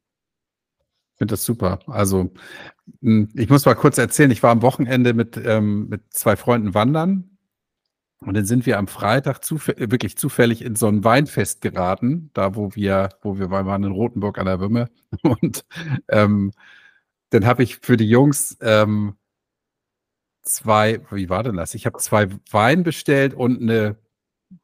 Finde 1.19 1.33
das 1.33 1.45
super. 1.45 1.81
Also, 1.88 2.31
hm, 3.03 3.31
ich 3.35 3.51
muss 3.51 3.67
mal 3.67 3.75
kurz 3.75 3.99
erzählen, 3.99 4.31
ich 4.33 4.43
war 4.43 4.53
am 4.53 4.62
Wochenende 4.62 5.14
mit 5.14 5.37
ähm, 5.45 5.88
mit 5.88 6.03
2 6.12 6.37
Freunden 6.37 6.75
wandern 6.75 7.38
und 8.21 8.35
dann 8.37 8.45
sind 8.45 8.67
wir 8.67 8.79
am 8.79 8.89
Freitag 8.89 9.45
zufä 9.45 9.75
wirklich 9.79 10.17
zufällig 10.19 10.63
in 10.65 10.77
so 10.77 10.89
'n 10.89 11.05
Weinfest 11.05 11.61
geraten, 11.61 12.31
da 12.35 12.55
wo 12.57 12.75
wir 12.75 13.11
wo 13.23 13.39
wir 13.39 13.51
waren 13.51 13.85
in 13.85 13.93
Rothenburg 13.93 14.39
an 14.39 14.47
der 14.47 14.61
Wümme. 14.61 14.89
Und, 15.23 15.65
ähm, 16.09 16.53
dann 17.31 17.47
habe 17.47 17.63
ich 17.65 17.79
für 17.83 17.97
die 17.99 18.09
Jungs, 18.11 18.57
ähm 18.63 19.17
2 20.47 21.01
wie 21.11 21.29
war 21.29 21.43
denn 21.43 21.57
das? 21.57 21.75
Ich 21.75 21.87
habe 21.87 21.99
2 21.99 22.29
Wein 22.51 22.83
bestellt 22.83 23.35
und 23.35 23.61
'ne 23.61 23.97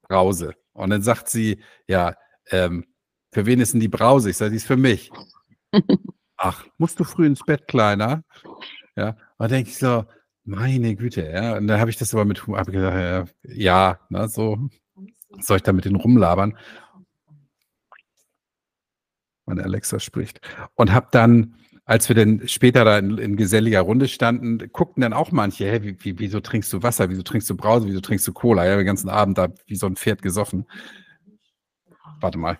Brause. 0.08 0.54
Und 0.72 0.90
dann 0.90 1.02
sagt 1.02 1.28
sie: 1.30 1.60
„Ja, 1.88 2.16
ähm, 2.50 2.86
für 3.32 3.46
wen 3.46 3.60
ist 3.60 3.74
'n 3.74 3.80
die 3.80 3.88
Brause?“ 3.88 4.30
Ich 4.30 4.36
sage: 4.38 4.52
„Die 4.52 4.58
ist 4.58 4.66
für 4.66 4.76
mich.“ 4.76 5.10
„Ach, 6.38 6.66
musst 6.78 7.00
du 7.00 7.04
früh 7.04 7.26
ins 7.26 7.44
Bett, 7.44 7.68
Kleiner?“ 7.68 8.24
Ja, 8.96 9.10
und 9.10 9.16
dann 9.38 9.50
denke 9.50 9.70
ich 9.70 9.78
so: 9.78 10.04
„Meine 10.46 10.94
Güte“, 10.94 11.22
ja? 11.30 11.56
Und 11.56 11.66
dann 11.68 11.80
habe 11.80 11.88
ich 11.90 11.96
das 11.96 12.12
aber 12.12 12.26
mit 12.26 12.46
Hu 12.46 12.56
habe 12.56 12.70
gesagt: 12.70 12.94
„Ja, 12.94 13.24
ja, 13.54 13.98
ne, 14.10 14.28
so, 14.28 14.58
soll 15.40 15.58
ich 15.58 15.62
da 15.64 15.72
mit 15.72 15.84
denen 15.86 15.96
rumlabern?“ 15.96 16.56
Meine 19.48 19.64
Alexa 19.64 19.98
spricht. 20.00 20.40
Und 20.74 20.92
habe 20.92 21.08
dann, 21.10 21.54
als 21.84 22.08
wir 22.08 22.16
dann 22.16 22.48
später 22.48 22.84
da 22.84 22.98
in 22.98 23.18
in 23.18 23.36
geselliger 23.36 23.80
Runde 23.82 24.08
standen, 24.08 24.58
guckten 24.72 25.02
dann 25.02 25.12
auch 25.12 25.32
manche: 25.32 25.66
„Hä, 25.70 25.80
wie 25.82 25.96
wie 26.02 26.18
wieso 26.18 26.40
trinkst 26.40 26.72
du 26.72 26.82
Wasser? 26.82 27.10
Wieso 27.10 27.22
trinkst 27.22 27.48
du 27.50 27.56
Brause? 27.56 27.86
Wieso 27.86 28.00
trinkst 28.00 28.26
du 28.26 28.32
Cola?“ 28.32 28.64
Ja, 28.66 28.76
den 28.76 28.86
ganzen 28.86 29.10
Abend 29.10 29.36
da 29.38 29.48
wie 29.66 29.76
so 29.76 29.86
'n 29.86 29.96
Pferd 29.96 30.22
gesoffen. 30.22 30.66
Warte 32.20 32.38
mal. 32.38 32.58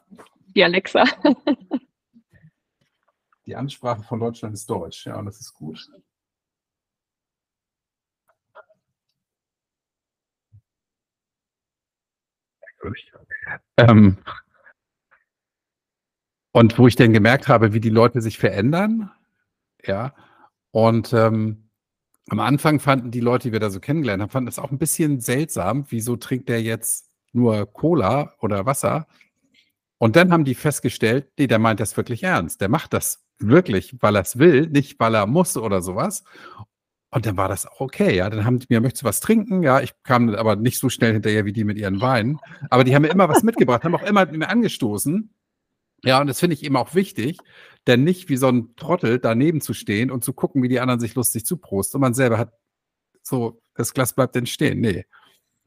Die 0.55 0.64
Alexa. 0.64 1.05
Die 3.47 3.57
Ansprache 3.57 4.03
von 4.03 4.20
Deutschland 4.20 4.55
ist 4.55 4.70
Deutsch, 4.70 5.07
ja, 5.07 5.16
und 5.18 5.26
das 5.26 5.41
ist 5.41 5.53
gut. 5.55 5.87
Ähm 13.76 14.18
und 16.53 16.78
wo 16.78 16.87
ich 16.87 16.97
dann 16.97 17.12
gemerkt 17.12 17.49
habe, 17.49 17.72
wie 17.72 17.80
die 17.80 17.91
Leute 17.91 18.20
sich 18.20 18.39
verändern 18.39 19.11
ja. 19.87 20.14
Und 20.70 21.12
ähm, 21.12 21.68
am 22.28 22.41
Anfang 22.41 22.80
fanden 22.80 23.11
die 23.11 23.20
Leute, 23.20 23.49
die 23.49 23.53
wir 23.53 23.61
da 23.61 23.70
so 23.70 23.80
kennengelernt 23.80 24.22
haben, 24.22 24.30
fanden 24.30 24.47
das 24.47 24.59
auch 24.59 24.70
ein 24.70 24.78
bisschen 24.78 25.20
seltsam. 25.20 25.87
Wieso 25.89 26.16
trinkt 26.16 26.49
der 26.49 26.62
jetzt 26.62 27.11
nur 27.32 27.70
Cola 27.72 28.35
oder 28.41 28.66
Wasser? 28.66 29.07
Und 29.99 30.16
dann 30.16 30.32
haben 30.32 30.45
die 30.45 30.55
festgestellt, 30.55 31.28
nee, 31.39 31.47
der 31.47 31.59
meint 31.59 31.80
das 31.80 31.97
wirklich 31.97 32.22
ernst. 32.22 32.61
Der 32.61 32.68
macht 32.68 32.93
das 32.93 33.24
wirklich, 33.39 33.97
weil 34.01 34.16
er 34.16 34.22
es 34.22 34.39
will, 34.39 34.68
nicht 34.68 34.99
weil 34.99 35.14
er 35.14 35.26
muss 35.26 35.57
oder 35.57 35.82
sowas. 35.82 36.24
Und 37.14 37.26
dann 37.26 37.36
war 37.36 37.48
das 37.48 37.64
auch 37.64 37.78
okay, 37.78 38.16
ja. 38.16 38.28
Dann 38.28 38.44
haben 38.44 38.58
die 38.58 38.66
mir, 38.68 38.80
möchtest 38.80 39.02
du 39.02 39.06
was 39.06 39.20
trinken? 39.20 39.62
Ja, 39.62 39.80
ich 39.80 39.92
kam 40.02 40.34
aber 40.34 40.56
nicht 40.56 40.80
so 40.80 40.88
schnell 40.88 41.12
hinterher 41.12 41.44
wie 41.44 41.52
die 41.52 41.62
mit 41.62 41.78
ihren 41.78 42.00
Weinen. 42.00 42.40
Aber 42.70 42.82
die 42.82 42.92
haben 42.92 43.02
mir 43.02 43.08
immer 43.08 43.28
was 43.28 43.44
mitgebracht, 43.44 43.84
haben 43.84 43.94
auch 43.94 44.02
immer 44.02 44.26
mit 44.26 44.36
mir 44.36 44.48
angestoßen. 44.48 45.32
Ja, 46.02 46.20
und 46.20 46.26
das 46.26 46.40
finde 46.40 46.54
ich 46.54 46.64
eben 46.64 46.76
auch 46.76 46.96
wichtig, 46.96 47.38
denn 47.86 48.02
nicht 48.02 48.28
wie 48.30 48.36
so 48.36 48.48
ein 48.48 48.74
Trottel 48.74 49.20
daneben 49.20 49.60
zu 49.60 49.74
stehen 49.74 50.10
und 50.10 50.24
zu 50.24 50.32
gucken, 50.32 50.60
wie 50.64 50.68
die 50.68 50.80
anderen 50.80 50.98
sich 50.98 51.14
lustig 51.14 51.46
zuprosten. 51.46 51.98
Und 51.98 52.00
man 52.00 52.14
selber 52.14 52.36
hat 52.36 52.52
so, 53.22 53.60
das 53.76 53.94
Glas 53.94 54.12
bleibt 54.12 54.34
denn 54.34 54.46
stehen. 54.46 54.80
Nee. 54.80 55.04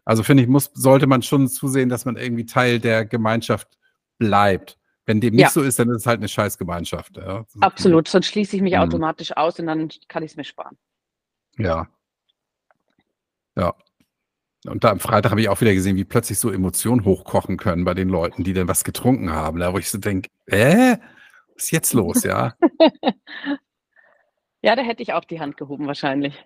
Also 0.04 0.24
finde 0.24 0.44
ich, 0.44 0.50
muss, 0.50 0.70
sollte 0.74 1.08
man 1.08 1.22
schon 1.22 1.48
zusehen, 1.48 1.88
dass 1.88 2.04
man 2.04 2.18
irgendwie 2.18 2.46
Teil 2.46 2.82
der 2.82 3.06
Gemeinschaft 3.06 3.70
bleibt. 4.18 4.78
Wenn 5.06 5.22
dem 5.22 5.36
nicht 5.36 5.44
ja. 5.44 5.50
so 5.50 5.62
ist, 5.62 5.80
dann 5.80 5.90
ist 5.92 6.02
es 6.02 6.08
halt 6.08 6.20
eine 6.20 6.28
Scheißgemeinschaft. 6.28 7.16
Ja. 7.16 7.46
Absolut, 7.62 8.10
sonst 8.10 8.28
schließe 8.28 8.58
ich 8.58 8.62
mich 8.62 8.74
mhm. 8.74 8.80
automatisch 8.80 9.38
aus 9.38 9.58
und 9.62 9.68
dann 9.68 9.90
kann 10.10 10.24
ich 10.24 10.32
es 10.32 10.36
mir 10.36 10.44
sparen. 10.44 10.78
Ja. 11.58 11.88
Ja. 13.56 13.74
Und 14.66 14.84
da 14.84 14.92
am 14.92 15.00
Freitag 15.00 15.32
habe 15.32 15.42
ich 15.42 15.50
auch 15.50 15.62
wieder 15.62 15.74
gesehen, 15.74 15.96
wie 15.96 16.04
plötzlich 16.04 16.40
so 16.40 16.52
Emotionen 16.52 17.06
hochkochen 17.06 17.58
können 17.58 17.86
bei 17.86 17.94
den 17.94 18.10
Leuten, 18.10 18.44
die 18.44 18.54
dann 18.54 18.68
was 18.68 18.84
getrunken 18.84 19.32
haben. 19.32 19.60
Da 19.60 19.74
wo 19.74 19.78
ich 19.78 19.90
so 19.90 19.98
denke, 19.98 20.30
äh, 20.46 20.98
was 21.54 21.64
ist 21.66 21.72
jetzt 21.72 21.94
los, 21.94 22.24
ja? 22.24 22.56
ja, 24.62 24.76
da 24.76 24.82
hätte 24.82 25.04
ich 25.04 25.14
auch 25.14 25.26
die 25.26 25.40
Hand 25.40 25.58
gehoben 25.58 25.88
wahrscheinlich. 25.88 26.46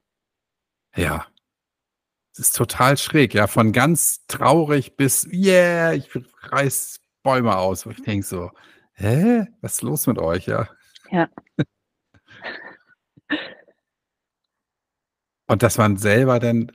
Ja. 0.95 1.25
Es 2.33 2.39
ist 2.39 2.55
total 2.55 2.97
schräg, 2.97 3.33
ja, 3.33 3.47
von 3.47 3.73
ganz 3.73 4.25
traurig 4.27 4.95
bis, 4.95 5.27
yeah, 5.33 5.93
ich 5.93 6.09
reiß 6.43 7.01
Bäume 7.23 7.57
aus, 7.57 7.85
wo 7.85 7.89
ich 7.89 8.01
denke 8.03 8.25
so, 8.25 8.51
hä, 8.93 9.47
was 9.61 9.73
ist 9.73 9.81
los 9.81 10.07
mit 10.07 10.17
euch, 10.17 10.47
ja? 10.47 10.69
Ja. 11.09 11.29
Und 15.51 15.63
dass 15.63 15.77
man 15.77 15.97
selber 15.97 16.39
dann 16.39 16.71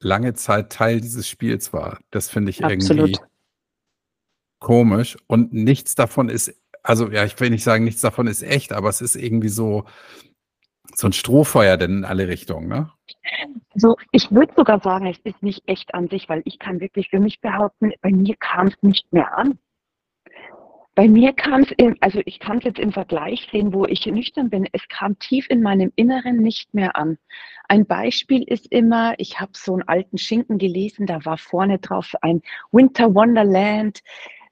lange 0.00 0.32
Zeit 0.34 0.70
Teil 0.70 1.00
dieses 1.00 1.26
Spiels 1.26 1.72
war. 1.72 1.98
Das 2.12 2.30
finde 2.30 2.50
ich 2.50 2.62
Absolut. 2.64 3.08
irgendwie 3.08 3.20
komisch. 4.60 5.16
Und 5.26 5.52
nichts 5.52 5.96
davon 5.96 6.28
ist, 6.28 6.54
also 6.84 7.10
ja, 7.10 7.24
ich 7.24 7.40
will 7.40 7.50
nicht 7.50 7.64
sagen, 7.64 7.82
nichts 7.82 8.00
davon 8.00 8.28
ist 8.28 8.44
echt, 8.44 8.72
aber 8.72 8.88
es 8.88 9.00
ist 9.00 9.16
irgendwie 9.16 9.48
so, 9.48 9.84
so 10.94 11.08
ein 11.08 11.12
Strohfeuer 11.12 11.76
denn 11.76 11.98
in 11.98 12.04
alle 12.04 12.28
Richtungen, 12.28 12.68
ne? 12.68 12.92
Also 13.74 13.96
ich 14.12 14.30
würde 14.30 14.52
sogar 14.56 14.78
sagen, 14.78 15.06
es 15.06 15.18
ist 15.24 15.42
nicht 15.42 15.66
echt 15.66 15.92
an 15.92 16.08
sich, 16.08 16.28
weil 16.28 16.42
ich 16.44 16.60
kann 16.60 16.78
wirklich 16.78 17.08
für 17.10 17.18
mich 17.18 17.40
behaupten, 17.40 17.92
bei 18.00 18.12
mir 18.12 18.36
kam 18.36 18.68
es 18.68 18.80
nicht 18.80 19.12
mehr 19.12 19.36
an. 19.36 19.58
Bei 20.98 21.06
mir 21.06 21.32
kam 21.32 21.62
es, 21.62 21.72
also 22.00 22.20
ich 22.24 22.40
kann 22.40 22.58
es 22.58 22.64
jetzt 22.64 22.80
im 22.80 22.90
Vergleich 22.90 23.46
sehen, 23.52 23.72
wo 23.72 23.84
ich 23.84 24.04
nüchtern 24.06 24.50
bin, 24.50 24.66
es 24.72 24.88
kam 24.88 25.16
tief 25.20 25.46
in 25.48 25.62
meinem 25.62 25.92
Inneren 25.94 26.38
nicht 26.38 26.74
mehr 26.74 26.96
an. 26.96 27.18
Ein 27.68 27.86
Beispiel 27.86 28.42
ist 28.42 28.66
immer, 28.72 29.14
ich 29.18 29.38
habe 29.38 29.52
so 29.54 29.74
einen 29.74 29.86
alten 29.86 30.18
Schinken 30.18 30.58
gelesen, 30.58 31.06
da 31.06 31.24
war 31.24 31.38
vorne 31.38 31.78
drauf 31.78 32.16
ein 32.20 32.42
Winter 32.72 33.14
Wonderland. 33.14 34.00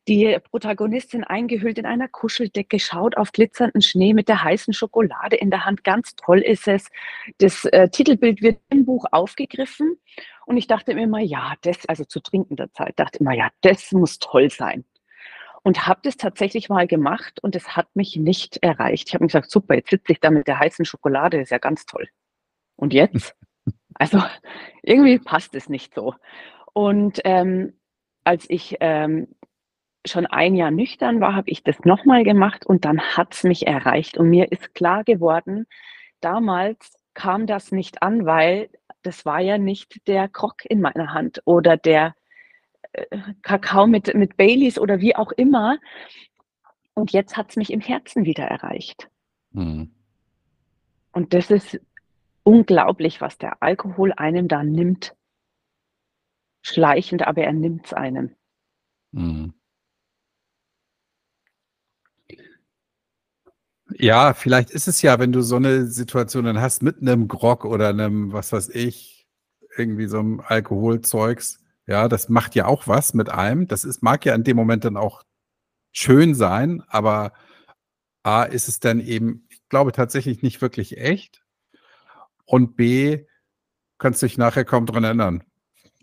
Die 0.07 0.39
Protagonistin 0.53 1.25
eingehüllt 1.25 1.79
in 1.79 1.85
einer 1.85 2.07
Kuscheldecke 2.07 2.79
schaut 2.79 3.17
auf 3.17 3.33
glitzernden 3.33 3.83
Schnee 3.83 4.15
mit 4.15 4.29
der 4.29 4.45
heißen 4.45 4.73
Schokolade 4.73 5.35
in 5.35 5.51
der 5.51 5.65
Hand. 5.65 5.83
Ganz 5.83 6.15
toll 6.15 6.39
ist 6.39 6.69
es. 6.69 6.91
Das 7.39 7.65
äh, 7.65 7.89
Titelbild 7.89 8.41
wird 8.41 8.61
im 8.71 8.85
Buch 8.85 9.07
aufgegriffen. 9.11 9.99
Und 10.45 10.59
ich 10.59 10.69
dachte 10.69 10.95
mir 10.95 11.03
immer, 11.03 11.19
ja, 11.19 11.55
das, 11.63 11.89
also 11.89 12.05
zu 12.05 12.21
trinkender 12.21 12.73
Zeit, 12.73 12.93
dachte 13.01 13.19
immer, 13.19 13.35
ja, 13.35 13.49
das 13.63 13.91
muss 13.91 14.21
toll 14.21 14.49
sein 14.49 14.85
und 15.67 15.89
habe 15.89 15.99
das 16.05 16.17
tatsächlich 16.17 16.69
mal 16.69 16.87
gemacht 16.87 17.43
und 17.43 17.57
es 17.57 17.77
hat 17.77 17.89
mich 17.97 18.15
nicht 18.15 18.59
erreicht. 18.63 19.09
Ich 19.09 19.15
habe 19.15 19.25
mir 19.25 19.27
gesagt, 19.27 19.51
super, 19.51 19.75
jetzt 19.75 19.91
sitze 19.91 20.13
ich 20.13 20.21
da 20.21 20.31
mit 20.31 20.47
der 20.47 20.61
heißen 20.61 20.85
Schokolade, 20.85 21.41
ist 21.41 21.51
ja 21.51 21.59
ganz 21.59 21.87
toll. 21.87 22.09
Und 22.77 22.95
jetzt? 22.95 23.35
Also 23.99 24.23
irgendwie 24.83 25.19
passt 25.19 25.55
es 25.55 25.71
nicht 25.71 25.95
so. 25.95 26.15
Und 26.75 27.19
ähm, 27.25 27.73
als 28.25 28.45
ich 28.51 28.77
ähm, 28.81 29.27
schon 30.07 30.27
ein 30.27 30.55
Jahr 30.55 30.71
nüchtern 30.71 31.19
war, 31.23 31.35
habe 31.35 31.49
ich 31.49 31.65
das 31.65 31.81
nochmal 31.81 32.23
gemacht 32.23 32.67
und 32.67 32.85
dann 32.85 33.01
hat 33.01 33.33
es 33.33 33.43
mich 33.43 33.67
erreicht. 33.67 34.19
Und 34.19 34.29
mir 34.29 34.53
ist 34.53 34.75
klar 34.75 35.03
geworden, 35.03 35.67
damals 36.21 36.93
kam 37.15 37.47
das 37.47 37.73
nicht 37.73 38.03
an, 38.03 38.27
weil 38.27 38.69
das 39.01 39.25
war 39.25 39.41
ja 39.41 39.57
nicht 39.57 40.07
der 40.07 40.29
Krog 40.29 40.57
in 40.69 40.83
meiner 40.83 41.15
Hand 41.15 41.41
oder 41.47 41.79
der 41.79 42.15
Kakao 43.43 43.87
mit, 43.87 44.15
mit 44.15 44.37
Baileys 44.37 44.79
oder 44.79 45.01
wie 45.01 45.17
auch 45.17 45.33
immer. 45.33 45.79
Und 46.95 47.13
jetzt 47.13 47.37
hat 47.37 47.51
es 47.51 47.57
mich 47.57 47.73
im 47.73 47.81
Herzen 47.81 48.25
wieder 48.25 48.45
erreicht. 48.45 49.09
Mhm. 49.51 49.93
Und 51.13 51.35
das 51.35 51.51
ist 51.51 51.81
unglaublich, 52.43 53.21
was 53.21 53.39
der 53.39 53.63
Alkohol 53.63 54.13
einem 54.13 54.49
da 54.49 54.63
nimmt. 54.63 55.15
Schleichend, 56.63 57.27
aber 57.27 57.43
er 57.43 57.53
nimmt 57.53 57.87
es 57.87 57.93
einem. 57.93 58.35
Mhm. 59.13 59.55
Ja, 63.99 64.35
vielleicht 64.35 64.71
ist 64.71 64.89
es 64.89 65.01
ja, 65.01 65.19
wenn 65.19 65.33
du 65.33 65.43
so 65.43 65.57
eine 65.57 65.87
Situation 65.87 66.45
dann 66.45 66.61
hast 66.61 66.83
mit 66.83 67.01
einem 67.01 67.29
Grog 67.29 67.65
oder 67.65 67.89
einem, 67.89 68.33
was 68.33 68.53
weiß 68.53 68.71
ich, 68.71 69.27
irgendwie 69.77 70.07
so 70.07 70.19
einem 70.19 70.41
Alkoholzeugs, 70.41 71.65
ja, 71.87 72.09
das 72.09 72.29
macht 72.29 72.55
ja 72.55 72.67
auch 72.67 72.89
was 72.89 73.15
mit 73.15 73.29
einem. 73.31 73.69
Das 73.69 73.85
ist, 73.85 74.03
mag 74.03 74.25
ja 74.25 74.35
in 74.35 74.45
dem 74.45 74.57
Moment 74.57 74.85
dann 74.85 74.97
auch 74.97 75.23
schön 75.93 76.35
sein, 76.35 76.83
aber 76.89 77.33
A, 78.23 78.43
ist 78.43 78.69
es 78.69 78.81
dann 78.81 79.01
eben, 79.01 79.47
ich 79.51 79.69
glaube 79.69 79.93
tatsächlich 79.93 80.43
nicht 80.43 80.61
wirklich 80.61 80.99
echt. 80.99 81.43
Und 82.45 82.77
B, 82.77 83.27
kannst 83.99 84.23
du 84.23 84.27
dich 84.27 84.39
nachher 84.39 84.65
kaum 84.65 84.87
dran 84.87 85.05
erinnern. 85.05 85.45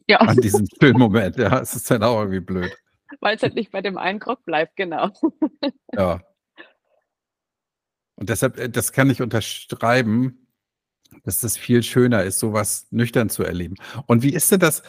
Ja. 0.08 0.18
An 0.18 0.38
diesen 0.38 0.68
schönen 0.80 1.00
Moment. 1.00 1.38
Ja, 1.38 1.60
es 1.60 1.76
ist 1.76 1.90
dann 1.90 2.04
auch 2.04 2.20
irgendwie 2.20 2.40
blöd. 2.40 2.76
Weil 3.20 3.36
es 3.36 3.44
halt 3.44 3.56
nicht 3.56 3.72
bei 3.72 3.82
dem 3.82 3.98
einen 3.98 4.20
Krog 4.20 4.44
bleibt, 4.46 4.76
genau. 4.76 5.12
Ja. 5.94 6.22
Und 8.16 8.30
deshalb, 8.30 8.58
äh, 8.58 8.70
das 8.70 8.92
kann 8.92 9.10
ich 9.10 9.22
unterschreiben, 9.22 10.48
dass 11.24 11.40
das 11.40 11.58
viel 11.58 11.84
schöner 11.84 12.24
ist, 12.24 12.40
sowas 12.40 12.88
nüchtern 12.90 13.30
zu 13.30 13.44
erleben. 13.44 13.76
Und 14.08 14.24
wie 14.24 14.34
ist 14.34 14.52
denn 14.52 14.60
das? 14.60 14.82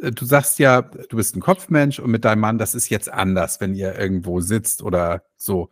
Äh, 0.00 0.12
du 0.12 0.24
sagst 0.24 0.58
ja, 0.58 0.82
du 0.82 1.16
bist 1.16 1.36
ein 1.36 1.40
Kopfmensch 1.40 1.98
und 1.98 2.10
mit 2.10 2.24
deinem 2.24 2.40
Mann, 2.40 2.58
das 2.58 2.74
ist 2.74 2.88
jetzt 2.88 3.10
anders, 3.12 3.60
wenn 3.60 3.74
ihr 3.74 3.98
irgendwo 3.98 4.40
sitzt 4.40 4.82
oder 4.82 5.24
so. 5.36 5.68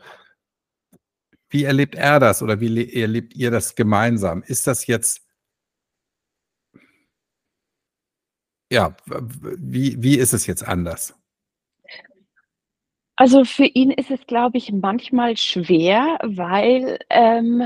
Wie 1.49 1.65
erlebt 1.65 1.95
er 1.95 2.19
das 2.21 2.43
oder 2.43 2.61
wie 2.61 2.93
erlebt 3.01 3.35
ihr 3.35 3.51
das 3.51 3.75
gemeinsam? 3.75 4.43
Ist 4.43 4.67
das 4.67 4.87
jetzt, 4.87 5.23
ja, 8.73 8.97
wie, 9.07 10.03
wie 10.03 10.19
ist 10.19 10.33
es 10.33 10.47
jetzt 10.47 10.67
anders? 10.67 11.15
Also 13.17 13.45
für 13.45 13.67
ihn 13.67 13.93
ist 13.93 14.11
es, 14.11 14.27
glaube 14.27 14.59
ich, 14.59 14.73
manchmal 14.73 15.37
schwer, 15.37 16.19
weil 16.23 16.99
ähm, 17.11 17.63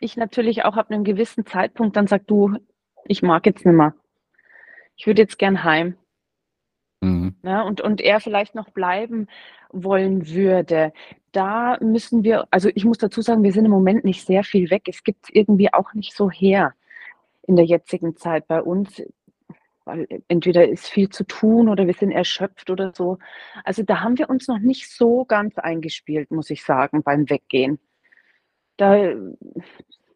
ich 0.00 0.18
natürlich 0.18 0.64
auch 0.64 0.76
ab 0.76 0.90
einem 0.90 1.04
gewissen 1.04 1.46
Zeitpunkt 1.46 1.96
dann 1.96 2.06
sage, 2.06 2.24
du, 2.26 2.58
ich 3.06 3.22
mag 3.22 3.46
jetzt 3.46 3.64
nicht 3.64 3.74
mehr 3.74 3.94
ich 5.00 5.06
würde 5.06 5.22
jetzt 5.22 5.38
gern 5.38 5.64
heim. 5.64 5.96
Mhm. 7.00 7.34
Ne, 7.40 7.64
und, 7.64 7.80
und 7.80 8.02
er 8.02 8.20
vielleicht 8.20 8.54
noch 8.54 8.68
bleiben 8.68 9.28
wollen 9.70 10.28
würde. 10.28 10.92
Da 11.32 11.78
müssen 11.80 12.22
wir, 12.22 12.46
also 12.50 12.68
ich 12.74 12.84
muss 12.84 12.98
dazu 12.98 13.22
sagen, 13.22 13.42
wir 13.42 13.52
sind 13.52 13.64
im 13.64 13.70
Moment 13.70 14.04
nicht 14.04 14.26
sehr 14.26 14.44
viel 14.44 14.68
weg. 14.68 14.82
Es 14.88 15.02
gibt 15.02 15.34
irgendwie 15.34 15.72
auch 15.72 15.94
nicht 15.94 16.14
so 16.14 16.30
her 16.30 16.74
in 17.46 17.56
der 17.56 17.64
jetzigen 17.64 18.14
Zeit 18.14 18.46
bei 18.46 18.60
uns, 18.60 19.02
weil 19.86 20.06
entweder 20.28 20.68
ist 20.68 20.86
viel 20.86 21.08
zu 21.08 21.24
tun 21.24 21.70
oder 21.70 21.86
wir 21.86 21.94
sind 21.94 22.10
erschöpft 22.10 22.68
oder 22.68 22.92
so. 22.94 23.16
Also 23.64 23.82
da 23.82 24.02
haben 24.02 24.18
wir 24.18 24.28
uns 24.28 24.48
noch 24.48 24.58
nicht 24.58 24.94
so 24.94 25.24
ganz 25.24 25.56
eingespielt, 25.56 26.30
muss 26.30 26.50
ich 26.50 26.62
sagen, 26.62 27.02
beim 27.02 27.30
Weggehen. 27.30 27.78
Da, 28.76 29.14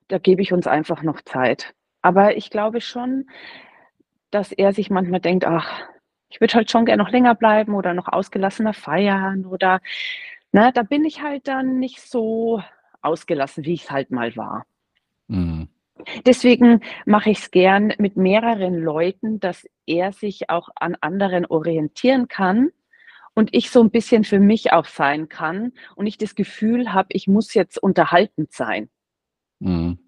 da 0.08 0.18
gebe 0.18 0.42
ich 0.42 0.52
uns 0.52 0.66
einfach 0.66 1.02
noch 1.02 1.22
Zeit. 1.22 1.74
Aber 2.02 2.36
ich 2.36 2.50
glaube 2.50 2.82
schon, 2.82 3.24
dass 4.34 4.50
er 4.50 4.72
sich 4.72 4.90
manchmal 4.90 5.20
denkt, 5.20 5.46
ach, 5.46 5.82
ich 6.28 6.40
würde 6.40 6.54
halt 6.54 6.70
schon 6.70 6.84
gerne 6.84 7.02
noch 7.02 7.10
länger 7.10 7.36
bleiben 7.36 7.74
oder 7.74 7.94
noch 7.94 8.08
ausgelassener 8.08 8.74
feiern 8.74 9.46
oder 9.46 9.80
na, 10.50 10.66
ne, 10.66 10.72
da 10.72 10.82
bin 10.82 11.04
ich 11.04 11.22
halt 11.22 11.46
dann 11.46 11.78
nicht 11.78 12.00
so 12.00 12.60
ausgelassen, 13.00 13.64
wie 13.64 13.74
ich 13.74 13.84
es 13.84 13.90
halt 13.90 14.10
mal 14.10 14.34
war. 14.36 14.66
Mhm. 15.28 15.68
Deswegen 16.26 16.80
mache 17.06 17.30
ich 17.30 17.38
es 17.38 17.50
gern 17.52 17.92
mit 17.98 18.16
mehreren 18.16 18.74
Leuten, 18.74 19.38
dass 19.38 19.68
er 19.86 20.12
sich 20.12 20.50
auch 20.50 20.68
an 20.74 20.96
anderen 21.00 21.46
orientieren 21.46 22.26
kann 22.26 22.72
und 23.34 23.54
ich 23.54 23.70
so 23.70 23.80
ein 23.82 23.90
bisschen 23.90 24.24
für 24.24 24.40
mich 24.40 24.72
auch 24.72 24.86
sein 24.86 25.28
kann 25.28 25.72
und 25.94 26.06
ich 26.06 26.18
das 26.18 26.34
Gefühl 26.34 26.92
habe, 26.92 27.08
ich 27.10 27.28
muss 27.28 27.54
jetzt 27.54 27.80
unterhaltend 27.80 28.52
sein. 28.52 28.90
Mhm. 29.60 29.98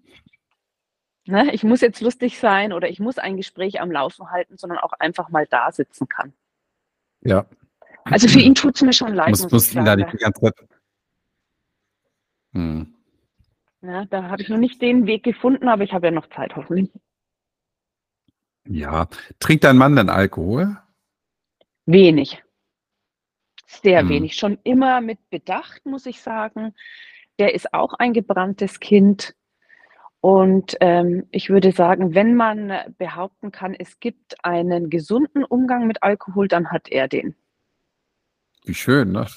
Ne, 1.27 1.53
ich 1.53 1.63
muss 1.63 1.81
jetzt 1.81 1.99
lustig 1.99 2.39
sein 2.39 2.71
oder 2.71 2.89
ich 2.89 2.99
muss 2.99 3.17
ein 3.17 3.35
Gespräch 3.35 3.81
am 3.81 3.91
Laufen 3.91 4.31
halten, 4.31 4.57
sondern 4.57 4.79
auch 4.79 4.93
einfach 4.93 5.29
mal 5.29 5.45
da 5.45 5.71
sitzen 5.71 6.07
kann. 6.07 6.33
Ja. 7.21 7.45
Also 8.05 8.29
für 8.29 8.39
ihn 8.39 8.55
tut 8.55 8.75
es 8.75 8.81
mir 8.81 8.93
schon 8.93 9.13
leid. 9.13 9.29
Muss, 9.29 9.51
muss 9.51 9.75
ihn 9.75 9.83
da 9.83 9.97
nicht 9.97 10.13
die 10.13 10.17
ganze 10.17 10.39
Zeit. 10.39 10.55
Hm. 12.53 12.95
Ja, 13.81 14.05
da 14.05 14.23
habe 14.23 14.41
ich 14.41 14.49
noch 14.49 14.57
nicht 14.57 14.81
den 14.81 15.05
Weg 15.05 15.23
gefunden, 15.23 15.67
aber 15.67 15.83
ich 15.83 15.93
habe 15.93 16.07
ja 16.07 16.11
noch 16.11 16.29
Zeit, 16.29 16.55
hoffentlich. 16.55 16.89
Ja. 18.65 19.07
Trinkt 19.39 19.65
dein 19.65 19.77
Mann 19.77 19.95
denn 19.95 20.09
Alkohol? 20.09 20.77
Wenig. 21.85 22.43
Sehr 23.65 24.01
hm. 24.01 24.09
wenig. 24.09 24.35
Schon 24.35 24.57
immer 24.63 25.01
mit 25.01 25.29
Bedacht, 25.29 25.85
muss 25.85 26.05
ich 26.05 26.21
sagen. 26.21 26.73
Der 27.37 27.53
ist 27.53 27.73
auch 27.73 27.93
ein 27.93 28.13
gebranntes 28.13 28.79
Kind. 28.79 29.35
Und 30.21 30.75
ähm, 30.81 31.27
ich 31.31 31.49
würde 31.49 31.71
sagen, 31.71 32.15
wenn 32.15 32.35
man 32.35 32.73
behaupten 32.97 33.51
kann, 33.51 33.73
es 33.73 33.99
gibt 33.99 34.43
einen 34.43 34.89
gesunden 34.89 35.43
Umgang 35.43 35.87
mit 35.87 36.01
Alkohol, 36.03 36.47
dann 36.47 36.71
hat 36.71 36.89
er 36.89 37.07
den. 37.07 37.35
Wie 38.65 38.73
schön, 38.73 39.11
ne? 39.11 39.27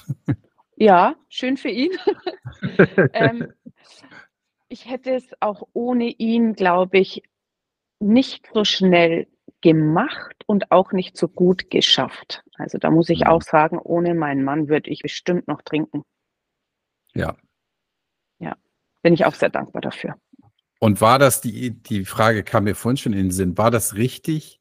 Ja, 0.75 1.15
schön 1.29 1.57
für 1.57 1.69
ihn. 1.69 1.91
ähm, 3.13 3.53
ich 4.67 4.89
hätte 4.89 5.13
es 5.13 5.29
auch 5.39 5.67
ohne 5.73 6.05
ihn, 6.05 6.53
glaube 6.53 6.97
ich, 6.97 7.23
nicht 7.99 8.49
so 8.53 8.65
schnell 8.65 9.27
gemacht 9.61 10.43
und 10.47 10.71
auch 10.71 10.91
nicht 10.91 11.17
so 11.17 11.27
gut 11.27 11.69
geschafft. 11.69 12.43
Also 12.55 12.77
da 12.77 12.89
muss 12.89 13.09
ich 13.09 13.21
mhm. 13.21 13.27
auch 13.27 13.41
sagen, 13.43 13.77
ohne 13.77 14.15
meinen 14.15 14.43
Mann 14.43 14.69
würde 14.69 14.89
ich 14.89 15.01
bestimmt 15.03 15.47
noch 15.47 15.61
trinken. 15.61 16.03
Ja. 17.13 17.37
Ja, 18.39 18.55
bin 19.03 19.13
ich 19.13 19.25
auch 19.25 19.35
sehr 19.35 19.49
dankbar 19.49 19.81
dafür. 19.81 20.15
Und 20.83 20.99
war 20.99 21.19
das, 21.19 21.41
die, 21.41 21.71
die 21.83 22.05
Frage 22.05 22.43
kam 22.43 22.63
mir 22.63 22.73
vorhin 22.73 22.97
schon 22.97 23.13
in 23.13 23.25
den 23.25 23.31
Sinn, 23.31 23.55
war 23.55 23.69
das 23.69 23.93
richtig 23.93 24.59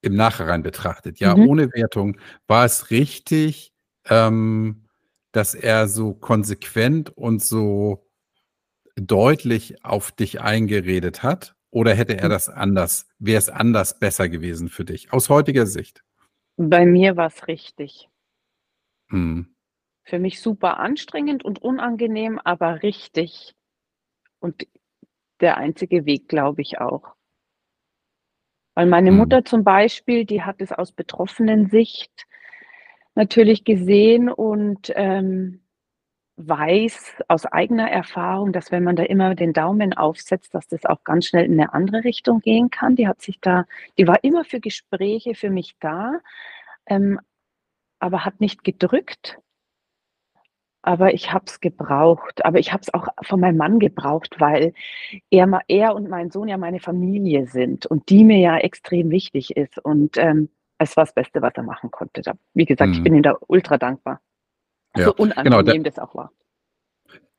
im 0.00 0.16
Nachhinein 0.16 0.64
betrachtet? 0.64 1.20
Ja, 1.20 1.36
mhm. 1.36 1.46
ohne 1.46 1.72
Wertung, 1.72 2.18
war 2.48 2.64
es 2.64 2.90
richtig, 2.90 3.72
ähm, 4.08 4.88
dass 5.30 5.54
er 5.54 5.86
so 5.86 6.12
konsequent 6.12 7.16
und 7.16 7.40
so 7.40 8.10
deutlich 8.96 9.84
auf 9.84 10.10
dich 10.10 10.40
eingeredet 10.40 11.22
hat? 11.22 11.54
Oder 11.70 11.94
hätte 11.94 12.16
er 12.16 12.24
hm. 12.24 12.30
das 12.30 12.48
anders, 12.48 13.06
wäre 13.20 13.38
es 13.38 13.48
anders 13.48 14.00
besser 14.00 14.28
gewesen 14.28 14.68
für 14.68 14.84
dich, 14.84 15.12
aus 15.12 15.28
heutiger 15.28 15.66
Sicht? 15.66 16.02
Bei 16.56 16.84
mir 16.84 17.16
war 17.16 17.28
es 17.28 17.46
richtig. 17.46 18.08
Mhm. 19.08 19.54
Für 20.02 20.18
mich 20.18 20.40
super 20.40 20.78
anstrengend 20.78 21.44
und 21.44 21.62
unangenehm, 21.62 22.40
aber 22.42 22.82
richtig. 22.82 23.54
Und 24.40 24.66
der 25.44 25.58
einzige 25.58 26.06
Weg, 26.06 26.28
glaube 26.28 26.62
ich 26.62 26.80
auch. 26.80 27.14
Weil 28.74 28.86
meine 28.86 29.12
mhm. 29.12 29.18
Mutter 29.18 29.44
zum 29.44 29.62
Beispiel, 29.62 30.24
die 30.24 30.42
hat 30.42 30.60
es 30.60 30.72
aus 30.72 30.90
betroffenen 30.92 31.68
Sicht 31.68 32.26
natürlich 33.14 33.64
gesehen 33.64 34.28
und 34.28 34.92
ähm, 34.96 35.60
weiß 36.36 37.22
aus 37.28 37.46
eigener 37.46 37.88
Erfahrung, 37.88 38.52
dass 38.52 38.72
wenn 38.72 38.82
man 38.82 38.96
da 38.96 39.04
immer 39.04 39.36
den 39.36 39.52
Daumen 39.52 39.92
aufsetzt, 39.92 40.54
dass 40.54 40.66
das 40.66 40.84
auch 40.84 41.04
ganz 41.04 41.26
schnell 41.26 41.44
in 41.44 41.52
eine 41.52 41.72
andere 41.72 42.02
Richtung 42.02 42.40
gehen 42.40 42.70
kann. 42.70 42.96
Die 42.96 43.06
hat 43.06 43.22
sich 43.22 43.38
da, 43.40 43.66
die 43.98 44.08
war 44.08 44.24
immer 44.24 44.44
für 44.44 44.58
Gespräche 44.58 45.34
für 45.36 45.50
mich 45.50 45.76
da, 45.78 46.18
ähm, 46.86 47.20
aber 48.00 48.24
hat 48.24 48.40
nicht 48.40 48.64
gedrückt, 48.64 49.38
aber 50.84 51.14
ich 51.14 51.32
habe 51.32 51.46
es 51.46 51.60
gebraucht. 51.60 52.44
Aber 52.44 52.58
ich 52.58 52.72
habe 52.72 52.82
es 52.82 52.92
auch 52.92 53.08
von 53.22 53.40
meinem 53.40 53.56
Mann 53.56 53.78
gebraucht, 53.78 54.36
weil 54.38 54.74
er, 55.30 55.62
er 55.66 55.94
und 55.94 56.10
mein 56.10 56.30
Sohn 56.30 56.48
ja 56.48 56.58
meine 56.58 56.78
Familie 56.78 57.46
sind 57.46 57.86
und 57.86 58.10
die 58.10 58.22
mir 58.22 58.38
ja 58.38 58.58
extrem 58.58 59.10
wichtig 59.10 59.56
ist. 59.56 59.78
Und 59.78 60.18
ähm, 60.18 60.50
es 60.78 60.96
war 60.96 61.04
das 61.04 61.14
Beste, 61.14 61.40
was 61.40 61.54
er 61.54 61.62
machen 61.62 61.90
konnte. 61.90 62.20
Da, 62.20 62.34
wie 62.52 62.66
gesagt, 62.66 62.90
mhm. 62.90 62.94
ich 62.94 63.02
bin 63.02 63.14
ihm 63.14 63.22
da 63.22 63.36
ultra 63.48 63.78
dankbar. 63.78 64.20
Ja, 64.94 65.06
so 65.06 65.14
unangenehm 65.14 65.64
genau, 65.64 65.82
das 65.82 65.98
auch 65.98 66.14
war. 66.14 66.30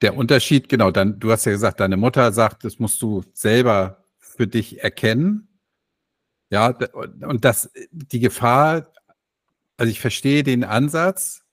Der 0.02 0.18
Unterschied, 0.18 0.68
genau, 0.68 0.90
dann, 0.90 1.20
du 1.20 1.32
hast 1.32 1.46
ja 1.46 1.52
gesagt, 1.52 1.80
deine 1.80 1.98
Mutter 1.98 2.32
sagt, 2.32 2.66
das 2.66 2.80
musst 2.80 3.02
du 3.02 3.24
selber 3.34 4.04
für 4.18 4.48
dich 4.48 4.84
erkennen. 4.84 5.60
Ja, 6.50 6.76
und 7.22 7.46
das, 7.46 7.72
die 7.92 8.20
Gefahr, 8.20 8.92
also 9.78 9.92
ich 9.92 10.02
verstehe 10.02 10.44
den 10.44 10.64
Ansatz, 10.64 11.46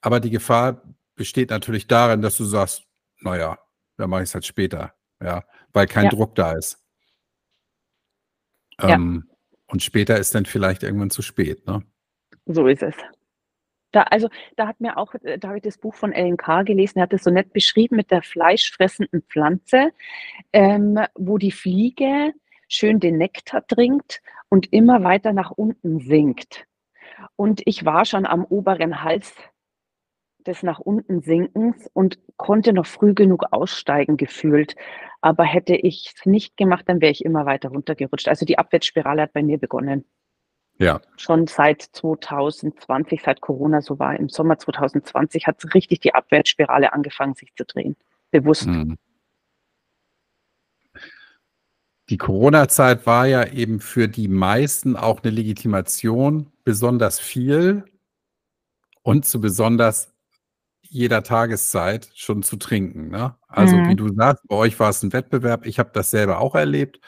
aber 0.00 0.20
die 0.20 0.30
Gefahr 0.30 0.82
besteht 1.20 1.50
natürlich 1.50 1.86
darin, 1.86 2.22
dass 2.22 2.38
du 2.38 2.44
sagst, 2.44 2.86
naja, 3.20 3.58
dann 3.98 4.08
mache 4.08 4.22
ich 4.22 4.30
es 4.30 4.34
halt 4.34 4.46
später, 4.46 4.94
ja, 5.22 5.44
weil 5.74 5.86
kein 5.86 6.04
ja. 6.04 6.08
Druck 6.08 6.34
da 6.34 6.52
ist. 6.52 6.82
Ähm, 8.80 9.26
ja. 9.28 9.36
Und 9.66 9.82
später 9.82 10.16
ist 10.16 10.34
dann 10.34 10.46
vielleicht 10.46 10.82
irgendwann 10.82 11.10
zu 11.10 11.20
spät, 11.20 11.66
ne? 11.66 11.82
So 12.46 12.66
ist 12.66 12.82
es. 12.82 12.94
Da, 13.92 14.04
also, 14.04 14.30
da 14.56 14.66
hat 14.66 14.80
mir 14.80 14.96
auch, 14.96 15.14
äh, 15.16 15.38
da 15.38 15.48
habe 15.48 15.58
ich 15.58 15.62
das 15.62 15.76
Buch 15.76 15.94
von 15.94 16.12
Ellen 16.12 16.38
Carr 16.38 16.64
gelesen, 16.64 17.00
er 17.00 17.02
hat 17.02 17.12
es 17.12 17.24
so 17.24 17.30
nett 17.30 17.52
beschrieben 17.52 17.96
mit 17.96 18.10
der 18.10 18.22
fleischfressenden 18.22 19.20
Pflanze, 19.24 19.90
ähm, 20.54 20.98
wo 21.16 21.36
die 21.36 21.52
Fliege 21.52 22.32
schön 22.66 22.98
den 22.98 23.18
Nektar 23.18 23.66
trinkt 23.66 24.22
und 24.48 24.72
immer 24.72 25.04
weiter 25.04 25.34
nach 25.34 25.50
unten 25.50 26.00
sinkt. 26.00 26.64
Und 27.36 27.60
ich 27.66 27.84
war 27.84 28.06
schon 28.06 28.24
am 28.24 28.46
oberen 28.46 29.02
Hals 29.02 29.34
des 30.46 30.62
nach 30.62 30.78
unten 30.78 31.22
Sinkens 31.22 31.88
und 31.92 32.18
konnte 32.36 32.72
noch 32.72 32.86
früh 32.86 33.14
genug 33.14 33.44
aussteigen 33.50 34.16
gefühlt. 34.16 34.74
Aber 35.20 35.44
hätte 35.44 35.74
ich 35.74 36.14
es 36.16 36.26
nicht 36.26 36.56
gemacht, 36.56 36.84
dann 36.88 37.00
wäre 37.00 37.12
ich 37.12 37.24
immer 37.24 37.46
weiter 37.46 37.70
runtergerutscht. 37.70 38.28
Also 38.28 38.46
die 38.46 38.58
Abwärtsspirale 38.58 39.22
hat 39.22 39.32
bei 39.32 39.42
mir 39.42 39.58
begonnen. 39.58 40.04
Ja. 40.78 41.00
Schon 41.16 41.46
seit 41.46 41.82
2020, 41.82 43.22
seit 43.22 43.42
Corona 43.42 43.82
so 43.82 43.98
war, 43.98 44.18
im 44.18 44.30
Sommer 44.30 44.58
2020 44.58 45.46
hat 45.46 45.62
richtig 45.74 46.00
die 46.00 46.14
Abwärtsspirale 46.14 46.92
angefangen, 46.94 47.34
sich 47.34 47.54
zu 47.54 47.64
drehen. 47.66 47.96
Bewusst. 48.30 48.66
Mhm. 48.66 48.96
Die 52.08 52.16
Corona-Zeit 52.16 53.06
war 53.06 53.26
ja 53.26 53.46
eben 53.46 53.78
für 53.78 54.08
die 54.08 54.26
meisten 54.26 54.96
auch 54.96 55.22
eine 55.22 55.30
Legitimation, 55.30 56.50
besonders 56.64 57.20
viel 57.20 57.84
und 59.02 59.26
zu 59.26 59.40
besonders 59.40 60.09
jeder 60.90 61.22
Tageszeit 61.22 62.10
schon 62.14 62.42
zu 62.42 62.56
trinken. 62.56 63.08
Ne? 63.08 63.36
Also 63.48 63.76
mhm. 63.76 63.88
wie 63.88 63.96
du 63.96 64.12
sagst, 64.12 64.46
bei 64.48 64.56
euch 64.56 64.78
war 64.80 64.90
es 64.90 65.02
ein 65.02 65.12
Wettbewerb. 65.12 65.64
Ich 65.64 65.78
habe 65.78 65.90
das 65.94 66.10
selber 66.10 66.40
auch 66.40 66.54
erlebt, 66.54 67.00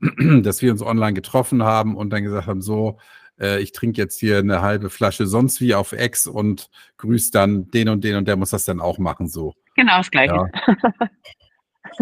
dass 0.42 0.60
wir 0.60 0.72
uns 0.72 0.82
online 0.82 1.14
getroffen 1.14 1.62
haben 1.62 1.96
und 1.96 2.10
dann 2.10 2.24
gesagt 2.24 2.48
haben, 2.48 2.60
so, 2.60 2.98
äh, 3.40 3.60
ich 3.60 3.72
trinke 3.72 4.00
jetzt 4.00 4.18
hier 4.18 4.38
eine 4.38 4.60
halbe 4.60 4.90
Flasche 4.90 5.26
sonst 5.26 5.60
wie 5.60 5.74
auf 5.74 5.92
Ex 5.92 6.26
und 6.26 6.68
grüß 6.98 7.30
dann 7.30 7.70
den 7.70 7.88
und 7.88 8.02
den 8.02 8.16
und 8.16 8.26
der 8.26 8.36
muss 8.36 8.50
das 8.50 8.64
dann 8.64 8.80
auch 8.80 8.98
machen 8.98 9.28
so. 9.28 9.54
Genau 9.76 9.98
das 9.98 10.10
Gleiche. 10.10 10.34
Ja. 10.34 11.08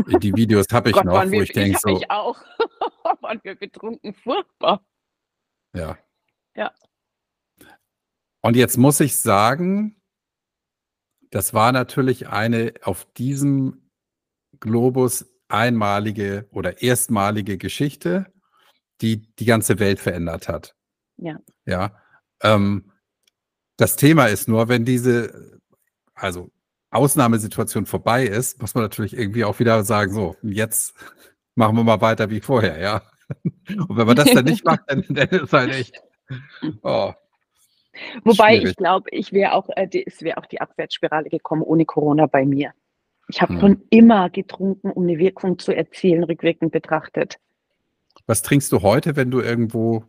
Die 0.19 0.35
Videos 0.35 0.67
habe 0.73 0.91
ich 0.91 0.97
Gott, 0.97 1.05
noch, 1.05 1.27
wo 1.27 1.31
wir, 1.31 1.43
ich 1.43 1.53
denke 1.53 1.79
so. 1.81 1.97
Ich 1.97 2.11
auch. 2.11 2.43
waren 3.21 3.41
wir 3.43 3.55
betrunken, 3.55 4.15
furchtbar. 4.15 4.85
Ja. 5.75 5.99
Ja. 6.55 6.73
Und 8.41 8.57
jetzt 8.57 8.79
muss 8.79 9.01
ich 9.01 9.17
sagen, 9.17 9.97
das 11.31 11.55
war 11.55 11.73
natürlich 11.73 12.29
eine 12.29 12.75
auf 12.83 13.07
diesem 13.15 13.91
Globus 14.61 15.27
einmalige 15.49 16.47
oder 16.51 16.83
erstmalige 16.83 17.59
Geschichte, 17.59 18.27
die 19.01 19.33
die 19.37 19.45
ganze 19.45 19.79
Welt 19.79 20.01
verändert 20.01 20.49
hat. 20.49 20.75
Ja. 21.17 21.39
Ja. 21.65 21.97
Ähm, 22.43 22.93
das 23.77 23.97
Thema 23.97 24.27
ist 24.27 24.49
nur, 24.49 24.69
wenn 24.69 24.85
diese, 24.85 25.61
also 26.15 26.51
Ausnahmesituation 26.91 27.87
vorbei 27.87 28.25
ist, 28.25 28.61
muss 28.61 28.75
man 28.75 28.85
natürlich 28.85 29.17
irgendwie 29.17 29.45
auch 29.45 29.59
wieder 29.59 29.85
sagen, 29.85 30.13
so, 30.15 30.37
jetzt 30.43 30.95
machen 31.55 31.77
wir 31.77 31.85
mal 31.85 32.01
weiter 32.01 32.31
wie 32.31 32.41
vorher, 32.41 32.79
ja. 32.81 33.03
Und 33.89 33.97
wenn 33.97 34.07
man 34.07 34.17
das 34.17 34.33
dann 34.33 34.45
nicht 34.45 34.65
macht, 34.65 34.83
dann, 34.87 35.05
dann 35.09 35.29
ist 35.29 35.53
halt 35.53 35.73
echt, 35.73 36.01
oh, 36.83 37.13
Wobei 38.25 38.57
Schwierig. 38.57 38.71
ich 38.71 38.77
glaube, 38.77 39.11
ich 39.11 39.33
wäre 39.33 39.53
auch, 39.53 39.69
äh, 39.77 39.87
die, 39.87 40.07
es 40.07 40.23
wäre 40.23 40.39
auch 40.39 40.47
die 40.47 40.61
Abwärtsspirale 40.61 41.29
gekommen 41.29 41.63
ohne 41.63 41.85
Corona 41.85 42.27
bei 42.27 42.45
mir. 42.45 42.73
Ich 43.29 43.43
habe 43.43 43.55
hm. 43.55 43.61
schon 43.61 43.83
immer 43.91 44.31
getrunken, 44.31 44.91
um 44.91 45.05
eine 45.05 45.19
Wirkung 45.19 45.59
zu 45.59 45.73
erzielen, 45.73 46.25
rückwirkend 46.25 46.73
betrachtet. 46.73 47.39
Was 48.27 48.43
trinkst 48.43 48.73
du 48.73 48.83
heute, 48.83 49.17
wenn 49.17 49.31
du 49.31 49.41
irgendwo 49.41 50.05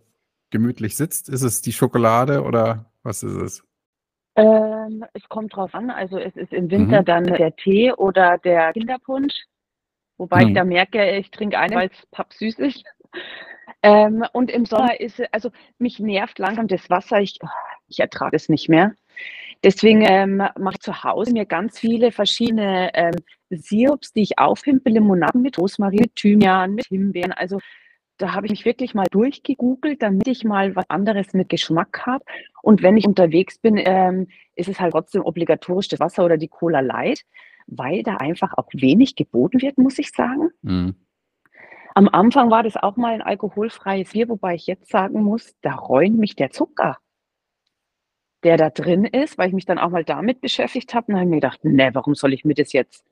gemütlich 0.50 0.96
sitzt? 0.96 1.30
Ist 1.30 1.42
es 1.42 1.62
die 1.62 1.74
Schokolade 1.74 2.44
oder 2.44 2.86
was 3.04 3.24
ist 3.24 3.36
es? 3.36 3.64
Ähm, 4.36 5.04
es 5.14 5.28
kommt 5.30 5.56
drauf 5.56 5.74
an. 5.74 5.90
Also 5.90 6.18
es 6.18 6.36
ist 6.36 6.54
im 6.54 6.70
Winter 6.70 7.02
mhm. 7.02 7.06
dann 7.06 7.24
der 7.26 7.56
Tee 7.56 7.92
oder 7.92 8.38
der 8.38 8.72
Kinderpunsch. 8.74 9.34
Wobei 10.18 10.44
mhm. 10.44 10.50
ich 10.50 10.56
da 10.56 10.64
merke, 10.64 11.18
ich 11.18 11.32
trinke 11.32 11.58
einen, 11.60 11.76
weil 11.76 11.90
es 11.90 12.06
pappsüß 12.12 12.60
ist. 12.60 12.84
Ähm, 13.84 14.26
und 14.34 14.50
im 14.52 14.66
Sommer 14.66 15.00
ist, 15.00 15.22
also 15.32 15.52
mich 15.78 16.00
nervt 16.00 16.40
langsam 16.40 16.68
das 16.68 16.90
Wasser. 16.90 17.20
Ich, 17.20 17.38
oh, 17.44 17.48
ich 17.88 18.00
ertrage 18.00 18.36
es 18.36 18.50
nicht 18.50 18.70
mehr. 18.70 18.94
Deswegen 19.64 20.02
ähm, 20.02 20.38
mache 20.38 20.76
ich 20.76 20.80
zu 20.80 21.04
Hause 21.04 21.34
mir 21.34 21.46
ganz 21.46 21.80
viele 21.80 22.12
verschiedene 22.12 22.92
ähm, 22.94 23.16
Sirups, 23.50 24.14
die 24.14 24.22
ich 24.22 24.38
aufhimpe, 24.38 24.90
Limonaden 24.90 25.42
mit 25.42 25.58
Rosmarin, 25.58 26.02
mit 26.02 26.16
Thymian, 26.16 26.76
mit 26.76 26.86
Himbeeren. 26.88 27.32
Also 27.32 27.60
da 28.18 28.34
habe 28.34 28.48
ich 28.48 28.52
mich 28.52 28.66
wirklich 28.66 28.94
mal 28.94 29.08
durchgegoogelt, 29.10 30.02
damit 30.02 30.28
ich 30.28 30.44
mal 30.44 30.76
was 30.76 30.90
anderes 30.90 31.34
mit 31.34 31.50
Geschmack 31.50 32.06
habe. 32.06 32.24
Und 32.62 32.82
wenn 32.82 32.98
ich 32.98 33.08
unterwegs 33.08 33.60
bin, 33.60 33.78
ähm, 33.78 34.28
ist 34.56 34.70
es 34.70 34.80
halt 34.80 34.94
trotzdem 34.94 35.24
obligatorisch 35.24 35.88
das 35.88 36.00
Wasser 36.00 36.26
oder 36.26 36.38
die 36.38 36.48
Cola 36.48 36.80
Light, 36.80 37.22
weil 37.68 38.04
da 38.04 38.18
einfach 38.18 38.54
auch 38.58 38.68
wenig 38.74 39.16
geboten 39.16 39.62
wird, 39.62 39.78
muss 39.78 40.00
ich 40.00 40.12
sagen. 40.12 40.50
Mhm. 40.62 40.96
Am 41.94 42.10
Anfang 42.10 42.52
war 42.52 42.64
das 42.64 42.78
auch 42.78 42.96
mal 42.96 43.14
ein 43.14 43.22
alkoholfreies 43.24 44.12
Bier, 44.12 44.30
wobei 44.30 44.56
ich 44.56 44.68
jetzt 44.68 44.90
sagen 44.92 45.24
muss, 45.24 45.56
da 45.62 45.74
räumt 45.74 46.18
mich 46.18 46.36
der 46.36 46.52
Zucker, 46.52 46.98
der 48.44 48.58
da 48.58 48.70
drin 48.70 49.06
ist, 49.06 49.38
weil 49.38 49.50
ich 49.50 49.54
mich 49.54 49.66
dann 49.66 49.80
auch 49.80 49.90
mal 49.90 50.04
damit 50.04 50.42
beschäftigt 50.42 50.94
habe. 50.94 51.12
Und 51.12 51.16
habe 51.16 51.26
ich 51.26 51.30
mir 51.30 51.38
gedacht, 51.38 51.64
ne, 51.64 51.90
warum 51.94 52.16
soll 52.16 52.34
ich 52.34 52.46
mir 52.46 52.54
das 52.54 52.74
jetzt, 52.74 53.06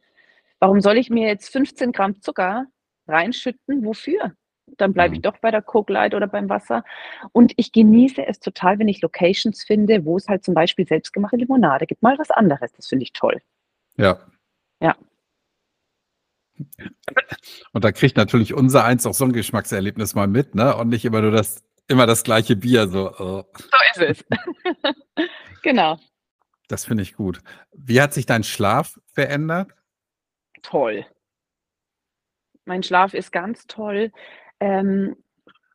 warum 0.60 0.82
soll 0.82 0.98
ich 0.98 1.10
mir 1.10 1.28
jetzt 1.28 1.50
15 1.50 1.92
Gramm 1.92 2.22
Zucker 2.22 2.66
reinschütten? 3.08 3.86
Wofür? 3.86 4.34
Dann 4.78 4.94
bleibe 4.94 5.14
ich 5.14 5.20
mhm. 5.20 5.24
doch 5.24 5.38
bei 5.38 5.52
der 5.52 5.62
Coke 5.62 5.94
Light 5.94 6.14
oder 6.16 6.28
beim 6.28 6.50
Wasser. 6.50 6.84
Und 7.32 7.54
ich 7.56 7.72
genieße 7.72 8.26
es 8.26 8.40
total, 8.40 8.80
wenn 8.80 8.88
ich 8.88 9.02
Locations 9.02 9.64
finde, 9.64 10.06
wo 10.06 10.18
es 10.18 10.28
halt 10.28 10.44
zum 10.44 10.54
Beispiel 10.54 10.88
selbstgemachte 10.88 11.38
Limonade 11.38 11.86
gibt. 11.86 12.02
Mal 12.02 12.18
was 12.18 12.32
anderes. 12.32 12.72
Das 12.74 12.88
finde 12.88 13.04
ich 13.04 13.14
toll. 13.14 13.42
Ja. 13.98 14.20
Ja. 14.82 14.96
Und 17.74 17.84
da 17.84 17.92
kriegt 17.92 18.18
natürlich 18.18 18.54
unser 18.54 18.86
eins 18.86 19.06
auch 19.06 19.14
so 19.14 19.26
ein 19.26 19.34
Geschmackserlebnis 19.34 20.16
mal 20.16 20.28
mit, 20.28 20.56
ne? 20.56 20.76
Und 20.76 20.90
nicht 20.90 21.06
immer 21.06 21.22
nur 21.22 21.32
das, 21.32 21.64
immer 21.88 22.06
das 22.06 22.24
gleiche 22.24 22.56
Bier. 22.56 22.88
So, 22.88 23.12
oh. 23.18 23.44
so 23.54 24.04
ist 24.04 24.26
es. 24.26 24.26
genau. 25.64 25.98
Das 26.68 26.86
finde 26.86 27.04
ich 27.04 27.16
gut. 27.16 27.42
Wie 27.74 28.02
hat 28.02 28.14
sich 28.14 28.26
dein 28.26 28.44
Schlaf 28.44 29.00
verändert? 29.14 29.72
Toll. 30.62 31.06
Mein 32.66 32.82
Schlaf 32.82 33.14
ist 33.14 33.32
ganz 33.32 33.68
toll. 33.68 34.12
Ähm, 34.60 35.16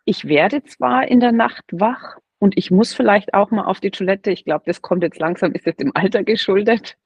ich 0.05 0.27
werde 0.27 0.65
zwar 0.65 1.07
in 1.07 1.21
der 1.21 1.33
Nacht 1.33 1.65
wach 1.71 2.19
und 2.39 2.59
ich 2.59 2.71
muss 2.71 2.93
vielleicht 2.93 3.35
auch 3.35 3.53
mal 3.53 3.67
auf 3.67 3.81
die 3.81 3.93
Toilette. 3.93 4.33
Ich 4.33 4.45
glaube, 4.45 4.65
das 4.67 4.83
kommt 4.83 5.05
jetzt 5.05 5.21
langsam, 5.21 5.53
ist 5.53 5.67
jetzt 5.67 5.81
dem 5.81 5.93
Alter 5.95 6.25
geschuldet. 6.25 6.97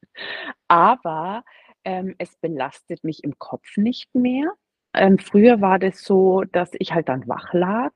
Aber 0.69 1.45
ähm, 1.85 2.15
es 2.19 2.37
belastet 2.37 3.05
mich 3.05 3.23
im 3.25 3.39
Kopf 3.39 3.77
nicht 3.77 4.15
mehr. 4.15 4.53
Ähm, 4.95 5.19
früher 5.19 5.61
war 5.61 5.79
das 5.79 6.03
so, 6.03 6.45
dass 6.45 6.71
ich 6.79 6.93
halt 6.93 7.09
dann 7.09 7.27
wach 7.29 7.53
lag, 7.53 7.93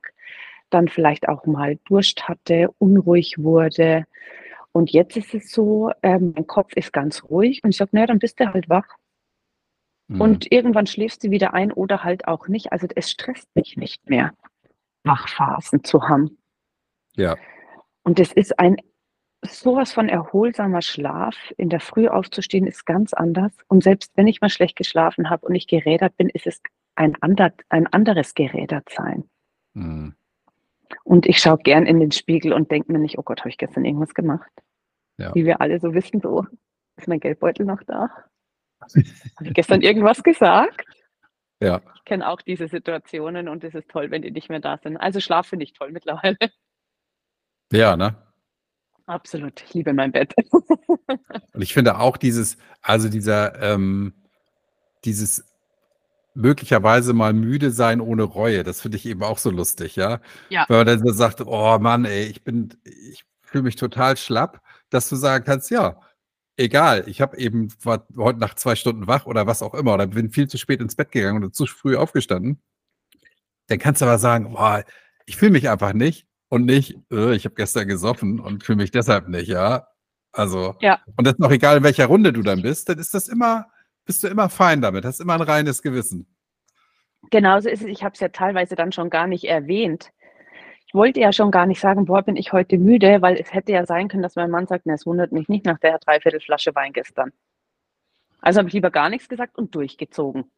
dann 0.70 0.88
vielleicht 0.88 1.28
auch 1.28 1.46
mal 1.46 1.78
Durst 1.86 2.28
hatte, 2.28 2.70
unruhig 2.78 3.38
wurde. 3.38 4.06
Und 4.72 4.90
jetzt 4.90 5.16
ist 5.16 5.34
es 5.34 5.50
so, 5.50 5.90
ähm, 6.02 6.32
mein 6.34 6.46
Kopf 6.46 6.72
ist 6.74 6.92
ganz 6.92 7.24
ruhig 7.24 7.62
und 7.64 7.70
ich 7.70 7.76
sage, 7.76 7.90
naja, 7.92 8.06
dann 8.06 8.18
bist 8.18 8.38
du 8.38 8.52
halt 8.52 8.68
wach. 8.68 8.88
Mhm. 10.08 10.20
Und 10.20 10.52
irgendwann 10.52 10.86
schläfst 10.86 11.24
du 11.24 11.30
wieder 11.30 11.54
ein 11.54 11.72
oder 11.72 12.04
halt 12.04 12.28
auch 12.28 12.48
nicht. 12.48 12.72
Also 12.72 12.86
es 12.94 13.10
stresst 13.10 13.48
mich 13.54 13.76
nicht 13.76 14.08
mehr, 14.08 14.32
Wachphasen 15.04 15.84
zu 15.84 16.08
haben. 16.08 16.38
Ja. 17.14 17.36
Und 18.04 18.20
es 18.20 18.32
ist 18.32 18.58
ein 18.58 18.76
sowas 19.42 19.92
von 19.92 20.08
erholsamer 20.08 20.82
Schlaf. 20.82 21.36
In 21.56 21.68
der 21.68 21.80
Früh 21.80 22.08
aufzustehen 22.08 22.66
ist 22.66 22.86
ganz 22.86 23.12
anders. 23.12 23.52
Und 23.68 23.82
selbst 23.82 24.12
wenn 24.16 24.26
ich 24.26 24.40
mal 24.40 24.48
schlecht 24.48 24.76
geschlafen 24.76 25.30
habe 25.30 25.46
und 25.46 25.54
ich 25.54 25.66
gerädert 25.66 26.16
bin, 26.16 26.28
ist 26.28 26.46
es 26.46 26.60
ein, 26.94 27.16
ander, 27.20 27.52
ein 27.68 27.86
anderes 27.86 28.34
gerädert 28.34 28.88
sein. 28.90 29.28
Mhm. 29.74 30.14
Und 31.04 31.26
ich 31.26 31.38
schaue 31.38 31.58
gern 31.58 31.86
in 31.86 32.00
den 32.00 32.12
Spiegel 32.12 32.52
und 32.52 32.70
denke 32.70 32.92
mir 32.92 32.98
nicht, 32.98 33.18
oh 33.18 33.22
Gott, 33.22 33.40
habe 33.40 33.50
ich 33.50 33.58
gestern 33.58 33.84
irgendwas 33.84 34.14
gemacht? 34.14 34.50
Ja. 35.18 35.34
Wie 35.34 35.44
wir 35.44 35.60
alle 35.60 35.80
so 35.80 35.94
wissen, 35.94 36.20
so 36.20 36.46
ist 36.96 37.08
mein 37.08 37.20
Geldbeutel 37.20 37.66
noch 37.66 37.82
da? 37.84 38.08
Habe 38.80 39.00
ich 39.42 39.54
gestern 39.54 39.82
irgendwas 39.82 40.22
gesagt? 40.22 40.84
Ja. 41.60 41.80
Ich 41.96 42.04
kenne 42.04 42.28
auch 42.28 42.40
diese 42.40 42.68
Situationen 42.68 43.48
und 43.48 43.64
es 43.64 43.74
ist 43.74 43.88
toll, 43.88 44.10
wenn 44.10 44.22
die 44.22 44.30
nicht 44.30 44.48
mehr 44.48 44.60
da 44.60 44.78
sind. 44.78 44.96
Also 44.96 45.20
Schlaf 45.20 45.48
finde 45.48 45.64
ich 45.64 45.72
toll 45.72 45.90
mittlerweile. 45.90 46.38
Ja, 47.72 47.96
ne? 47.96 48.16
Absolut. 49.06 49.62
Ich 49.62 49.74
liebe 49.74 49.92
mein 49.92 50.12
Bett. 50.12 50.34
und 51.52 51.62
ich 51.62 51.72
finde 51.72 51.98
auch 51.98 52.16
dieses, 52.16 52.58
also 52.82 53.08
dieser, 53.08 53.60
ähm, 53.60 54.14
dieses 55.04 55.47
möglicherweise 56.34 57.12
mal 57.12 57.32
müde 57.32 57.70
sein 57.70 58.00
ohne 58.00 58.22
Reue, 58.22 58.62
das 58.62 58.80
finde 58.80 58.96
ich 58.96 59.06
eben 59.06 59.22
auch 59.22 59.38
so 59.38 59.50
lustig, 59.50 59.96
ja? 59.96 60.20
Ja. 60.48 60.66
Wenn 60.68 60.76
man 60.78 60.86
dann 60.86 61.00
so 61.00 61.12
sagt, 61.12 61.40
oh 61.44 61.78
Mann, 61.78 62.04
ey, 62.04 62.24
ich 62.26 62.44
bin, 62.44 62.70
ich 62.84 63.24
fühle 63.42 63.64
mich 63.64 63.76
total 63.76 64.16
schlapp, 64.16 64.60
dass 64.90 65.08
du 65.08 65.16
sagen 65.16 65.44
kannst, 65.44 65.70
ja, 65.70 66.00
egal, 66.56 67.04
ich 67.06 67.20
habe 67.20 67.38
eben 67.38 67.68
war 67.82 68.06
heute 68.16 68.38
nach 68.38 68.54
zwei 68.54 68.76
Stunden 68.76 69.06
wach 69.06 69.26
oder 69.26 69.46
was 69.46 69.62
auch 69.62 69.74
immer 69.74 69.94
oder 69.94 70.06
bin 70.06 70.30
viel 70.30 70.48
zu 70.48 70.58
spät 70.58 70.80
ins 70.80 70.96
Bett 70.96 71.12
gegangen 71.12 71.42
oder 71.42 71.52
zu 71.52 71.66
früh 71.66 71.96
aufgestanden, 71.96 72.60
dann 73.68 73.78
kannst 73.78 74.00
du 74.00 74.06
aber 74.06 74.18
sagen, 74.18 74.52
boah, 74.52 74.84
ich 75.26 75.36
fühle 75.36 75.52
mich 75.52 75.68
einfach 75.68 75.92
nicht 75.92 76.26
und 76.48 76.64
nicht, 76.64 76.98
äh, 77.12 77.34
ich 77.34 77.44
habe 77.44 77.54
gestern 77.54 77.88
gesoffen 77.88 78.40
und 78.40 78.64
fühle 78.64 78.76
mich 78.78 78.90
deshalb 78.90 79.28
nicht, 79.28 79.48
ja. 79.48 79.86
Also, 80.32 80.76
ja. 80.80 81.00
und 81.16 81.26
das 81.26 81.34
ist 81.34 81.42
auch 81.42 81.50
egal, 81.50 81.78
in 81.78 81.82
welcher 81.82 82.06
Runde 82.06 82.32
du 82.32 82.42
dann 82.42 82.62
bist, 82.62 82.88
dann 82.88 82.98
ist 82.98 83.14
das 83.14 83.28
immer, 83.28 83.66
bist 84.08 84.24
du 84.24 84.28
immer 84.28 84.48
fein 84.48 84.80
damit, 84.80 85.04
hast 85.04 85.20
immer 85.20 85.34
ein 85.34 85.42
reines 85.42 85.82
Gewissen. 85.82 86.26
Genauso 87.30 87.68
ist 87.68 87.82
es, 87.82 87.88
ich 87.88 88.02
habe 88.02 88.14
es 88.14 88.20
ja 88.20 88.28
teilweise 88.28 88.74
dann 88.74 88.90
schon 88.90 89.10
gar 89.10 89.26
nicht 89.26 89.44
erwähnt, 89.44 90.12
ich 90.88 90.94
wollte 90.94 91.20
ja 91.20 91.34
schon 91.34 91.50
gar 91.50 91.66
nicht 91.66 91.80
sagen, 91.80 92.06
boah, 92.06 92.22
bin 92.22 92.36
ich 92.36 92.54
heute 92.54 92.78
müde, 92.78 93.20
weil 93.20 93.36
es 93.36 93.52
hätte 93.52 93.72
ja 93.72 93.84
sein 93.84 94.08
können, 94.08 94.22
dass 94.22 94.36
mein 94.36 94.50
Mann 94.50 94.66
sagt, 94.66 94.86
es 94.86 95.04
wundert 95.04 95.32
mich 95.32 95.46
nicht 95.46 95.66
nach 95.66 95.78
der 95.78 95.98
Dreiviertelflasche 95.98 96.74
Wein 96.74 96.94
gestern. 96.94 97.30
Also 98.40 98.58
habe 98.58 98.68
ich 98.68 98.74
lieber 98.74 98.90
gar 98.90 99.10
nichts 99.10 99.28
gesagt 99.28 99.58
und 99.58 99.74
durchgezogen. 99.74 100.50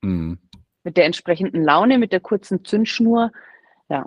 Mhm. 0.00 0.38
Mit 0.84 0.96
der 0.96 1.04
entsprechenden 1.04 1.62
Laune, 1.62 1.98
mit 1.98 2.12
der 2.12 2.20
kurzen 2.20 2.64
Zündschnur, 2.64 3.30
ja. 3.90 4.06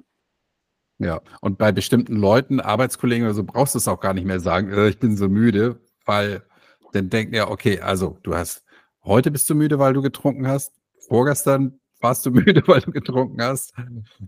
Ja, 0.98 1.22
und 1.42 1.60
bei 1.60 1.72
bestimmten 1.72 2.16
Leuten, 2.16 2.60
Arbeitskollegen 2.60 3.28
oder 3.28 3.36
so, 3.36 3.44
brauchst 3.44 3.76
du 3.76 3.78
es 3.78 3.88
auch 3.88 4.00
gar 4.00 4.16
nicht 4.16 4.26
mehr 4.26 4.40
sagen, 4.40 4.74
äh, 4.74 4.88
ich 4.88 4.98
bin 4.98 5.16
so 5.16 5.30
müde, 5.30 5.80
weil 6.06 6.42
dann 6.92 7.12
denken 7.12 7.36
ja, 7.36 7.52
okay, 7.52 7.82
also 7.82 8.18
du 8.24 8.34
hast, 8.34 8.66
heute 9.08 9.32
bist 9.32 9.50
du 9.50 9.56
müde, 9.56 9.80
weil 9.80 9.94
du 9.94 10.02
getrunken 10.02 10.48
hast, 10.48 10.74
vorgestern 11.08 11.80
warst 12.00 12.26
du 12.26 12.32
müde, 12.32 12.64
weil 12.68 12.82
du 12.82 12.92
getrunken 12.92 13.42
hast. 13.42 13.74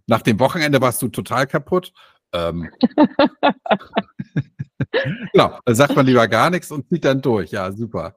Nach 0.07 0.21
dem 0.21 0.39
Wochenende 0.39 0.81
warst 0.81 1.01
du 1.01 1.09
total 1.09 1.45
kaputt. 1.45 1.93
Ähm. 2.31 2.69
genau, 5.33 5.59
da 5.65 5.75
sagt 5.75 5.95
man 5.95 6.05
lieber 6.05 6.27
gar 6.27 6.49
nichts 6.49 6.71
und 6.71 6.87
zieht 6.89 7.05
dann 7.05 7.21
durch. 7.21 7.51
Ja, 7.51 7.71
super. 7.71 8.15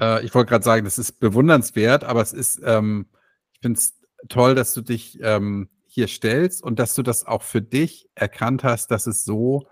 Äh, 0.00 0.24
ich 0.24 0.34
wollte 0.34 0.50
gerade 0.50 0.64
sagen, 0.64 0.84
das 0.84 0.98
ist 0.98 1.20
bewundernswert, 1.20 2.04
aber 2.04 2.22
es 2.22 2.32
ist, 2.32 2.60
ähm, 2.64 3.06
ich 3.52 3.60
finde 3.60 3.78
es 3.78 4.00
toll, 4.28 4.54
dass 4.54 4.74
du 4.74 4.80
dich 4.80 5.18
ähm, 5.22 5.68
hier 5.86 6.08
stellst 6.08 6.62
und 6.62 6.78
dass 6.78 6.94
du 6.94 7.02
das 7.02 7.26
auch 7.26 7.42
für 7.42 7.60
dich 7.60 8.08
erkannt 8.14 8.64
hast, 8.64 8.90
dass 8.90 9.06
es 9.06 9.24
so 9.24 9.66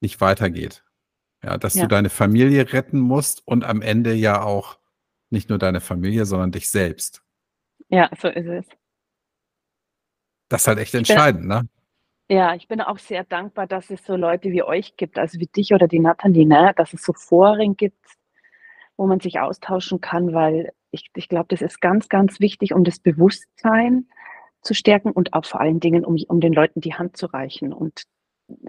nicht 0.00 0.20
weitergeht. 0.20 0.84
Ja, 1.42 1.56
dass 1.56 1.74
ja. 1.74 1.82
du 1.82 1.88
deine 1.88 2.10
Familie 2.10 2.72
retten 2.72 3.00
musst 3.00 3.46
und 3.46 3.64
am 3.64 3.80
Ende 3.80 4.12
ja 4.12 4.42
auch 4.42 4.79
nicht 5.30 5.48
nur 5.48 5.58
deine 5.58 5.80
Familie, 5.80 6.24
sondern 6.26 6.52
dich 6.52 6.68
selbst. 6.68 7.22
Ja, 7.88 8.10
so 8.20 8.28
ist 8.28 8.46
es. 8.46 8.66
Das 10.48 10.62
ist 10.62 10.68
halt 10.68 10.78
echt 10.78 10.94
entscheidend, 10.94 11.46
ne? 11.46 11.68
Ja, 12.28 12.54
ich 12.54 12.68
bin 12.68 12.80
auch 12.80 12.98
sehr 12.98 13.24
dankbar, 13.24 13.66
dass 13.66 13.90
es 13.90 14.04
so 14.04 14.14
Leute 14.14 14.50
wie 14.50 14.62
euch 14.62 14.96
gibt, 14.96 15.18
also 15.18 15.40
wie 15.40 15.46
dich 15.46 15.72
oder 15.72 15.88
die 15.88 15.98
Nathalie, 15.98 16.46
ne? 16.46 16.72
dass 16.76 16.92
es 16.92 17.02
so 17.02 17.12
Foren 17.12 17.76
gibt, 17.76 18.04
wo 18.96 19.08
man 19.08 19.18
sich 19.18 19.40
austauschen 19.40 20.00
kann, 20.00 20.32
weil 20.32 20.70
ich, 20.92 21.10
ich 21.16 21.28
glaube, 21.28 21.46
das 21.48 21.60
ist 21.60 21.80
ganz, 21.80 22.08
ganz 22.08 22.38
wichtig, 22.38 22.72
um 22.72 22.84
das 22.84 23.00
Bewusstsein 23.00 24.06
zu 24.62 24.74
stärken 24.74 25.10
und 25.10 25.32
auch 25.32 25.44
vor 25.44 25.60
allen 25.60 25.80
Dingen, 25.80 26.04
um, 26.04 26.16
um 26.28 26.40
den 26.40 26.52
Leuten 26.52 26.80
die 26.80 26.94
Hand 26.94 27.16
zu 27.16 27.26
reichen. 27.26 27.72
Und 27.72 28.04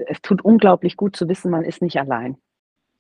es 0.08 0.22
tut 0.22 0.42
unglaublich 0.42 0.98
gut 0.98 1.16
zu 1.16 1.28
wissen, 1.28 1.52
man 1.52 1.64
ist 1.64 1.84
nicht 1.84 2.00
allein. 2.00 2.38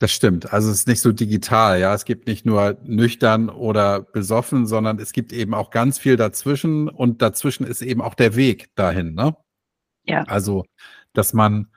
Das 0.02 0.12
stimmt. 0.12 0.52
Also 0.52 0.72
es 0.72 0.78
ist 0.80 0.88
nicht 0.88 0.99
so 0.99 1.12
digital, 1.12 1.80
ja. 1.80 1.93
Es 1.93 2.06
gibt 2.06 2.26
nicht 2.26 2.43
nur 2.43 2.76
nüchtern 2.84 3.49
oder 3.49 4.02
besoffen, 4.02 4.66
sondern 4.66 4.97
es 4.97 5.12
gibt 5.14 5.32
eben 5.32 5.54
auch 5.54 5.70
ganz 5.70 5.99
viel 5.99 6.18
dazwischen 6.18 6.89
und 6.89 7.22
dazwischen 7.22 7.68
ist 7.68 7.84
eben 7.84 8.02
auch 8.02 8.16
der 8.16 8.36
Weg 8.36 8.74
dahin, 8.74 9.14
ne? 9.14 9.38
Ja. 10.06 10.24
Also, 10.24 10.66
dass 11.14 11.34
man, 11.34 11.68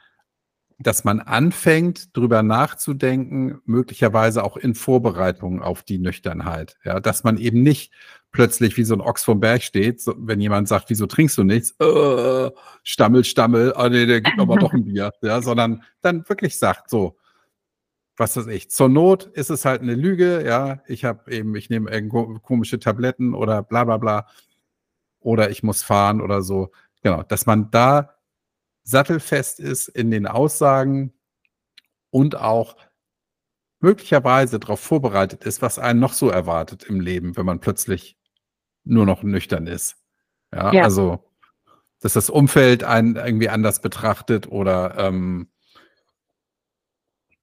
dass 0.79 1.05
man 1.05 1.20
anfängt, 1.20 2.16
drüber 2.16 2.43
nachzudenken, 2.43 3.61
möglicherweise 3.66 4.43
auch 4.43 4.57
in 4.57 4.75
Vorbereitung 4.75 5.61
auf 5.61 5.83
die 5.83 5.99
Nüchternheit, 5.99 6.79
ja, 6.83 7.01
dass 7.01 7.25
man 7.25 7.37
eben 7.37 7.62
nicht 7.62 7.93
plötzlich 8.33 8.79
wie 8.79 8.85
so 8.85 8.95
ein 8.95 9.03
Ochs 9.03 9.22
vom 9.22 9.39
Berg 9.41 9.62
steht, 9.62 10.01
so, 10.01 10.14
wenn 10.16 10.41
jemand 10.41 10.66
sagt, 10.66 10.89
wieso 10.89 11.05
trinkst 11.05 11.37
du 11.37 11.45
nichts? 11.45 11.75
Äh, 11.79 12.51
stammel, 12.85 13.22
stammel, 13.25 13.75
ah 13.77 13.91
nee, 13.91 14.07
der 14.07 14.22
gibt 14.22 14.41
aber 14.41 14.57
doch 14.57 14.72
ein 14.72 14.87
Bier, 14.87 15.12
ja, 15.20 15.43
sondern 15.43 15.83
dann 16.01 16.27
wirklich 16.27 16.59
sagt 16.59 16.89
so, 16.89 17.18
was 18.17 18.37
weiß 18.37 18.47
ich, 18.49 18.71
zur 18.71 18.89
Not 18.89 19.25
ist 19.25 19.51
es 19.51 19.65
halt 19.65 19.83
eine 19.83 19.95
Lüge, 19.95 20.45
ja, 20.47 20.83
ich 20.87 21.05
habe 21.05 21.31
eben, 21.33 21.55
ich 21.57 21.71
nehme 21.71 21.91
irgendwo 21.91 22.39
komische 22.39 22.79
Tabletten 22.79 23.35
oder 23.35 23.62
bla 23.62 23.85
bla 23.85 23.97
bla 23.99 24.27
oder 25.21 25.51
ich 25.51 25.62
muss 25.62 25.83
fahren 25.83 26.21
oder 26.21 26.43
so. 26.43 26.71
Genau, 27.03 27.23
dass 27.23 27.47
man 27.47 27.71
da 27.71 28.15
sattelfest 28.85 29.61
ist 29.61 29.89
in 29.89 30.11
den 30.11 30.27
Aussagen 30.27 31.12
und 32.11 32.37
auch 32.37 32.77
möglicherweise 33.81 34.59
darauf 34.61 34.81
vorbereitet 34.81 35.45
ist, 35.45 35.61
was 35.61 35.79
einen 35.79 36.01
noch 36.01 36.12
so 36.12 36.31
erwartet 36.31 36.85
im 36.85 37.01
Leben, 37.01 37.37
wenn 37.37 37.47
man 37.47 37.61
plötzlich 37.61 38.17
nur 38.85 39.07
noch 39.07 39.23
nüchtern 39.23 39.67
ist. 39.67 39.97
Ja, 40.53 40.73
Ja. 40.73 40.85
also, 40.85 41.31
dass 42.01 42.12
das 42.15 42.31
Umfeld 42.31 42.85
einen 42.85 43.17
irgendwie 43.17 43.49
anders 43.49 43.81
betrachtet 43.81 44.47
oder 44.47 44.97
ähm, 44.99 45.49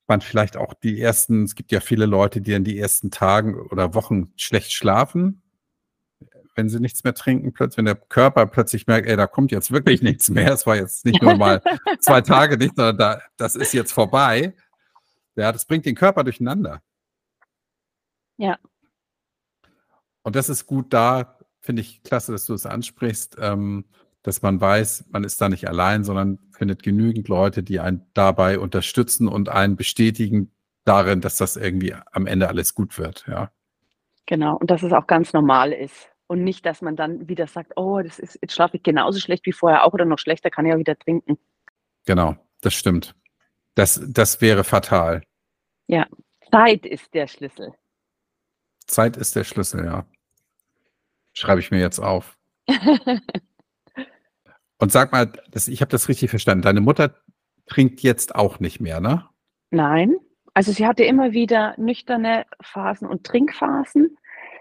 man 0.07 0.21
vielleicht 0.21 0.57
auch 0.57 0.73
die 0.73 0.99
ersten, 0.99 1.43
es 1.43 1.55
gibt 1.55 1.71
ja 1.71 1.79
viele 1.79 2.05
Leute, 2.05 2.41
die 2.41 2.51
dann 2.51 2.63
die 2.63 2.77
ersten 2.77 3.11
Tagen 3.11 3.55
oder 3.55 3.93
Wochen 3.93 4.33
schlecht 4.35 4.73
schlafen, 4.73 5.41
wenn 6.55 6.69
sie 6.69 6.79
nichts 6.79 7.03
mehr 7.03 7.13
trinken, 7.13 7.53
plötzlich, 7.53 7.77
wenn 7.77 7.85
der 7.85 7.95
Körper 7.95 8.45
plötzlich 8.45 8.87
merkt, 8.87 9.07
ey, 9.07 9.15
da 9.15 9.27
kommt 9.27 9.51
jetzt 9.51 9.71
wirklich 9.71 10.01
nichts 10.03 10.29
mehr. 10.29 10.51
Es 10.51 10.65
war 10.65 10.75
jetzt 10.75 11.05
nicht 11.05 11.21
nur 11.21 11.35
mal 11.35 11.61
zwei 11.99 12.21
Tage 12.21 12.57
nicht, 12.57 12.75
sondern 12.75 12.97
da, 12.97 13.21
das 13.37 13.55
ist 13.55 13.73
jetzt 13.73 13.93
vorbei. 13.93 14.53
Ja, 15.35 15.51
das 15.51 15.65
bringt 15.65 15.85
den 15.85 15.95
Körper 15.95 16.23
durcheinander. 16.23 16.81
Ja. 18.37 18.59
Und 20.23 20.35
das 20.35 20.49
ist 20.49 20.65
gut 20.65 20.93
da, 20.93 21.37
finde 21.61 21.81
ich 21.81 22.03
klasse, 22.03 22.31
dass 22.31 22.45
du 22.45 22.53
es 22.53 22.65
ansprichst, 22.65 23.37
ähm, 23.39 23.85
dass 24.23 24.41
man 24.41 24.59
weiß, 24.59 25.05
man 25.09 25.23
ist 25.23 25.39
da 25.41 25.49
nicht 25.49 25.67
allein, 25.67 26.03
sondern 26.03 26.39
findet 26.61 26.83
genügend 26.83 27.27
Leute, 27.27 27.63
die 27.63 27.79
einen 27.79 28.05
dabei 28.13 28.59
unterstützen 28.59 29.27
und 29.27 29.49
einen 29.49 29.75
bestätigen 29.75 30.51
darin, 30.85 31.19
dass 31.19 31.37
das 31.37 31.57
irgendwie 31.57 31.95
am 32.11 32.27
Ende 32.27 32.47
alles 32.47 32.75
gut 32.75 32.99
wird. 32.99 33.25
Ja, 33.27 33.51
Genau. 34.31 34.55
Und 34.55 34.71
dass 34.71 34.81
es 34.81 34.93
auch 34.93 35.07
ganz 35.07 35.33
normal 35.33 35.73
ist. 35.73 36.09
Und 36.27 36.45
nicht, 36.45 36.65
dass 36.65 36.81
man 36.81 36.95
dann 36.95 37.27
wieder 37.27 37.47
sagt, 37.47 37.73
oh, 37.75 38.01
das 38.01 38.17
ist, 38.17 38.39
jetzt 38.41 38.53
schlafe 38.53 38.77
ich 38.77 38.83
genauso 38.83 39.19
schlecht 39.19 39.45
wie 39.45 39.51
vorher 39.51 39.83
auch 39.83 39.91
oder 39.91 40.05
noch 40.05 40.19
schlechter, 40.19 40.49
kann 40.49 40.65
ich 40.65 40.73
auch 40.73 40.77
wieder 40.77 40.97
trinken. 40.97 41.37
genau, 42.05 42.37
das 42.61 42.73
stimmt. 42.73 43.13
Das, 43.75 44.01
das 44.07 44.39
wäre 44.39 44.63
fatal. 44.63 45.23
Zeit 46.49 46.85
ist 46.85 47.13
der 47.13 47.27
Schlüssel. 47.27 47.73
Zeit 48.87 49.17
ist 49.17 49.35
der 49.35 49.43
Schlüssel, 49.43 49.83
ja. 49.83 50.05
Schreibe 51.33 51.59
ich 51.59 51.71
mir 51.71 51.81
jetzt 51.81 51.99
auf. 51.99 52.37
Und 54.81 54.91
sag 54.91 55.11
mal, 55.11 55.31
das, 55.51 55.67
ich 55.67 55.81
habe 55.81 55.91
das 55.91 56.09
richtig 56.09 56.31
verstanden. 56.31 56.63
Deine 56.63 56.81
Mutter 56.81 57.13
trinkt 57.67 58.01
jetzt 58.01 58.33
auch 58.33 58.59
nicht 58.59 58.81
mehr, 58.81 58.99
ne? 58.99 59.29
Nein, 59.69 60.15
also 60.55 60.71
sie 60.71 60.87
hatte 60.87 61.03
immer 61.03 61.33
wieder 61.33 61.75
nüchterne 61.77 62.47
Phasen 62.61 63.07
und 63.07 63.23
Trinkphasen. 63.23 64.17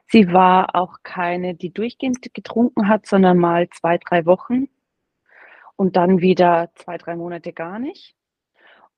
Sie 0.09 0.31
war 0.31 0.77
auch 0.77 0.99
keine, 1.05 1.55
die 1.55 1.73
durchgehend 1.73 2.35
getrunken 2.35 2.87
hat, 2.87 3.07
sondern 3.07 3.39
mal 3.39 3.71
zwei, 3.71 3.97
drei 3.97 4.27
Wochen 4.27 4.69
und 5.77 5.97
dann 5.97 6.21
wieder 6.21 6.71
zwei, 6.75 6.99
drei 6.99 7.17
Monate 7.17 7.55
gar 7.55 7.79
nicht. 7.79 8.15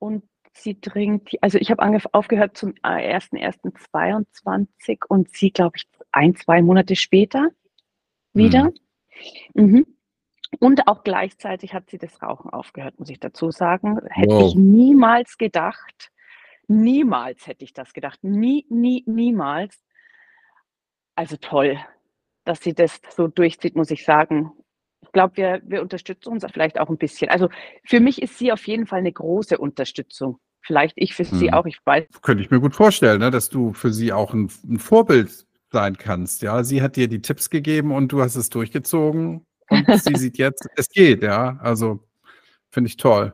Und 0.01 0.25
sie 0.55 0.81
trinkt, 0.81 1.37
also 1.41 1.57
ich 1.57 1.71
habe 1.71 1.85
aufgehört 2.13 2.57
zum 2.57 2.75
äh, 2.83 3.17
1.1.22 3.17 5.05
und 5.09 5.31
sie, 5.31 5.53
glaube 5.53 5.77
ich, 5.77 5.87
ein, 6.11 6.35
zwei 6.35 6.63
Monate 6.63 6.97
später 6.97 7.51
wieder. 8.33 8.73
Mhm. 9.55 9.87
Und 10.61 10.87
auch 10.87 11.03
gleichzeitig 11.03 11.75
hat 11.75 11.91
sie 11.91 11.99
das 11.99 12.23
Rauchen 12.23 12.51
aufgehört, 12.51 12.99
muss 12.99 13.09
ich 13.11 13.21
dazu 13.21 13.51
sagen. 13.51 13.99
Hätte 14.11 14.35
Wow. 14.35 14.49
ich 14.51 14.55
niemals 14.55 15.39
gedacht. 15.39 16.11
Niemals 16.69 17.47
hätte 17.47 17.65
ich 17.65 17.73
das 17.73 17.93
gedacht. 17.93 18.19
Nie, 18.23 18.67
nie, 18.69 19.03
niemals. 19.07 19.83
Also 21.17 21.37
toll, 21.37 21.79
dass 22.45 22.61
sie 22.61 22.75
das 22.75 23.01
so 23.15 23.29
durchzieht, 23.29 23.77
muss 23.77 23.91
ich 23.91 24.05
sagen. 24.05 24.53
Ich 25.01 25.11
glaube, 25.13 25.37
wir, 25.37 25.63
wir 25.65 25.83
unterstützen 25.83 26.29
uns 26.31 26.47
vielleicht 26.53 26.79
auch 26.79 26.89
ein 26.89 26.97
bisschen. 26.97 27.29
Also 27.29 27.49
für 27.85 28.01
mich 28.01 28.23
ist 28.23 28.39
sie 28.39 28.53
auf 28.53 28.67
jeden 28.67 28.87
Fall 28.87 29.01
eine 29.01 29.13
große 29.13 29.59
Unterstützung. 29.59 30.39
Vielleicht 30.65 30.95
ich 30.97 31.15
für 31.15 31.25
sie 31.25 31.49
Mhm. 31.49 31.55
auch. 31.55 31.67
Ich 31.67 31.79
weiß, 31.85 32.05
Könnte 32.23 32.43
ich 32.43 32.51
mir 32.51 32.61
gut 32.61 32.75
vorstellen, 32.77 33.19
ne, 33.19 33.31
dass 33.31 33.49
du 33.49 33.73
für 33.73 33.93
sie 33.93 34.13
auch 34.13 34.33
ein, 34.33 34.49
ein 34.65 34.79
Vorbild 34.79 35.45
sein 35.73 35.97
kannst. 35.99 36.43
Ja, 36.43 36.63
sie 36.63 36.83
hat 36.83 36.97
dir 36.97 37.09
die 37.09 37.21
Tipps 37.21 37.51
gegeben 37.51 37.91
und 37.93 38.13
du 38.13 38.23
hast 38.23 38.37
es 38.37 38.49
durchgezogen 38.49 39.45
und 39.73 40.03
sie 40.03 40.17
sieht 40.17 40.39
jetzt, 40.39 40.69
es 40.77 40.89
geht, 40.89 41.23
ja. 41.23 41.59
Also 41.61 42.01
finde 42.71 42.89
ich 42.89 42.97
toll. 42.97 43.33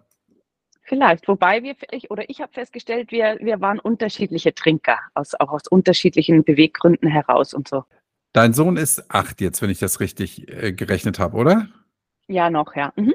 Vielleicht, 0.82 1.28
wobei 1.28 1.62
wir, 1.62 1.76
ich, 1.90 2.10
oder 2.10 2.28
ich 2.30 2.40
habe 2.40 2.52
festgestellt, 2.52 3.10
wir, 3.10 3.36
wir 3.40 3.60
waren 3.60 3.78
unterschiedliche 3.78 4.54
Trinker, 4.54 4.98
aus, 5.14 5.34
auch 5.34 5.50
aus 5.50 5.68
unterschiedlichen 5.68 6.44
Beweggründen 6.44 7.08
heraus 7.08 7.52
und 7.52 7.68
so. 7.68 7.84
Dein 8.32 8.54
Sohn 8.54 8.76
ist 8.78 9.10
acht 9.10 9.40
jetzt, 9.40 9.60
wenn 9.60 9.68
ich 9.68 9.78
das 9.78 10.00
richtig 10.00 10.48
äh, 10.48 10.72
gerechnet 10.72 11.18
habe, 11.18 11.36
oder? 11.36 11.68
Ja, 12.26 12.48
noch, 12.48 12.74
ja. 12.74 12.92
Mhm. 12.96 13.14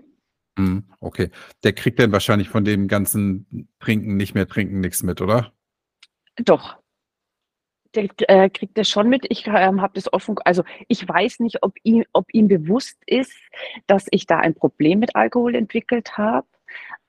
Mhm, 0.55 0.83
okay. 0.99 1.31
Der 1.63 1.73
kriegt 1.73 1.99
dann 1.99 2.11
wahrscheinlich 2.11 2.49
von 2.49 2.63
dem 2.63 2.87
ganzen 2.87 3.67
Trinken, 3.79 4.17
nicht 4.17 4.35
mehr 4.35 4.47
trinken, 4.47 4.79
nichts 4.79 5.01
mit, 5.01 5.19
oder? 5.21 5.51
Doch. 6.37 6.77
Der 7.95 8.07
äh, 8.27 8.49
kriegt 8.49 8.77
das 8.77 8.89
schon 8.89 9.07
mit. 9.09 9.25
Ich 9.29 9.45
ähm, 9.47 9.81
habe 9.81 9.93
das 9.93 10.11
offen, 10.11 10.35
also 10.45 10.63
ich 10.87 11.07
weiß 11.07 11.39
nicht, 11.39 11.61
ob 11.61 11.73
ihm, 11.83 12.03
ob 12.13 12.25
ihm 12.33 12.47
bewusst 12.47 12.97
ist, 13.05 13.33
dass 13.87 14.07
ich 14.11 14.25
da 14.25 14.39
ein 14.39 14.55
Problem 14.55 14.99
mit 14.99 15.15
Alkohol 15.15 15.55
entwickelt 15.55 16.17
habe. 16.17 16.47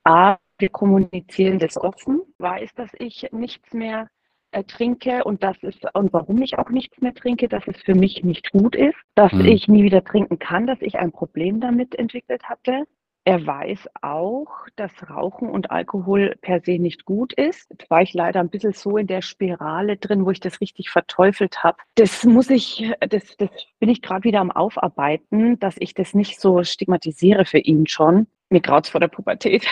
Aber 0.04 0.38
wir 0.58 0.68
kommunizieren 0.68 1.58
das 1.58 1.76
offen, 1.78 2.20
weiß, 2.38 2.74
dass 2.74 2.90
ich 2.98 3.26
nichts 3.32 3.72
mehr 3.72 4.08
äh, 4.52 4.62
trinke 4.64 5.24
und 5.24 5.42
das 5.42 5.56
ist 5.62 5.84
und 5.94 6.12
warum 6.12 6.40
ich 6.42 6.58
auch 6.58 6.68
nichts 6.70 7.00
mehr 7.00 7.14
trinke, 7.14 7.48
dass 7.48 7.66
es 7.66 7.76
für 7.82 7.94
mich 7.94 8.22
nicht 8.22 8.52
gut 8.52 8.76
ist, 8.76 8.96
dass 9.14 9.32
Mhm. 9.32 9.46
ich 9.46 9.66
nie 9.68 9.82
wieder 9.82 10.04
trinken 10.04 10.38
kann, 10.38 10.66
dass 10.66 10.80
ich 10.80 10.96
ein 10.98 11.10
Problem 11.10 11.60
damit 11.60 11.94
entwickelt 11.96 12.44
hatte. 12.44 12.84
Er 13.26 13.46
weiß 13.46 13.88
auch, 14.02 14.50
dass 14.76 14.92
Rauchen 15.08 15.48
und 15.48 15.70
Alkohol 15.70 16.36
per 16.42 16.60
se 16.60 16.78
nicht 16.78 17.06
gut 17.06 17.32
ist. 17.32 17.70
Jetzt 17.70 17.88
war 17.88 18.02
ich 18.02 18.12
leider 18.12 18.40
ein 18.40 18.50
bisschen 18.50 18.74
so 18.74 18.98
in 18.98 19.06
der 19.06 19.22
Spirale 19.22 19.96
drin, 19.96 20.26
wo 20.26 20.30
ich 20.30 20.40
das 20.40 20.60
richtig 20.60 20.90
verteufelt 20.90 21.64
habe. 21.64 21.78
Das 21.94 22.24
muss 22.24 22.50
ich, 22.50 22.92
das, 23.00 23.34
das 23.38 23.48
bin 23.78 23.88
ich 23.88 24.02
gerade 24.02 24.24
wieder 24.24 24.40
am 24.40 24.50
Aufarbeiten, 24.50 25.58
dass 25.58 25.76
ich 25.78 25.94
das 25.94 26.12
nicht 26.12 26.38
so 26.38 26.62
stigmatisiere 26.64 27.46
für 27.46 27.58
ihn 27.58 27.86
schon. 27.86 28.26
Mir 28.50 28.60
graut's 28.60 28.90
vor 28.90 29.00
der 29.00 29.08
Pubertät. 29.08 29.66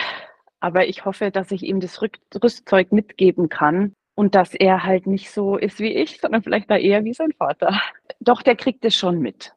Aber 0.59 0.87
ich 0.87 1.05
hoffe, 1.05 1.29
dass 1.29 1.51
ich 1.51 1.61
ihm 1.61 1.79
das 1.79 2.01
Rüstzeug 2.01 2.91
mitgeben 2.91 3.49
kann 3.49 3.93
und 4.15 4.33
dass 4.33 4.55
er 4.55 4.83
halt 4.83 5.05
nicht 5.05 5.29
so 5.29 5.57
ist 5.57 5.79
wie 5.79 5.93
ich, 5.93 6.19
sondern 6.19 6.41
vielleicht 6.41 6.71
da 6.71 6.77
eher 6.77 7.03
wie 7.03 7.13
sein 7.13 7.33
Vater. 7.33 7.79
Doch, 8.19 8.41
der 8.41 8.55
kriegt 8.55 8.83
es 8.83 8.95
schon 8.95 9.19
mit. 9.19 9.53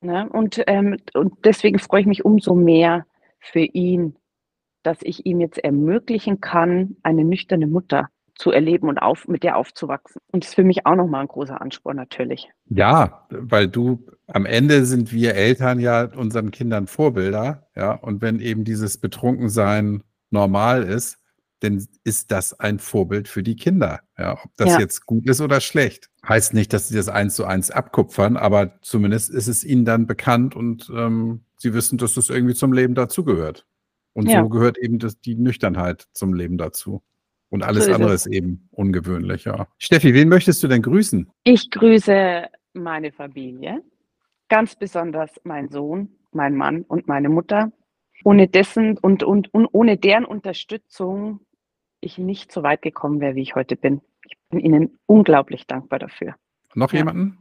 Ne? 0.00 0.28
Und, 0.28 0.64
ähm, 0.66 0.96
und 1.14 1.34
deswegen 1.44 1.78
freue 1.78 2.00
ich 2.00 2.06
mich 2.06 2.24
umso 2.24 2.54
mehr 2.56 3.06
für 3.50 3.60
ihn, 3.60 4.16
dass 4.82 4.98
ich 5.02 5.26
ihm 5.26 5.40
jetzt 5.40 5.58
ermöglichen 5.58 6.40
kann, 6.40 6.96
eine 7.02 7.24
nüchterne 7.24 7.66
Mutter 7.66 8.08
zu 8.34 8.50
erleben 8.50 8.88
und 8.88 8.98
auf, 8.98 9.26
mit 9.28 9.42
der 9.42 9.56
aufzuwachsen. 9.56 10.20
Und 10.30 10.44
das 10.44 10.50
ist 10.50 10.54
für 10.54 10.64
mich 10.64 10.84
auch 10.86 10.94
nochmal 10.94 11.22
ein 11.22 11.28
großer 11.28 11.60
Ansporn 11.60 11.96
natürlich. 11.96 12.48
Ja, 12.68 13.26
weil 13.30 13.66
du 13.66 14.06
am 14.26 14.44
Ende 14.44 14.84
sind 14.84 15.12
wir 15.12 15.34
Eltern 15.34 15.80
ja 15.80 16.04
unseren 16.04 16.50
Kindern 16.50 16.86
Vorbilder, 16.86 17.66
ja, 17.74 17.92
und 17.92 18.20
wenn 18.22 18.40
eben 18.40 18.64
dieses 18.64 18.98
Betrunkensein 18.98 20.02
normal 20.30 20.82
ist, 20.82 21.18
dann 21.60 21.82
ist 22.04 22.30
das 22.30 22.60
ein 22.60 22.78
Vorbild 22.78 23.28
für 23.28 23.42
die 23.42 23.56
Kinder, 23.56 24.00
ja, 24.18 24.34
ob 24.34 24.50
das 24.58 24.74
Ja. 24.74 24.80
jetzt 24.80 25.06
gut 25.06 25.26
ist 25.26 25.40
oder 25.40 25.62
schlecht. 25.62 26.10
Heißt 26.28 26.52
nicht, 26.52 26.74
dass 26.74 26.88
sie 26.88 26.96
das 26.96 27.08
eins 27.08 27.36
zu 27.36 27.46
eins 27.46 27.70
abkupfern, 27.70 28.36
aber 28.36 28.78
zumindest 28.82 29.30
ist 29.30 29.46
es 29.46 29.64
ihnen 29.64 29.86
dann 29.86 30.06
bekannt 30.06 30.54
und 30.54 30.92
ähm, 30.94 31.45
sie 31.56 31.74
wissen, 31.74 31.98
dass 31.98 32.14
das 32.14 32.30
irgendwie 32.30 32.54
zum 32.54 32.72
Leben 32.72 32.94
dazugehört. 32.94 33.66
Und 34.12 34.30
Ja. 34.30 34.42
so 34.42 34.48
gehört 34.48 34.78
eben 34.78 34.98
das, 34.98 35.20
die 35.20 35.34
Nüchternheit 35.34 36.06
zum 36.12 36.32
Leben 36.34 36.56
dazu. 36.58 37.02
Und 37.50 37.62
alles 37.62 37.84
So 37.84 37.90
ist 37.90 37.94
andere 37.94 38.12
es. 38.14 38.26
ist 38.26 38.32
eben 38.32 38.68
ungewöhnlich, 38.72 39.44
ja. 39.44 39.68
Steffi, 39.78 40.14
wen 40.14 40.28
möchtest 40.28 40.62
du 40.62 40.68
denn 40.68 40.82
grüßen? 40.82 41.30
Ich 41.44 41.70
grüße 41.70 42.46
meine 42.72 43.12
Familie, 43.12 43.82
ganz 44.48 44.74
besonders 44.76 45.30
meinen 45.44 45.68
Sohn, 45.68 46.08
meinen 46.32 46.56
Mann 46.56 46.82
und 46.82 47.06
meine 47.08 47.28
Mutter. 47.28 47.72
Ohne 48.24 48.48
dessen 48.48 48.96
und, 48.98 49.22
und, 49.22 49.52
und 49.52 49.66
ohne 49.72 49.96
deren 49.98 50.24
Unterstützung 50.24 51.40
ich 52.00 52.18
nicht 52.18 52.50
so 52.50 52.62
weit 52.62 52.82
gekommen 52.82 53.20
wäre, 53.20 53.34
wie 53.34 53.42
ich 53.42 53.54
heute 53.54 53.76
bin. 53.76 54.00
Ich 54.24 54.36
bin 54.50 54.60
ihnen 54.60 54.98
unglaublich 55.06 55.66
dankbar 55.66 55.98
dafür. 55.98 56.34
Noch 56.74 56.92
Ja. 56.92 57.00
jemanden? 57.00 57.38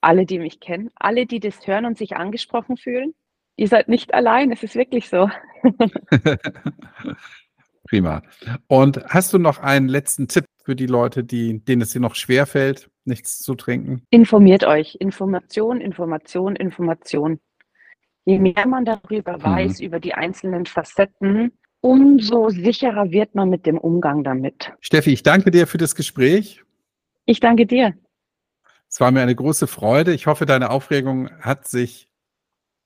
Alle, 0.00 0.26
die 0.26 0.38
mich 0.38 0.60
kennen, 0.60 0.90
alle, 0.96 1.26
die 1.26 1.40
das 1.40 1.66
hören 1.66 1.84
und 1.84 1.98
sich 1.98 2.16
angesprochen 2.16 2.76
fühlen, 2.76 3.14
ihr 3.58 3.68
seid 3.68 3.88
nicht 3.88 4.14
allein, 4.14 4.50
es 4.52 4.62
ist 4.62 4.74
wirklich 4.74 5.08
so. 5.08 5.28
Prima. 7.84 8.22
Und 8.66 9.02
hast 9.06 9.32
du 9.32 9.38
noch 9.38 9.58
einen 9.60 9.88
letzten 9.88 10.28
Tipp 10.28 10.44
für 10.64 10.76
die 10.76 10.86
Leute, 10.86 11.24
die, 11.24 11.64
denen 11.64 11.82
es 11.82 11.92
hier 11.92 12.00
noch 12.00 12.14
schwerfällt, 12.14 12.90
nichts 13.04 13.38
zu 13.38 13.54
trinken? 13.54 14.02
Informiert 14.10 14.64
euch. 14.64 14.96
Information, 15.00 15.80
Information, 15.80 16.54
Information. 16.56 17.40
Je 18.26 18.38
mehr 18.38 18.66
man 18.66 18.84
darüber 18.84 19.38
Mhm. 19.38 19.42
weiß, 19.42 19.80
über 19.80 20.00
die 20.00 20.12
einzelnen 20.14 20.66
Facetten, 20.66 21.52
umso 21.80 22.50
sicherer 22.50 23.10
wird 23.10 23.34
man 23.34 23.48
mit 23.48 23.64
dem 23.64 23.78
Umgang 23.78 24.22
damit. 24.22 24.72
Steffi, 24.80 25.12
ich 25.12 25.22
danke 25.22 25.50
dir 25.50 25.66
für 25.66 25.78
das 25.78 25.94
Gespräch. 25.94 26.62
Ich 27.24 27.40
danke 27.40 27.64
dir. 27.66 27.94
Es 28.90 29.00
war 29.00 29.10
mir 29.10 29.22
eine 29.22 29.34
große 29.34 29.66
Freude. 29.66 30.12
Ich 30.12 30.26
hoffe, 30.26 30.44
deine 30.46 30.70
Aufregung 30.70 31.30
hat 31.40 31.66
sich 31.66 32.07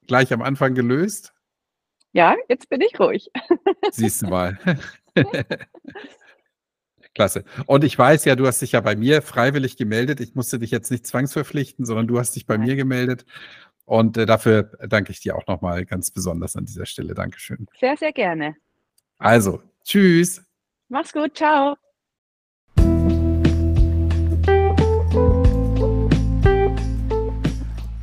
gleich 0.06 0.32
am 0.32 0.42
Anfang 0.42 0.74
gelöst. 0.74 1.32
Ja, 2.12 2.36
jetzt 2.48 2.68
bin 2.68 2.80
ich 2.80 2.98
ruhig. 2.98 3.30
Siehst 3.90 4.22
du 4.22 4.26
mal. 4.26 4.58
Klasse. 7.14 7.44
Und 7.66 7.84
ich 7.84 7.98
weiß 7.98 8.24
ja, 8.24 8.36
du 8.36 8.46
hast 8.46 8.62
dich 8.62 8.72
ja 8.72 8.80
bei 8.80 8.96
mir 8.96 9.22
freiwillig 9.22 9.76
gemeldet. 9.76 10.20
Ich 10.20 10.34
musste 10.34 10.58
dich 10.58 10.70
jetzt 10.70 10.90
nicht 10.90 11.06
zwangsverpflichten, 11.06 11.84
sondern 11.84 12.06
du 12.06 12.18
hast 12.18 12.36
dich 12.36 12.46
bei 12.46 12.56
Nein. 12.56 12.68
mir 12.68 12.76
gemeldet. 12.76 13.24
Und 13.84 14.16
äh, 14.16 14.26
dafür 14.26 14.72
danke 14.88 15.12
ich 15.12 15.20
dir 15.20 15.36
auch 15.36 15.46
nochmal 15.46 15.84
ganz 15.84 16.10
besonders 16.10 16.56
an 16.56 16.64
dieser 16.64 16.86
Stelle. 16.86 17.14
Dankeschön. 17.14 17.66
Sehr, 17.80 17.96
sehr 17.96 18.12
gerne. 18.12 18.56
Also, 19.18 19.62
tschüss. 19.84 20.42
Mach's 20.88 21.12
gut. 21.12 21.36
Ciao. 21.36 21.76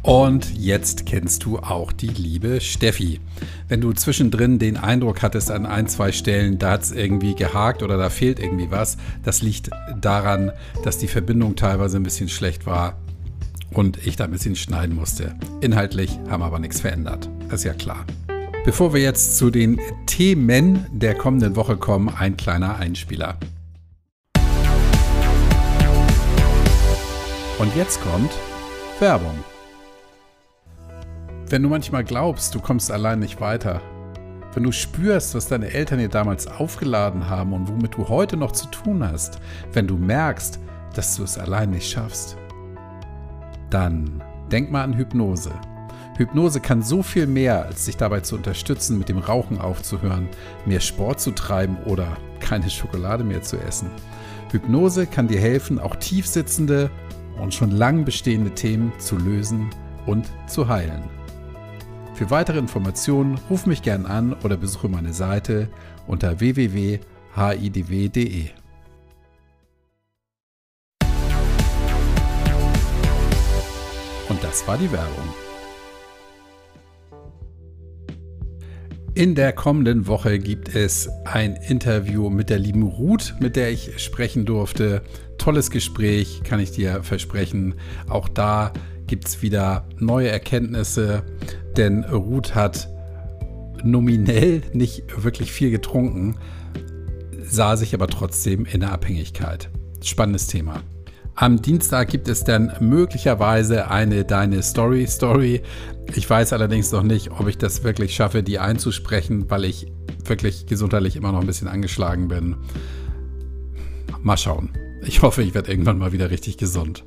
Und 0.02 0.58
jetzt 0.58 1.06
kennst 1.06 1.43
du 1.43 1.60
auch 1.60 1.91
die 1.91 2.08
liebe 2.08 2.62
Steffi. 2.62 3.20
Wenn 3.68 3.82
du 3.82 3.91
zwischendrin 3.91 4.58
den 4.58 4.78
Eindruck 4.78 5.22
hattest 5.22 5.52
an 5.52 5.66
ein, 5.66 5.88
zwei 5.88 6.12
Stellen, 6.12 6.58
da 6.58 6.72
hat 6.72 6.84
es 6.84 6.91
irgendwie 6.91 7.36
gehakt 7.36 7.84
oder 7.84 7.97
da 7.97 8.10
fehlt 8.10 8.39
irgendwie 8.39 8.72
was, 8.72 8.97
das 9.24 9.41
liegt 9.41 9.70
daran, 10.00 10.52
dass 10.84 10.97
die 10.97 11.08
Verbindung 11.08 11.56
teilweise 11.56 11.97
ein 11.97 12.04
bisschen 12.04 12.30
schlecht 12.30 12.66
war 12.66 12.97
und 13.72 14.06
ich 14.06 14.16
da 14.16 14.24
ein 14.24 14.32
bisschen 14.32 14.56
schneiden 14.56 14.95
musste. 14.95 15.36
Inhaltlich 15.62 16.18
haben 16.30 16.43
aber 16.43 16.60
nichts 16.60 16.80
verändert. 16.80 17.30
Ist 17.52 17.66
ja 17.66 17.74
klar. 17.74 18.06
Bevor 18.66 18.93
wir 18.93 19.02
jetzt 19.02 19.38
zu 19.38 19.50
den 19.50 19.80
Themen 20.06 20.86
der 20.91 21.16
kommenden 21.16 21.56
Woche 21.56 21.78
kommen, 21.78 22.10
ein 22.10 22.38
kleiner 22.38 22.78
Einspieler. 22.78 23.38
Und 27.58 27.76
jetzt 27.76 28.02
kommt 28.02 28.32
Werbung. 29.00 29.38
Wenn 31.50 31.64
du 31.64 31.70
manchmal 31.70 32.04
glaubst, 32.04 32.54
du 32.54 32.60
kommst 32.60 32.91
allein 32.91 33.18
nicht 33.18 33.41
weiter, 33.41 33.82
wenn 34.54 34.62
du 34.62 34.72
spürst, 34.72 35.34
was 35.34 35.47
deine 35.47 35.74
Eltern 35.74 35.97
dir 35.97 36.08
damals 36.08 36.45
aufgeladen 36.45 37.28
haben 37.28 37.54
und 37.54 37.68
womit 37.68 37.95
du 37.95 38.08
heute 38.08 38.38
noch 38.38 38.52
zu 38.52 38.68
tun 38.68 39.04
hast, 39.04 39.39
wenn 39.74 39.88
du 39.88 39.97
merkst, 39.97 40.60
dass 40.93 41.16
du 41.16 41.24
es 41.24 41.39
allein 41.39 41.72
nicht 41.72 41.89
schaffst, 41.89 42.38
dann 43.72 44.24
denk 44.52 44.72
mal 44.72 44.84
an 44.84 44.93
Hypnose. 44.95 45.52
Hypnose 46.18 46.60
kann 46.60 46.84
so 46.84 47.02
viel 47.02 47.26
mehr, 47.26 47.66
als 47.66 47.86
dich 47.86 47.97
dabei 47.97 48.20
zu 48.20 48.36
unterstützen, 48.36 49.00
mit 49.00 49.10
dem 49.10 49.18
Rauchen 49.18 49.60
aufzuhören, 49.60 50.30
mehr 50.68 50.82
Sport 50.82 51.20
zu 51.20 51.32
treiben 51.32 51.78
oder 51.86 52.18
keine 52.41 52.70
Schokolade 52.70 53.24
mehr 53.24 53.41
zu 53.41 53.58
essen. 53.58 53.89
Hypnose 54.52 55.08
kann 55.08 55.28
dir 55.28 55.39
helfen, 55.39 55.80
auch 55.80 55.95
tiefsitzende 55.95 56.91
und 57.41 57.56
schon 57.56 57.72
lang 57.72 58.06
bestehende 58.06 58.52
Themen 58.52 58.91
zu 59.00 59.18
lösen 59.18 59.72
und 60.06 60.28
zu 60.45 60.68
heilen. 60.68 61.18
Für 62.20 62.30
weitere 62.32 62.59
Informationen 62.59 63.39
ruf 63.49 63.65
mich 63.65 63.82
gern 63.82 64.05
an 64.05 64.34
oder 64.43 64.57
besuche 64.57 64.89
meine 64.89 65.13
Seite 65.13 65.70
unter 66.05 66.41
www.hidw.de. 66.41 66.99
Und 74.28 74.43
das 74.43 74.67
war 74.67 74.78
die 74.78 74.91
Werbung. 74.91 75.30
In 79.13 79.34
der 79.36 79.53
kommenden 79.53 80.05
Woche 80.05 80.39
gibt 80.39 80.76
es 80.76 81.07
ein 81.24 81.55
Interview 81.55 82.30
mit 82.30 82.49
der 82.49 82.59
lieben 82.59 82.84
Ruth, 82.84 83.36
mit 83.39 83.55
der 83.55 83.72
ich 83.72 83.97
sprechen 84.03 84.45
durfte. 84.45 85.03
Tolles 85.38 85.72
Gespräch, 85.72 86.41
kann 86.43 86.59
ich 86.59 86.72
dir 86.72 87.01
versprechen. 87.01 87.76
Auch 88.09 88.28
da 88.28 88.74
gibt 89.10 89.28
es 89.28 89.41
wieder 89.41 89.88
neue 89.97 90.30
Erkenntnisse, 90.30 91.24
denn 91.76 92.03
Ruth 92.03 92.53
hat 92.53 92.88
nominell 93.84 94.62
nicht 94.74 95.24
wirklich 95.24 95.51
viel 95.51 95.72
getrunken, 95.72 96.36
sah 97.43 97.76
sich 97.76 97.95
aber 97.95 98.07
trotzdem 98.07 98.66
in 98.66 98.82
der 98.82 98.91
Abhängigkeit. 98.91 99.70
Spannendes 100.03 100.45
Thema. 100.45 100.84
Am 101.34 101.60
Dienstag 101.62 102.10
gibt 102.10 102.28
es 102.28 102.43
dann 102.43 102.72
möglicherweise 102.82 103.89
eine 103.89 104.26
Deine 104.26 104.62
Story 104.62 105.07
Story. 105.07 105.64
Ich 106.14 106.30
weiß 106.30 106.53
allerdings 106.53 106.91
noch 106.91 107.03
nicht, 107.03 107.32
ob 107.32 107.47
ich 107.47 107.57
das 107.57 107.84
wirklich 107.84 108.14
schaffe, 108.14 108.43
die 108.43 108.60
einzusprechen, 108.60 109.49
weil 109.49 109.66
ich 109.66 109.91
wirklich 110.26 110.68
gesundheitlich 110.68 111.16
immer 111.16 111.32
noch 111.32 111.41
ein 111.41 111.47
bisschen 111.47 111.68
angeschlagen 111.68 112.28
bin. 112.28 112.57
Mal 114.22 114.38
schauen. 114.38 114.70
Ich 115.02 115.22
hoffe, 115.22 115.41
ich 115.41 115.54
werde 115.54 115.72
irgendwann 115.72 115.97
mal 115.97 116.12
wieder 116.12 116.30
richtig 116.30 116.58
gesund. 116.58 117.04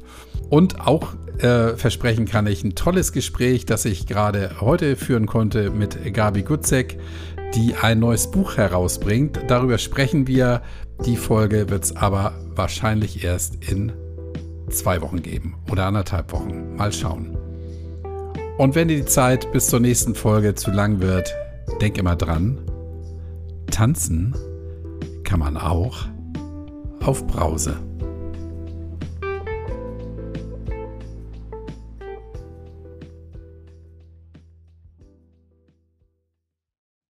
Und 0.48 0.80
auch 0.80 1.14
äh, 1.38 1.76
versprechen 1.76 2.24
kann 2.24 2.46
ich 2.46 2.64
ein 2.64 2.74
tolles 2.74 3.12
Gespräch, 3.12 3.66
das 3.66 3.84
ich 3.84 4.06
gerade 4.06 4.60
heute 4.60 4.96
führen 4.96 5.26
konnte 5.26 5.70
mit 5.70 6.14
Gabi 6.14 6.42
Gutzek, 6.42 6.98
die 7.54 7.74
ein 7.74 7.98
neues 7.98 8.30
Buch 8.30 8.56
herausbringt. 8.56 9.40
Darüber 9.48 9.78
sprechen 9.78 10.26
wir. 10.26 10.62
Die 11.04 11.16
Folge 11.16 11.68
wird 11.68 11.84
es 11.84 11.96
aber 11.96 12.32
wahrscheinlich 12.54 13.24
erst 13.24 13.64
in 13.64 13.92
zwei 14.70 15.00
Wochen 15.02 15.22
geben 15.22 15.56
oder 15.70 15.86
anderthalb 15.86 16.32
Wochen. 16.32 16.76
Mal 16.76 16.92
schauen. 16.92 17.36
Und 18.58 18.74
wenn 18.74 18.88
dir 18.88 18.96
die 18.96 19.06
Zeit 19.06 19.50
bis 19.52 19.68
zur 19.68 19.80
nächsten 19.80 20.14
Folge 20.14 20.54
zu 20.54 20.70
lang 20.70 21.00
wird, 21.00 21.34
denk 21.80 21.98
immer 21.98 22.16
dran, 22.16 22.58
tanzen 23.70 24.36
kann 25.24 25.40
man 25.40 25.56
auch 25.56 26.06
auf 27.06 27.26
Brause. 27.26 27.76